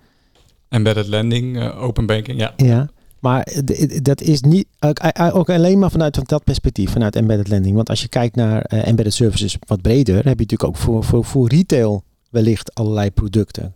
Embedded 0.68 1.06
lending, 1.06 1.72
open 1.72 2.06
banking, 2.06 2.38
ja. 2.38 2.52
Ja, 2.56 2.90
maar 3.24 3.46
dat 4.02 4.20
is 4.20 4.40
niet 4.40 4.66
ook 5.32 5.50
alleen 5.50 5.78
maar 5.78 5.90
vanuit 5.90 6.28
dat 6.28 6.44
perspectief, 6.44 6.90
vanuit 6.90 7.16
embedded 7.16 7.48
lending. 7.48 7.74
Want 7.76 7.88
als 7.88 8.00
je 8.00 8.08
kijkt 8.08 8.36
naar 8.36 8.62
embedded 8.62 9.14
services 9.14 9.56
wat 9.66 9.82
breder, 9.82 10.14
heb 10.14 10.24
je 10.24 10.30
natuurlijk 10.30 10.64
ook 10.64 10.76
voor, 10.76 11.04
voor, 11.04 11.24
voor 11.24 11.48
retail 11.48 12.02
wellicht 12.30 12.74
allerlei 12.74 13.10
producten. 13.10 13.74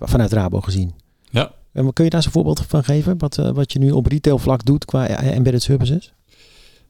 Vanuit 0.00 0.32
Rabo 0.32 0.60
gezien. 0.60 0.92
Ja, 1.30 1.52
en 1.72 1.92
kun 1.92 2.04
je 2.04 2.10
daar 2.10 2.18
eens 2.18 2.26
een 2.26 2.32
voorbeeld 2.32 2.64
van 2.68 2.84
geven? 2.84 3.18
Wat, 3.18 3.38
uh, 3.38 3.50
wat 3.50 3.72
je 3.72 3.78
nu 3.78 3.90
op 3.90 4.06
retail 4.06 4.38
vlak 4.38 4.64
doet 4.64 4.84
qua 4.84 5.06
eh, 5.06 5.36
embedded 5.36 5.62
services? 5.62 6.12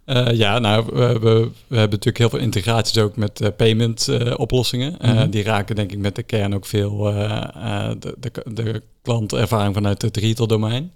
Uh, 0.07 0.33
ja, 0.33 0.59
nou, 0.59 0.85
we, 0.87 1.19
we, 1.19 1.51
we, 1.67 1.77
hebben 1.77 1.99
natuurlijk 1.99 2.19
heel 2.19 2.29
veel 2.29 2.39
integraties 2.39 2.99
ook 2.99 3.17
met 3.17 3.41
uh, 3.41 3.49
payment 3.57 4.07
uh, 4.11 4.35
oplossingen. 4.37 4.95
-hmm. 4.99 5.31
Die 5.31 5.43
raken 5.43 5.77
denk 5.77 5.93
ik 5.93 5.99
met 5.99 6.17
de 6.17 6.23
kern 6.23 6.55
ook 6.55 6.67
veel 6.67 6.97
de, 6.99 8.17
de, 8.21 8.31
de, 8.55 8.83
klantervaring 9.03 9.75
vanuit 9.75 10.03
het 10.03 10.17
retail 10.17 10.49
domein. 10.49 10.93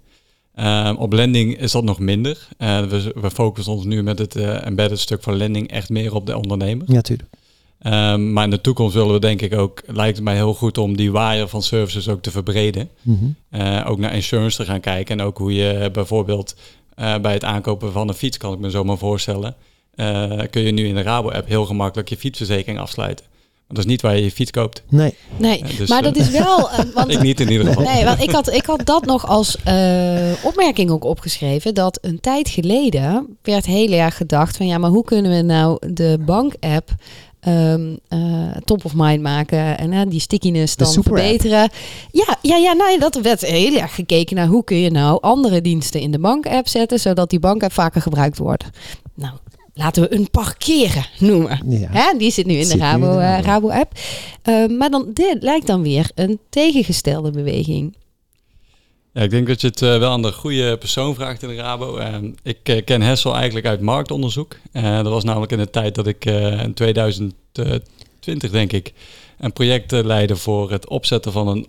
Ehm, 0.59 0.95
op 0.95 1.13
lending 1.13 1.57
is 1.57 1.71
dat 1.71 1.83
nog 1.83 1.99
minder. 1.99 2.47
we, 2.57 3.11
we 3.21 3.31
focussen 3.31 3.73
ons 3.73 3.85
nu 3.85 4.03
met 4.03 4.19
het 4.19 4.35
embedded 4.35 4.99
stuk 4.99 5.23
van 5.23 5.35
lending 5.35 5.71
echt 5.71 5.89
meer 5.89 6.15
op 6.15 6.25
de 6.25 6.37
ondernemer. 6.37 6.91
Ja, 6.91 7.01
tuurlijk. 7.01 7.29
Um, 7.83 8.33
maar 8.33 8.43
in 8.43 8.49
de 8.49 8.61
toekomst 8.61 8.93
willen 8.93 9.13
we 9.13 9.19
denk 9.19 9.41
ik 9.41 9.53
ook, 9.53 9.81
lijkt 9.85 10.15
het 10.15 10.25
mij 10.25 10.35
heel 10.35 10.53
goed 10.53 10.77
om 10.77 10.97
die 10.97 11.11
wire 11.11 11.47
van 11.47 11.61
services 11.61 12.09
ook 12.09 12.21
te 12.21 12.31
verbreden. 12.31 12.89
Mm 13.01 13.35
-hmm. 13.49 13.61
uh, 13.61 13.85
ook 13.87 13.97
naar 13.99 14.15
insurance 14.15 14.57
te 14.57 14.65
gaan 14.65 14.79
kijken 14.79 15.19
en 15.19 15.25
ook 15.25 15.37
hoe 15.37 15.53
je 15.53 15.89
bijvoorbeeld 15.91 16.55
bij 16.95 17.33
het 17.33 17.43
aankopen 17.43 17.91
van 17.91 18.07
een 18.07 18.13
fiets, 18.13 18.37
kan 18.37 18.53
ik 18.53 18.59
me 18.59 18.69
zo 18.69 18.83
maar 18.83 18.97
voorstellen, 18.97 19.55
kun 20.49 20.61
je 20.61 20.71
nu 20.71 20.87
in 20.87 20.95
de 20.95 21.01
Rabo-app 21.01 21.47
heel 21.47 21.65
gemakkelijk 21.65 22.09
je 22.09 22.17
fietsverzekering 22.17 22.79
afsluiten. 22.79 23.25
Want 23.69 23.81
dat 23.81 23.89
is 23.89 23.95
niet 23.95 24.01
waar 24.01 24.15
je 24.15 24.23
je 24.23 24.31
fiets 24.31 24.51
koopt. 24.51 24.83
Nee. 24.89 25.13
Nee, 25.37 25.63
dus, 25.77 25.89
maar 25.89 26.01
dat 26.01 26.15
is 26.15 26.29
wel... 26.29 26.69
want, 26.93 27.11
ik 27.11 27.21
niet 27.21 27.39
in 27.39 27.51
ieder 27.51 27.65
geval. 27.67 27.83
Nee, 27.83 28.05
want 28.05 28.21
ik 28.21 28.31
had, 28.31 28.53
ik 28.53 28.65
had 28.65 28.85
dat 28.85 29.05
nog 29.05 29.27
als 29.27 29.57
opmerking 30.43 30.89
ook 30.89 31.03
opgeschreven. 31.03 31.73
Dat 31.73 31.99
een 32.01 32.19
tijd 32.19 32.49
geleden 32.49 33.37
werd 33.41 33.65
heel 33.65 33.91
erg 33.91 34.17
gedacht 34.17 34.57
van... 34.57 34.67
Ja, 34.67 34.77
maar 34.77 34.89
hoe 34.89 35.03
kunnen 35.03 35.31
we 35.31 35.41
nou 35.41 35.93
de 35.93 36.17
bank-app 36.25 36.91
um, 37.47 37.99
uh, 38.09 38.51
top 38.65 38.85
of 38.85 38.93
mind 38.95 39.21
maken 39.21 39.77
en 39.77 39.91
uh, 39.91 40.01
die 40.07 40.19
stickiness 40.19 40.75
dan 40.75 40.93
verbeteren. 40.93 41.69
Ja, 42.11 42.37
ja, 42.41 42.55
ja 42.57 42.73
nou, 42.73 42.99
dat 42.99 43.15
werd 43.15 43.41
heel 43.41 43.77
erg 43.77 43.95
gekeken 43.95 44.35
naar 44.35 44.47
hoe 44.47 44.63
kun 44.63 44.77
je 44.77 44.91
nou 44.91 45.21
andere 45.21 45.61
diensten 45.61 46.01
in 46.01 46.11
de 46.11 46.19
bank-app 46.19 46.67
zetten, 46.67 46.99
zodat 46.99 47.29
die 47.29 47.39
bank-app 47.39 47.73
vaker 47.73 48.01
gebruikt 48.01 48.37
wordt. 48.37 48.63
Nou, 49.15 49.33
laten 49.73 50.03
we 50.03 50.13
een 50.13 50.29
parkeren 50.31 51.05
noemen. 51.19 51.79
Ja. 51.79 51.87
Hè? 51.91 52.17
Die 52.17 52.31
zit 52.31 52.45
nu 52.45 52.53
in 52.53 52.67
de 52.67 52.77
Rabo, 52.77 53.19
uh, 53.19 53.39
Rabo-app. 53.39 53.91
Uh, 54.49 54.67
maar 54.77 54.89
dan, 54.89 55.11
dit 55.13 55.43
lijkt 55.43 55.67
dan 55.67 55.81
weer 55.81 56.11
een 56.15 56.39
tegengestelde 56.49 57.31
beweging. 57.31 57.97
Ja, 59.13 59.21
ik 59.21 59.29
denk 59.29 59.47
dat 59.47 59.61
je 59.61 59.67
het 59.67 59.81
uh, 59.81 59.97
wel 59.97 60.11
aan 60.11 60.21
de 60.21 60.31
goede 60.31 60.77
persoon 60.77 61.15
vraagt 61.15 61.43
in 61.43 61.49
de 61.49 61.55
Rabo. 61.55 61.97
Uh, 61.97 62.15
ik 62.43 62.69
uh, 62.69 62.83
ken 62.85 63.01
Hessel 63.01 63.35
eigenlijk 63.35 63.65
uit 63.65 63.81
marktonderzoek. 63.81 64.57
dat 64.71 65.07
was 65.07 65.23
namelijk 65.23 65.51
in 65.51 65.57
de 65.57 65.69
tijd 65.69 65.95
dat 65.95 66.07
ik 66.07 66.25
in 66.25 66.73
2020, 66.73 68.51
denk 68.51 68.71
ik, 68.71 68.93
een 69.37 69.53
project 69.53 69.91
leidde 69.91 70.35
voor 70.35 70.71
het 70.71 70.87
opzetten 70.87 71.31
van 71.31 71.47
een 71.47 71.67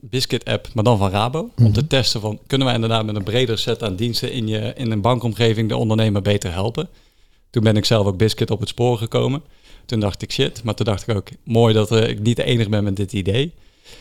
Biscuit-app, 0.00 0.68
maar 0.74 0.84
dan 0.84 0.98
van 0.98 1.10
Rabo. 1.10 1.42
Mm 1.42 1.50
-hmm. 1.54 1.66
Om 1.66 1.72
te 1.72 1.80
mhm. 1.80 1.88
testen 1.88 2.20
van, 2.20 2.38
kunnen 2.46 2.66
wij 2.66 2.76
inderdaad 2.76 3.04
met 3.04 3.16
een 3.16 3.24
breder 3.24 3.58
set 3.58 3.82
aan 3.82 3.96
diensten 3.96 4.32
in, 4.32 4.46
je, 4.48 4.72
in 4.76 4.90
een 4.90 5.00
bankomgeving 5.00 5.68
de 5.68 5.76
ondernemer 5.76 6.22
beter 6.22 6.52
helpen? 6.52 6.88
Toen 7.56 7.64
ben 7.64 7.76
ik 7.76 7.84
zelf 7.84 8.06
ook 8.06 8.16
Biscuit 8.16 8.50
op 8.50 8.60
het 8.60 8.68
spoor 8.68 8.98
gekomen. 8.98 9.42
Toen 9.86 10.00
dacht 10.00 10.22
ik 10.22 10.32
shit, 10.32 10.62
maar 10.64 10.74
toen 10.74 10.86
dacht 10.86 11.08
ik 11.08 11.16
ook 11.16 11.28
mooi 11.44 11.74
dat 11.74 11.90
ik 11.90 12.20
niet 12.20 12.36
de 12.36 12.44
enige 12.44 12.68
ben 12.68 12.84
met 12.84 12.96
dit 12.96 13.12
idee. 13.12 13.54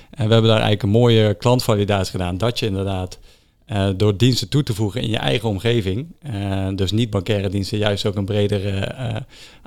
En 0.09 0.27
we 0.27 0.33
hebben 0.33 0.51
daar 0.51 0.61
eigenlijk 0.61 0.83
een 0.83 0.89
mooie 0.89 1.33
klantvalidatie 1.33 2.11
gedaan. 2.11 2.37
Dat 2.37 2.59
je 2.59 2.65
inderdaad 2.65 3.19
uh, 3.67 3.89
door 3.97 4.17
diensten 4.17 4.49
toe 4.49 4.63
te 4.63 4.73
voegen 4.73 5.01
in 5.01 5.09
je 5.09 5.17
eigen 5.17 5.49
omgeving, 5.49 6.07
uh, 6.25 6.67
dus 6.75 6.91
niet 6.91 7.09
bankaire 7.09 7.49
diensten, 7.49 7.77
juist 7.77 8.05
ook 8.05 8.15
een 8.15 8.25
breder 8.25 8.95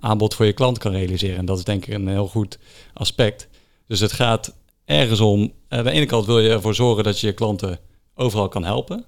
aanbod 0.00 0.34
voor 0.34 0.46
je 0.46 0.52
klant 0.52 0.78
kan 0.78 0.92
realiseren. 0.92 1.36
En 1.36 1.44
dat 1.44 1.58
is 1.58 1.64
denk 1.64 1.86
ik 1.86 1.94
een 1.94 2.08
heel 2.08 2.28
goed 2.28 2.58
aspect. 2.92 3.48
Dus 3.86 4.00
het 4.00 4.12
gaat 4.12 4.54
ergens 4.84 5.20
om, 5.20 5.52
aan 5.68 5.84
de 5.84 5.90
ene 5.90 6.06
kant 6.06 6.26
wil 6.26 6.40
je 6.40 6.50
ervoor 6.50 6.74
zorgen 6.74 7.04
dat 7.04 7.20
je 7.20 7.26
je 7.26 7.32
klanten 7.32 7.78
overal 8.14 8.48
kan 8.48 8.64
helpen. 8.64 9.04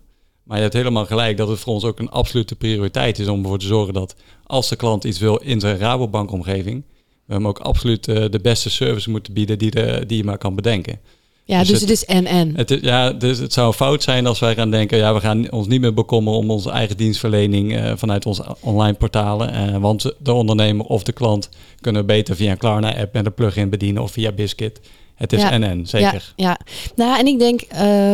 Maar 0.50 0.58
je 0.58 0.64
hebt 0.64 0.76
helemaal 0.76 1.06
gelijk 1.06 1.36
dat 1.36 1.48
het 1.48 1.58
voor 1.58 1.74
ons 1.74 1.84
ook 1.84 1.98
een 1.98 2.10
absolute 2.10 2.56
prioriteit 2.56 3.18
is 3.18 3.28
om 3.28 3.42
ervoor 3.42 3.58
te 3.58 3.66
zorgen 3.66 3.94
dat 3.94 4.14
als 4.46 4.68
de 4.68 4.76
klant 4.76 5.04
iets 5.04 5.18
wil 5.18 5.36
in 5.36 5.60
zijn 5.60 5.78
Rabobank-omgeving, 5.78 6.82
we 7.24 7.34
hem 7.34 7.46
ook 7.46 7.58
absoluut 7.58 8.04
de 8.04 8.38
beste 8.42 8.70
service 8.70 9.10
moeten 9.10 9.32
bieden 9.32 9.58
die, 9.58 9.70
de, 9.70 10.04
die 10.06 10.16
je 10.16 10.24
maar 10.24 10.38
kan 10.38 10.54
bedenken. 10.54 10.98
Ja, 11.44 11.58
dus, 11.58 11.68
dus 11.68 11.80
het, 11.80 11.90
is 11.90 12.04
en-en. 12.04 12.56
Het, 12.56 12.78
ja, 12.80 13.12
dus 13.12 13.38
het 13.38 13.52
zou 13.52 13.72
fout 13.72 14.02
zijn 14.02 14.26
als 14.26 14.38
wij 14.38 14.54
gaan 14.54 14.70
denken... 14.70 14.98
ja, 14.98 15.14
we 15.14 15.20
gaan 15.20 15.50
ons 15.50 15.66
niet 15.66 15.80
meer 15.80 15.94
bekommeren 15.94 16.38
om 16.38 16.50
onze 16.50 16.70
eigen 16.70 16.96
dienstverlening... 16.96 17.72
Uh, 17.72 17.92
vanuit 17.96 18.26
onze 18.26 18.56
online 18.60 18.94
portalen. 18.94 19.54
Uh, 19.54 19.76
want 19.76 20.12
de 20.18 20.32
ondernemer 20.32 20.86
of 20.86 21.02
de 21.02 21.12
klant 21.12 21.48
kunnen 21.80 22.06
beter 22.06 22.36
via 22.36 22.50
een 22.50 22.58
Klarna-app... 22.58 23.12
met 23.12 23.26
een 23.26 23.34
plugin 23.34 23.70
bedienen 23.70 24.02
of 24.02 24.12
via 24.12 24.32
Biscuit. 24.32 24.80
Het 25.20 25.32
is 25.32 25.42
en-en, 25.42 25.86
zeker. 25.86 26.32
Ja, 26.36 26.48
ja, 26.48 26.58
nou 26.96 27.18
en 27.18 27.26
ik 27.26 27.38
denk 27.38 27.60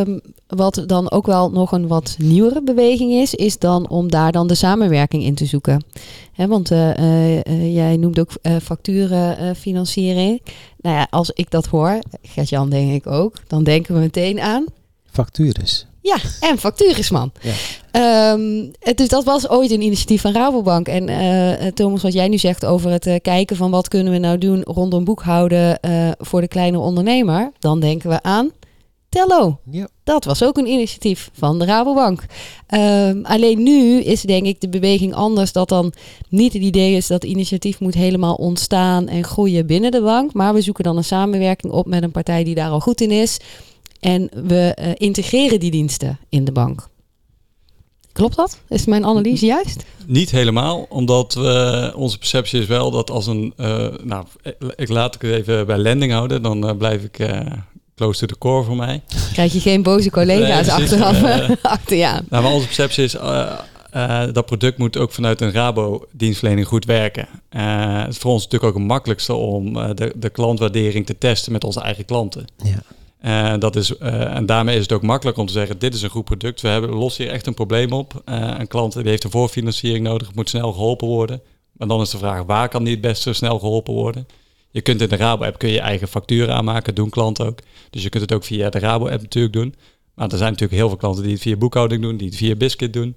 um, 0.07 0.21
wat 0.47 0.85
dan 0.87 1.11
ook 1.11 1.27
wel 1.27 1.51
nog 1.51 1.73
een 1.73 1.87
wat 1.87 2.17
nieuwere 2.19 2.63
beweging 2.63 3.13
is... 3.13 3.35
is 3.35 3.59
dan 3.59 3.89
om 3.89 4.11
daar 4.11 4.33
dan 4.33 4.47
de 4.47 4.55
samenwerking 4.55 5.23
in 5.23 5.35
te 5.35 5.47
zoeken. 5.47 5.85
He, 6.33 6.47
want 6.47 6.71
uh, 6.71 6.97
uh, 6.97 7.75
jij 7.75 7.97
noemt 7.97 8.19
ook 8.19 8.31
facturenfinanciering. 8.63 10.43
nou 10.81 10.97
ja, 10.97 11.07
als 11.11 11.31
ik 11.31 11.51
dat 11.51 11.67
hoor, 11.67 11.99
Gert-Jan 12.23 12.71
denk 12.71 12.93
ik 12.93 13.07
ook... 13.07 13.35
dan 13.47 13.65
denken 13.65 13.95
we 13.95 14.01
meteen 14.01 14.41
aan... 14.41 14.65
Factures. 15.11 15.87
Ja, 16.07 16.17
en 16.41 16.59
facturisman. 16.59 17.33
Ja. 17.41 18.33
Um, 18.33 18.71
dus 18.95 19.09
dat 19.09 19.25
was 19.25 19.49
ooit 19.49 19.71
een 19.71 19.81
initiatief 19.81 20.21
van 20.21 20.33
Rabobank. 20.33 20.89
En 20.89 21.09
uh, 21.09 21.67
Thomas, 21.67 22.03
wat 22.03 22.13
jij 22.13 22.29
nu 22.29 22.39
zegt 22.39 22.65
over 22.65 22.91
het 22.91 23.07
uh, 23.07 23.15
kijken 23.23 23.57
van 23.57 23.71
wat 23.71 23.89
kunnen 23.89 24.13
we 24.13 24.19
nou 24.19 24.39
doen 24.39 24.63
rondom 24.63 25.05
boekhouden 25.05 25.79
uh, 25.81 26.11
voor 26.19 26.41
de 26.41 26.49
kleine 26.49 26.79
ondernemer, 26.79 27.53
dan 27.59 27.81
denken 27.81 28.11
we 28.11 28.23
aan 28.23 28.51
Tello. 29.09 29.59
Ja. 29.71 29.89
Dat 30.05 30.25
was 30.25 30.43
ook 30.43 30.57
een 30.57 30.67
initiatief 30.67 31.31
van 31.33 31.59
de 31.59 31.65
Rabobank. 31.65 32.25
Ehm, 32.67 33.21
alleen 33.23 33.63
nu 33.63 34.01
is 34.01 34.21
denk 34.21 34.47
ik 34.47 34.61
de 34.61 34.69
beweging 34.69 35.15
anders. 35.15 35.53
Dat 35.53 35.69
dan 35.69 35.93
niet 36.29 36.53
het 36.53 36.63
idee 36.63 36.97
is 36.97 37.07
dat 37.07 37.25
initiatief 37.25 37.81
moet 37.81 37.95
helemaal 37.95 38.35
ontstaan 38.35 39.09
en 39.09 39.25
groeien 39.25 39.67
binnen 39.67 39.91
de 39.91 40.03
bank. 40.03 40.33
Maar 40.33 40.55
we 40.55 40.61
zoeken 40.61 40.85
dan 40.85 40.97
een 40.97 41.05
samenwerking 41.05 41.73
op 41.73 41.87
met 41.87 42.03
een 42.03 42.11
partij 42.11 42.45
die 42.45 42.55
daar 42.55 42.71
al 42.71 42.81
goed 42.81 43.01
in 43.01 43.11
is. 43.11 43.39
En 44.01 44.31
we 44.47 44.73
eh, 44.75 44.91
integreren 44.95 45.61
die 45.61 45.71
diensten 45.71 46.19
in 46.29 46.45
de 46.45 46.53
bank. 46.53 46.89
Klopt 48.13 48.37
dat? 48.37 48.59
Is 48.69 48.85
mijn 48.87 49.05
analyse 49.05 49.47
juist? 49.47 49.85
Niet 50.07 50.31
helemaal, 50.31 50.87
omdat 50.89 51.35
we, 51.35 51.93
onze 51.97 52.19
perceptie 52.19 52.61
is 52.61 52.67
wel 52.67 52.91
dat 52.91 53.11
als 53.11 53.27
een... 53.27 53.53
eh, 53.57 53.87
nou, 54.03 54.25
ik 54.77 54.89
laat 54.89 55.15
ik 55.15 55.21
het 55.21 55.31
even 55.31 55.67
bij 55.67 55.79
landing 55.79 56.13
houden. 56.13 56.43
Dan 56.43 56.69
eh, 56.69 56.77
blijf 56.77 57.03
ik 57.03 57.19
eh, 57.19 57.41
close 57.97 58.21
to 58.21 58.27
the 58.27 58.39
core 58.39 58.65
voor 58.65 58.77
mij. 58.77 59.03
Krijg 59.33 59.53
je 59.53 59.61
geen 59.61 59.83
boze 59.83 60.11
collega's 60.11 60.67
Nee, 60.67 60.75
achteraf 60.75 61.23
Eh, 61.23 61.51
achter 61.63 62.05
aan. 62.05 62.27
Nou, 62.29 62.43
maar 62.43 62.53
onze 62.53 62.67
perceptie 62.67 63.05
is... 63.05 63.15
eh, 63.15 63.53
eh, 63.91 64.33
dat 64.33 64.47
product 64.47 64.79
moet 64.79 64.97
ook 64.97 65.13
vanuit 65.13 65.41
een 65.41 65.53
Rabo-dienstverlening 65.53 66.67
goed 66.67 66.85
werken. 66.85 67.29
Eh, 67.49 67.99
het 68.03 68.09
is 68.13 68.19
voor 68.19 68.33
ons 68.33 68.43
natuurlijk 68.45 68.73
ook 68.73 68.79
het 68.79 68.89
makkelijkste 68.89 69.35
om 69.35 69.77
eh, 69.77 69.91
de, 69.95 70.13
de 70.17 70.31
klantwaardering 70.31 71.07
te 71.07 71.19
testen 71.19 71.53
met 71.53 71.65
onze 71.65 71.81
eigen 71.81 72.05
klanten. 72.05 72.45
Ja. 72.65 72.83
Eh, 73.19 73.55
dat 73.59 73.77
is, 73.77 73.97
eh, 73.97 74.35
en 74.37 74.47
daarmee 74.47 74.77
is 74.77 74.83
het 74.83 74.93
ook 74.93 75.03
makkelijk 75.03 75.37
om 75.37 75.47
te 75.47 75.53
zeggen, 75.53 75.79
dit 75.79 75.95
is 75.95 76.03
een 76.03 76.11
goed 76.11 76.25
product. 76.25 76.61
We 76.61 76.69
hebben, 76.69 76.91
lossen 76.91 77.25
hier 77.25 77.33
echt 77.33 77.47
een 77.47 77.55
probleem 77.55 77.93
op. 77.93 78.23
Eh, 78.25 78.55
een 78.59 78.67
klant 78.67 78.93
die 78.93 79.09
heeft 79.09 79.25
een 79.25 79.31
voorfinanciering 79.31 80.05
nodig, 80.05 80.35
moet 80.35 80.49
snel 80.49 80.73
geholpen 80.73 81.07
worden. 81.07 81.43
Maar 81.73 81.89
dan 81.89 82.01
is 82.01 82.11
de 82.11 82.19
vraag, 82.19 82.43
waar 82.43 82.69
kan 82.69 82.85
die 82.85 82.93
het 82.93 83.03
beste 83.03 83.33
snel 83.33 83.59
geholpen 83.59 83.95
worden? 83.95 84.27
Je 84.71 84.81
kunt 84.81 85.01
in 85.01 85.09
de 85.09 85.17
Rabo-app 85.17 85.59
kun 85.59 85.69
je 85.69 85.81
eigen 85.81 86.09
facturen 86.09 86.55
aanmaken, 86.55 86.95
doen 86.95 87.11
klanten 87.11 87.47
ook. 87.47 87.59
Dus 87.91 88.03
je 88.03 88.09
kunt 88.09 88.23
het 88.23 88.33
ook 88.33 88.45
via 88.45 88.71
de 88.71 88.79
Rabo-app 88.79 89.23
natuurlijk 89.23 89.55
doen. 89.55 89.75
Maar 90.15 90.29
er 90.29 90.39
zijn 90.39 90.51
natuurlijk 90.51 90.79
heel 90.79 90.89
veel 90.89 90.97
klanten 90.97 91.23
die 91.23 91.33
het 91.33 91.43
via 91.43 91.57
boekhouding 91.57 92.03
doen, 92.03 92.17
die 92.17 92.29
het 92.29 92.37
via 92.37 92.55
Biscuit 92.55 92.93
doen. 92.93 93.17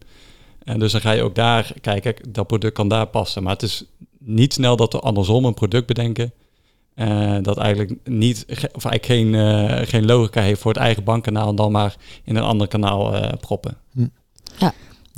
En 0.63 0.79
dus 0.79 0.91
dan 0.91 1.01
ga 1.01 1.11
je 1.11 1.23
ook 1.23 1.35
daar 1.35 1.73
kijken, 1.81 2.15
dat 2.29 2.47
product 2.47 2.73
kan 2.73 2.87
daar 2.87 3.07
passen. 3.07 3.43
Maar 3.43 3.53
het 3.53 3.63
is 3.63 3.83
niet 4.17 4.53
snel 4.53 4.75
dat 4.75 4.93
we 4.93 4.99
andersom 4.99 5.45
een 5.45 5.53
product 5.53 5.87
bedenken 5.87 6.33
eh, 6.99 7.37
dat 7.41 7.57
eigenlijk 7.57 7.95
niet, 8.03 8.45
of 8.49 8.85
eigenlijk 8.85 9.05
geen, 9.05 9.35
eh, 9.35 9.87
geen 9.87 10.05
logica 10.05 10.41
heeft 10.41 10.61
voor 10.61 10.71
het 10.73 10.81
eigen 10.81 11.03
bankkanaal 11.03 11.49
en 11.49 11.55
dan 11.55 11.71
maar 11.71 11.95
in 12.23 12.35
een 12.35 12.43
ander 12.43 12.67
kanaal 12.67 13.15
eh, 13.15 13.33
proppen. 13.39 13.77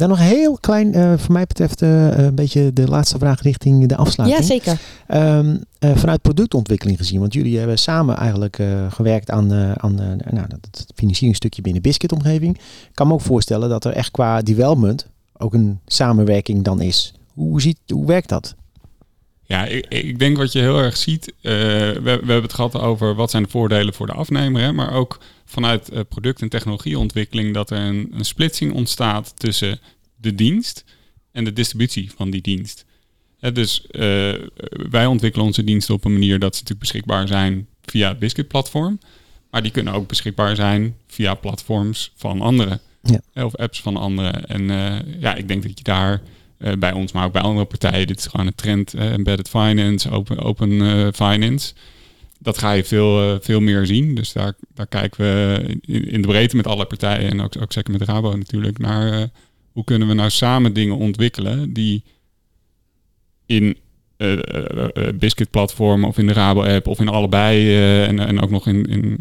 Dan 0.01 0.09
nog 0.09 0.19
heel 0.19 0.57
klein, 0.59 0.93
eh 0.93 1.13
voor 1.17 1.33
mij 1.33 1.45
betreft, 1.45 1.81
eh, 1.81 2.17
een 2.17 2.35
beetje 2.35 2.73
de 2.73 2.87
laatste 2.87 3.17
vraag 3.17 3.41
richting 3.41 3.87
de 3.87 3.95
afsluiting. 3.95 4.41
Ja, 4.41 4.47
zeker. 4.47 4.79
Ehm, 5.07 5.57
eh, 5.79 5.95
vanuit 5.95 6.21
productontwikkeling 6.21 6.97
gezien, 6.97 7.19
want 7.19 7.33
jullie 7.33 7.57
hebben 7.57 7.77
samen 7.77 8.17
eigenlijk 8.17 8.59
eh, 8.59 8.91
gewerkt 8.91 9.31
aan, 9.31 9.53
eh, 9.53 9.71
aan 9.71 9.99
eh, 9.99 10.31
nou, 10.31 10.47
dat, 10.47 10.59
het 10.61 10.85
financieringstukje 10.95 11.61
binnen 11.61 11.81
Biscuit-omgeving. 11.81 12.57
Ik 12.57 12.91
kan 12.93 13.07
me 13.07 13.13
ook 13.13 13.21
voorstellen 13.21 13.69
dat 13.69 13.85
er 13.85 13.93
echt 13.93 14.11
qua 14.11 14.41
development 14.41 15.07
ook 15.37 15.53
een 15.53 15.79
samenwerking 15.85 16.63
dan 16.63 16.81
is. 16.81 17.13
Hoe, 17.33 17.61
ziet, 17.61 17.77
hoe 17.87 18.05
werkt 18.05 18.29
dat? 18.29 18.55
Ja, 19.51 19.65
ik, 19.65 19.85
ik 19.89 20.19
denk 20.19 20.37
wat 20.37 20.51
je 20.51 20.59
heel 20.59 20.77
erg 20.77 20.97
ziet. 20.97 21.27
eh, 21.41 21.51
we, 21.51 22.01
we 22.01 22.09
hebben 22.09 22.41
het 22.41 22.53
gehad 22.53 22.75
over 22.75 23.15
wat 23.15 23.31
zijn 23.31 23.43
de 23.43 23.49
voordelen 23.49 23.93
voor 23.93 24.05
de 24.07 24.13
afnemer, 24.13 24.61
hè, 24.61 24.71
maar 24.73 24.93
ook 24.93 25.19
vanuit 25.45 25.89
eh, 25.89 25.99
product- 26.09 26.41
en 26.41 26.49
technologieontwikkeling 26.49 27.53
dat 27.53 27.69
er 27.69 27.77
een, 27.77 28.11
een 28.13 28.25
splitsing 28.25 28.73
ontstaat 28.73 29.33
tussen 29.39 29.79
de 30.15 30.35
dienst 30.35 30.83
en 31.31 31.43
de 31.43 31.53
distributie 31.53 32.11
van 32.15 32.29
die 32.29 32.41
dienst. 32.41 32.85
Hè, 33.39 33.51
dus 33.51 33.87
eh, 33.87 34.33
wij 34.89 35.05
ontwikkelen 35.05 35.45
onze 35.45 35.63
diensten 35.63 35.93
op 35.95 36.05
een 36.05 36.13
manier 36.13 36.39
dat 36.39 36.55
ze 36.55 36.61
natuurlijk 36.61 36.79
beschikbaar 36.91 37.27
zijn 37.27 37.67
via 37.85 38.07
het 38.09 38.19
Biscuit-platform, 38.19 38.99
maar 39.49 39.61
die 39.61 39.71
kunnen 39.71 39.93
ook 39.93 40.07
beschikbaar 40.07 40.55
zijn 40.55 40.95
via 41.07 41.33
platforms 41.33 42.11
van 42.15 42.41
anderen 42.41 42.79
Ja. 43.03 43.43
Of 43.43 43.55
apps 43.55 43.81
van 43.81 43.97
anderen. 43.97 44.45
En 44.45 44.63
ja, 45.19 45.35
ik 45.35 45.47
denk 45.47 45.63
dat 45.63 45.77
je 45.77 45.83
daar 45.83 46.21
eh, 46.61 46.73
bij 46.79 46.91
ons, 46.91 47.11
maar 47.11 47.25
ook 47.25 47.31
bij 47.31 47.41
andere 47.41 47.65
partijen. 47.65 48.07
Dit 48.07 48.17
is 48.19 48.27
gewoon 48.27 48.47
een 48.47 48.55
trend. 48.55 48.93
eh, 48.93 49.13
embedded 49.13 49.49
finance, 49.49 50.09
open, 50.37 50.81
eh, 50.81 51.07
finance. 51.13 51.73
Dat 52.39 52.57
ga 52.57 52.71
je 52.71 52.83
veel, 52.83 53.39
veel 53.41 53.59
meer 53.59 53.85
zien. 53.85 54.15
Dus 54.15 54.31
daar, 54.33 54.53
daar 54.73 54.87
kijken 54.87 55.23
we 55.23 55.77
in, 55.85 56.21
de 56.21 56.27
breedte 56.27 56.55
met 56.55 56.67
alle 56.67 56.85
partijen 56.85 57.29
en 57.29 57.41
ook, 57.41 57.61
ook 57.61 57.73
zeker 57.73 57.91
met 57.91 58.01
Rabo 58.01 58.35
natuurlijk 58.35 58.77
naar 58.77 59.29
hoe 59.71 59.83
kunnen 59.83 60.07
we 60.07 60.13
nou 60.13 60.29
samen 60.29 60.73
dingen 60.73 60.97
ontwikkelen 60.97 61.73
die 61.73 62.03
in 63.45 63.77
eh, 64.17 64.37
Biscuit 65.15 65.49
platform 65.49 66.03
of 66.03 66.17
in 66.17 66.27
de 66.27 66.33
Rabo 66.33 66.63
app 66.63 66.87
of 66.87 66.99
in 66.99 67.07
allebei 67.07 67.75
en, 68.03 68.19
en 68.19 68.41
ook 68.41 68.49
nog 68.49 68.67
in, 68.67 68.85
in 68.85 69.19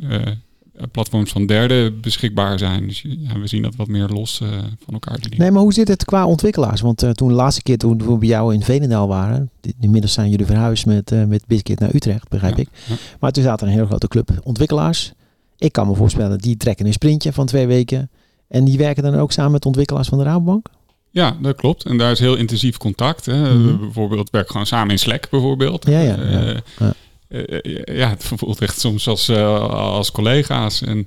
platforms 0.93 1.31
van 1.33 1.47
derden 1.47 2.01
beschikbaar 2.01 2.59
zijn. 2.59 2.87
Dus 2.87 3.03
ja, 3.03 3.39
we 3.41 3.47
zien 3.47 3.63
dat 3.63 3.77
wat 3.77 3.89
meer 3.89 4.09
los 4.09 4.41
eh, 4.41 4.49
van 4.85 4.95
elkaar. 4.95 5.19
Dingen. 5.21 5.39
Nee, 5.39 5.51
maar 5.51 5.63
hoe 5.63 5.73
zit 5.73 5.89
het 5.89 6.05
qua 6.05 6.27
ontwikkelaars? 6.27 6.81
Want 6.81 7.03
eh, 7.03 7.11
toen 7.11 7.29
de 7.29 7.35
laatste 7.35 7.63
keer 7.63 7.79
toen 7.79 7.99
we 7.99 8.17
bij 8.19 8.29
jou 8.29 8.55
in 8.55 8.63
Veenendaal 8.63 9.09
waren, 9.09 9.51
inmiddels 9.81 10.13
zijn 10.13 10.31
jullie 10.31 10.47
verhuisd 10.47 10.87
met, 10.87 11.13
eh, 11.13 11.25
met 11.25 11.43
Biscuit 11.47 11.79
naar 11.79 11.95
Utrecht, 11.95 12.29
begrijp 12.29 12.57
Ja, 12.57 12.63
ik. 12.63 12.69
ja. 12.89 12.95
Maar 13.21 13.33
toen 13.33 13.43
zat 13.43 13.61
er 13.61 13.67
een 13.67 13.73
hele 13.73 13.87
grote 13.87 14.09
club 14.09 14.31
ontwikkelaars. 14.43 15.13
Ik 15.59 15.73
kan 15.73 15.87
me 15.89 15.95
voorstellen, 15.95 16.39
die 16.39 16.57
trekken 16.57 16.87
een 16.87 16.93
sprintje 16.93 17.33
van 17.33 17.47
twee 17.47 17.67
weken. 17.67 18.11
En 18.49 18.65
die 18.65 18.79
werken 18.79 19.03
dan 19.03 19.15
ook 19.15 19.33
samen 19.33 19.53
met 19.53 19.67
ontwikkelaars 19.67 20.09
van 20.09 20.19
de 20.19 20.25
Rabobank? 20.25 20.67
Ja, 21.11 21.37
dat 21.43 21.57
klopt. 21.57 21.85
En 21.85 21.99
daar 21.99 22.11
is 22.11 22.19
heel 22.19 22.37
intensief 22.37 22.77
contact. 22.77 23.27
Hè. 23.27 23.55
Mhm. 23.55 23.67
We 23.67 23.77
bijvoorbeeld 23.79 24.31
werken 24.31 24.51
gewoon 24.51 24.67
samen 24.67 24.91
in 24.91 24.99
Slack 24.99 25.31
bijvoorbeeld. 25.31 25.87
Ja, 25.87 26.01
ja, 26.01 26.17
Eh, 26.17 26.55
ja, 26.79 26.93
ja. 27.31 27.39
eh, 27.39 27.75
eh, 27.89 27.97
ja, 27.97 28.09
het 28.19 28.25
voelt 28.25 28.61
echt 28.61 28.81
soms 28.81 29.09
als, 29.09 29.29
eh, 29.29 29.69
als 29.71 30.11
collega's. 30.11 30.83
En 30.83 31.07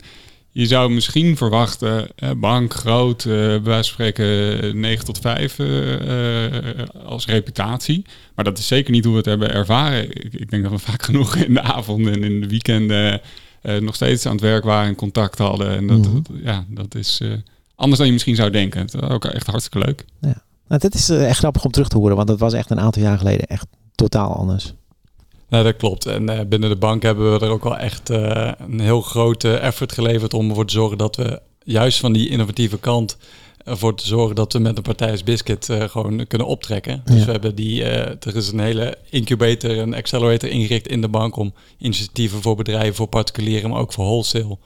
je 0.52 0.66
zou 0.66 0.92
misschien 0.92 1.38
verwachten, 1.38 2.08
bank, 2.38 2.74
groot, 2.74 3.24
bij 3.24 3.62
wijze 3.64 3.64
van 3.64 3.84
spreken 3.84 4.80
9 4.80 5.06
tot 5.06 5.20
5 5.20 5.60
eh, 5.60 5.94
eh, 6.80 6.88
als 7.06 7.26
reputatie. 7.26 8.06
Maar 8.36 8.46
dat 8.46 8.58
is 8.58 8.68
zeker 8.68 8.92
niet 8.92 9.04
hoe 9.04 9.12
we 9.14 9.18
het 9.20 9.28
hebben 9.28 9.54
ervaren. 9.54 10.04
Ik, 10.10 10.34
ik 10.34 10.50
denk 10.50 10.64
dat 10.64 10.72
we 10.72 10.80
vaak 10.92 11.04
genoeg 11.04 11.36
in 11.36 11.54
de 11.54 11.62
avonden 11.62 12.14
en 12.14 12.24
in 12.24 12.42
de 12.42 12.48
weekenden 12.48 13.22
nog 13.80 13.96
steeds 13.96 14.26
aan 14.26 14.32
het 14.32 14.42
werk 14.42 14.64
waren 14.64 14.88
en 14.88 14.96
contact 14.96 15.38
hadden. 15.38 15.70
En 15.70 15.88
dat, 15.88 15.98
Mhm. 15.98 16.14
dat- 16.14 16.24
ja, 16.44 16.66
dat 16.70 16.96
is 16.96 17.22
anders 17.76 17.98
dan 17.98 18.08
je 18.08 18.14
misschien 18.14 18.36
zou 18.36 18.50
denken. 18.50 18.80
Het 18.82 18.94
is 18.94 19.02
ook 19.02 19.26
echt 19.26 19.48
hartstikke 19.48 19.86
leuk. 19.88 20.06
Nou, 20.68 20.80
dit 20.82 20.96
is 20.96 21.10
echt 21.10 21.38
grappig 21.38 21.66
om 21.66 21.72
terug 21.72 21.88
te 21.88 21.98
horen, 21.98 22.16
want 22.16 22.28
dat 22.28 22.40
was 22.40 22.54
echt 22.54 22.70
een 22.70 22.80
aantal 22.80 23.02
jaar 23.02 23.18
geleden 23.18 23.48
echt 23.48 23.66
totaal 23.96 24.36
anders. 24.36 24.74
Nou, 25.54 25.66
dat 25.66 25.78
klopt. 25.78 26.06
En 26.06 26.30
eh, 26.30 26.46
binnen 26.46 26.70
de 26.70 26.76
bank 26.76 27.04
hebben 27.04 27.34
we 27.34 27.46
er 27.46 27.52
ook 27.52 27.64
wel 27.64 27.78
echt 27.78 28.10
eh, 28.10 28.52
een 28.70 28.80
heel 28.80 29.02
grote 29.02 29.54
effort 29.54 29.92
geleverd 29.92 30.34
om 30.34 30.50
ervoor 30.50 30.66
te 30.66 30.74
zorgen 30.74 30.98
dat 30.98 31.16
we 31.16 31.42
juist 31.64 32.00
van 32.00 32.14
die 32.14 32.30
innovatieve 32.30 32.80
kant 32.80 33.18
ervoor 33.64 33.96
te 33.96 34.08
zorgen 34.08 34.36
dat 34.36 34.54
we 34.54 34.60
met 34.60 34.78
een 34.78 34.84
partij 34.84 35.12
als 35.12 35.24
Biscuit 35.24 35.70
eh, 35.70 35.84
gewoon 35.84 36.28
kunnen 36.28 36.48
optrekken. 36.48 37.02
Dus 37.06 37.26
we 37.26 37.32
hebben 37.32 37.56
die, 37.56 37.84
er 37.84 38.36
is 38.36 38.52
een 38.52 38.60
hele 38.60 38.98
incubator, 39.10 39.78
een 39.78 39.96
accelerator 39.96 40.50
ingericht 40.50 40.88
in 40.88 41.02
de 41.02 41.08
bank 41.08 41.36
om 41.36 41.54
initiatieven 41.78 42.42
voor 42.42 42.56
bedrijven, 42.56 42.96
voor 42.96 43.08
particulieren, 43.08 43.70
maar 43.70 43.80
ook 43.80 43.94
voor 43.94 44.06
wholesale 44.06 44.58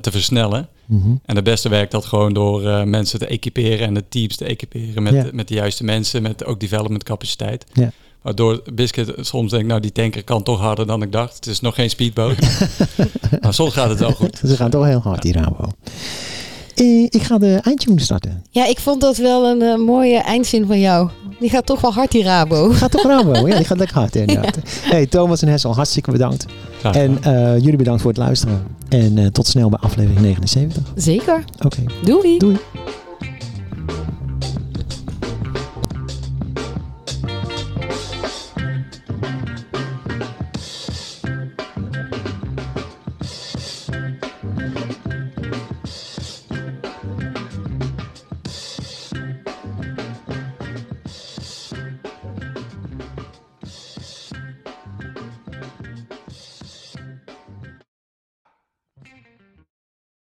te 0.00 0.10
versnellen. 0.10 0.68
Mhm. 0.86 1.10
En 1.24 1.36
het 1.36 1.44
beste 1.44 1.68
werkt 1.68 1.90
dat 1.90 2.04
gewoon 2.04 2.32
door 2.32 2.88
mensen 2.88 3.18
te 3.18 3.26
equiperen 3.26 3.86
en 3.86 3.94
de 3.94 4.08
teams 4.08 4.36
te 4.36 4.44
equiperen 4.44 5.02
met, 5.02 5.14
Ja. 5.14 5.26
met 5.32 5.48
de 5.48 5.54
juiste 5.54 5.84
mensen, 5.84 6.22
met 6.22 6.44
ook 6.44 6.60
development 6.60 7.04
capaciteit. 7.04 7.66
Ja. 7.72 7.92
Waardoor 8.22 8.62
Biscuit 8.74 9.14
soms 9.20 9.50
denkt, 9.50 9.66
nou 9.66 9.80
die 9.80 9.92
tanker 9.92 10.24
kan 10.24 10.42
toch 10.42 10.60
harder 10.60 10.86
dan 10.86 11.02
ik 11.02 11.12
dacht. 11.12 11.34
Het 11.34 11.46
is 11.46 11.60
nog 11.60 11.74
geen 11.74 11.90
speedboot. 11.90 12.36
maar 13.42 13.54
soms 13.54 13.72
gaat 13.72 13.88
het 13.88 13.98
wel 13.98 14.12
goed. 14.12 14.40
Ze 14.46 14.56
gaan 14.56 14.70
toch 14.70 14.84
heel 14.84 15.00
hard, 15.00 15.22
die 15.22 15.32
Rabo. 15.32 15.68
Eh, 16.74 17.02
ik 17.02 17.22
ga 17.22 17.38
de 17.38 17.60
eindtune 17.62 18.00
starten. 18.00 18.44
Ja, 18.50 18.66
ik 18.66 18.78
vond 18.78 19.00
dat 19.00 19.16
wel 19.16 19.46
een 19.46 19.62
eh, 19.62 19.76
mooie 19.76 20.18
eindzin 20.18 20.66
van 20.66 20.80
jou. 20.80 21.10
Die 21.40 21.50
gaat 21.50 21.66
toch 21.66 21.80
wel 21.80 21.92
hard, 21.92 22.10
die 22.10 22.22
Rabo. 22.22 22.70
Gaat 22.70 22.90
toch 22.90 23.02
Rabo? 23.02 23.32
Ja, 23.48 23.56
die 23.56 23.64
gaat 23.64 23.78
lekker 23.78 23.96
hard 23.96 24.16
inderdaad. 24.16 24.58
Hey, 24.80 25.06
Thomas 25.06 25.42
en 25.42 25.48
Hessel, 25.48 25.74
hartstikke 25.74 26.10
bedankt. 26.10 26.46
Graag 26.78 26.94
En 26.94 27.22
eh, 27.22 27.58
jullie 27.58 27.76
bedankt 27.76 28.00
voor 28.00 28.10
het 28.10 28.20
luisteren. 28.20 28.66
En 28.88 29.18
eh, 29.18 29.26
tot 29.26 29.46
snel 29.46 29.68
bij 29.68 29.78
aflevering 29.78 30.20
79. 30.20 30.82
Zeker. 30.94 31.44
Oké, 31.64 31.84
Doei. 32.04 32.38
doei. 32.38 32.56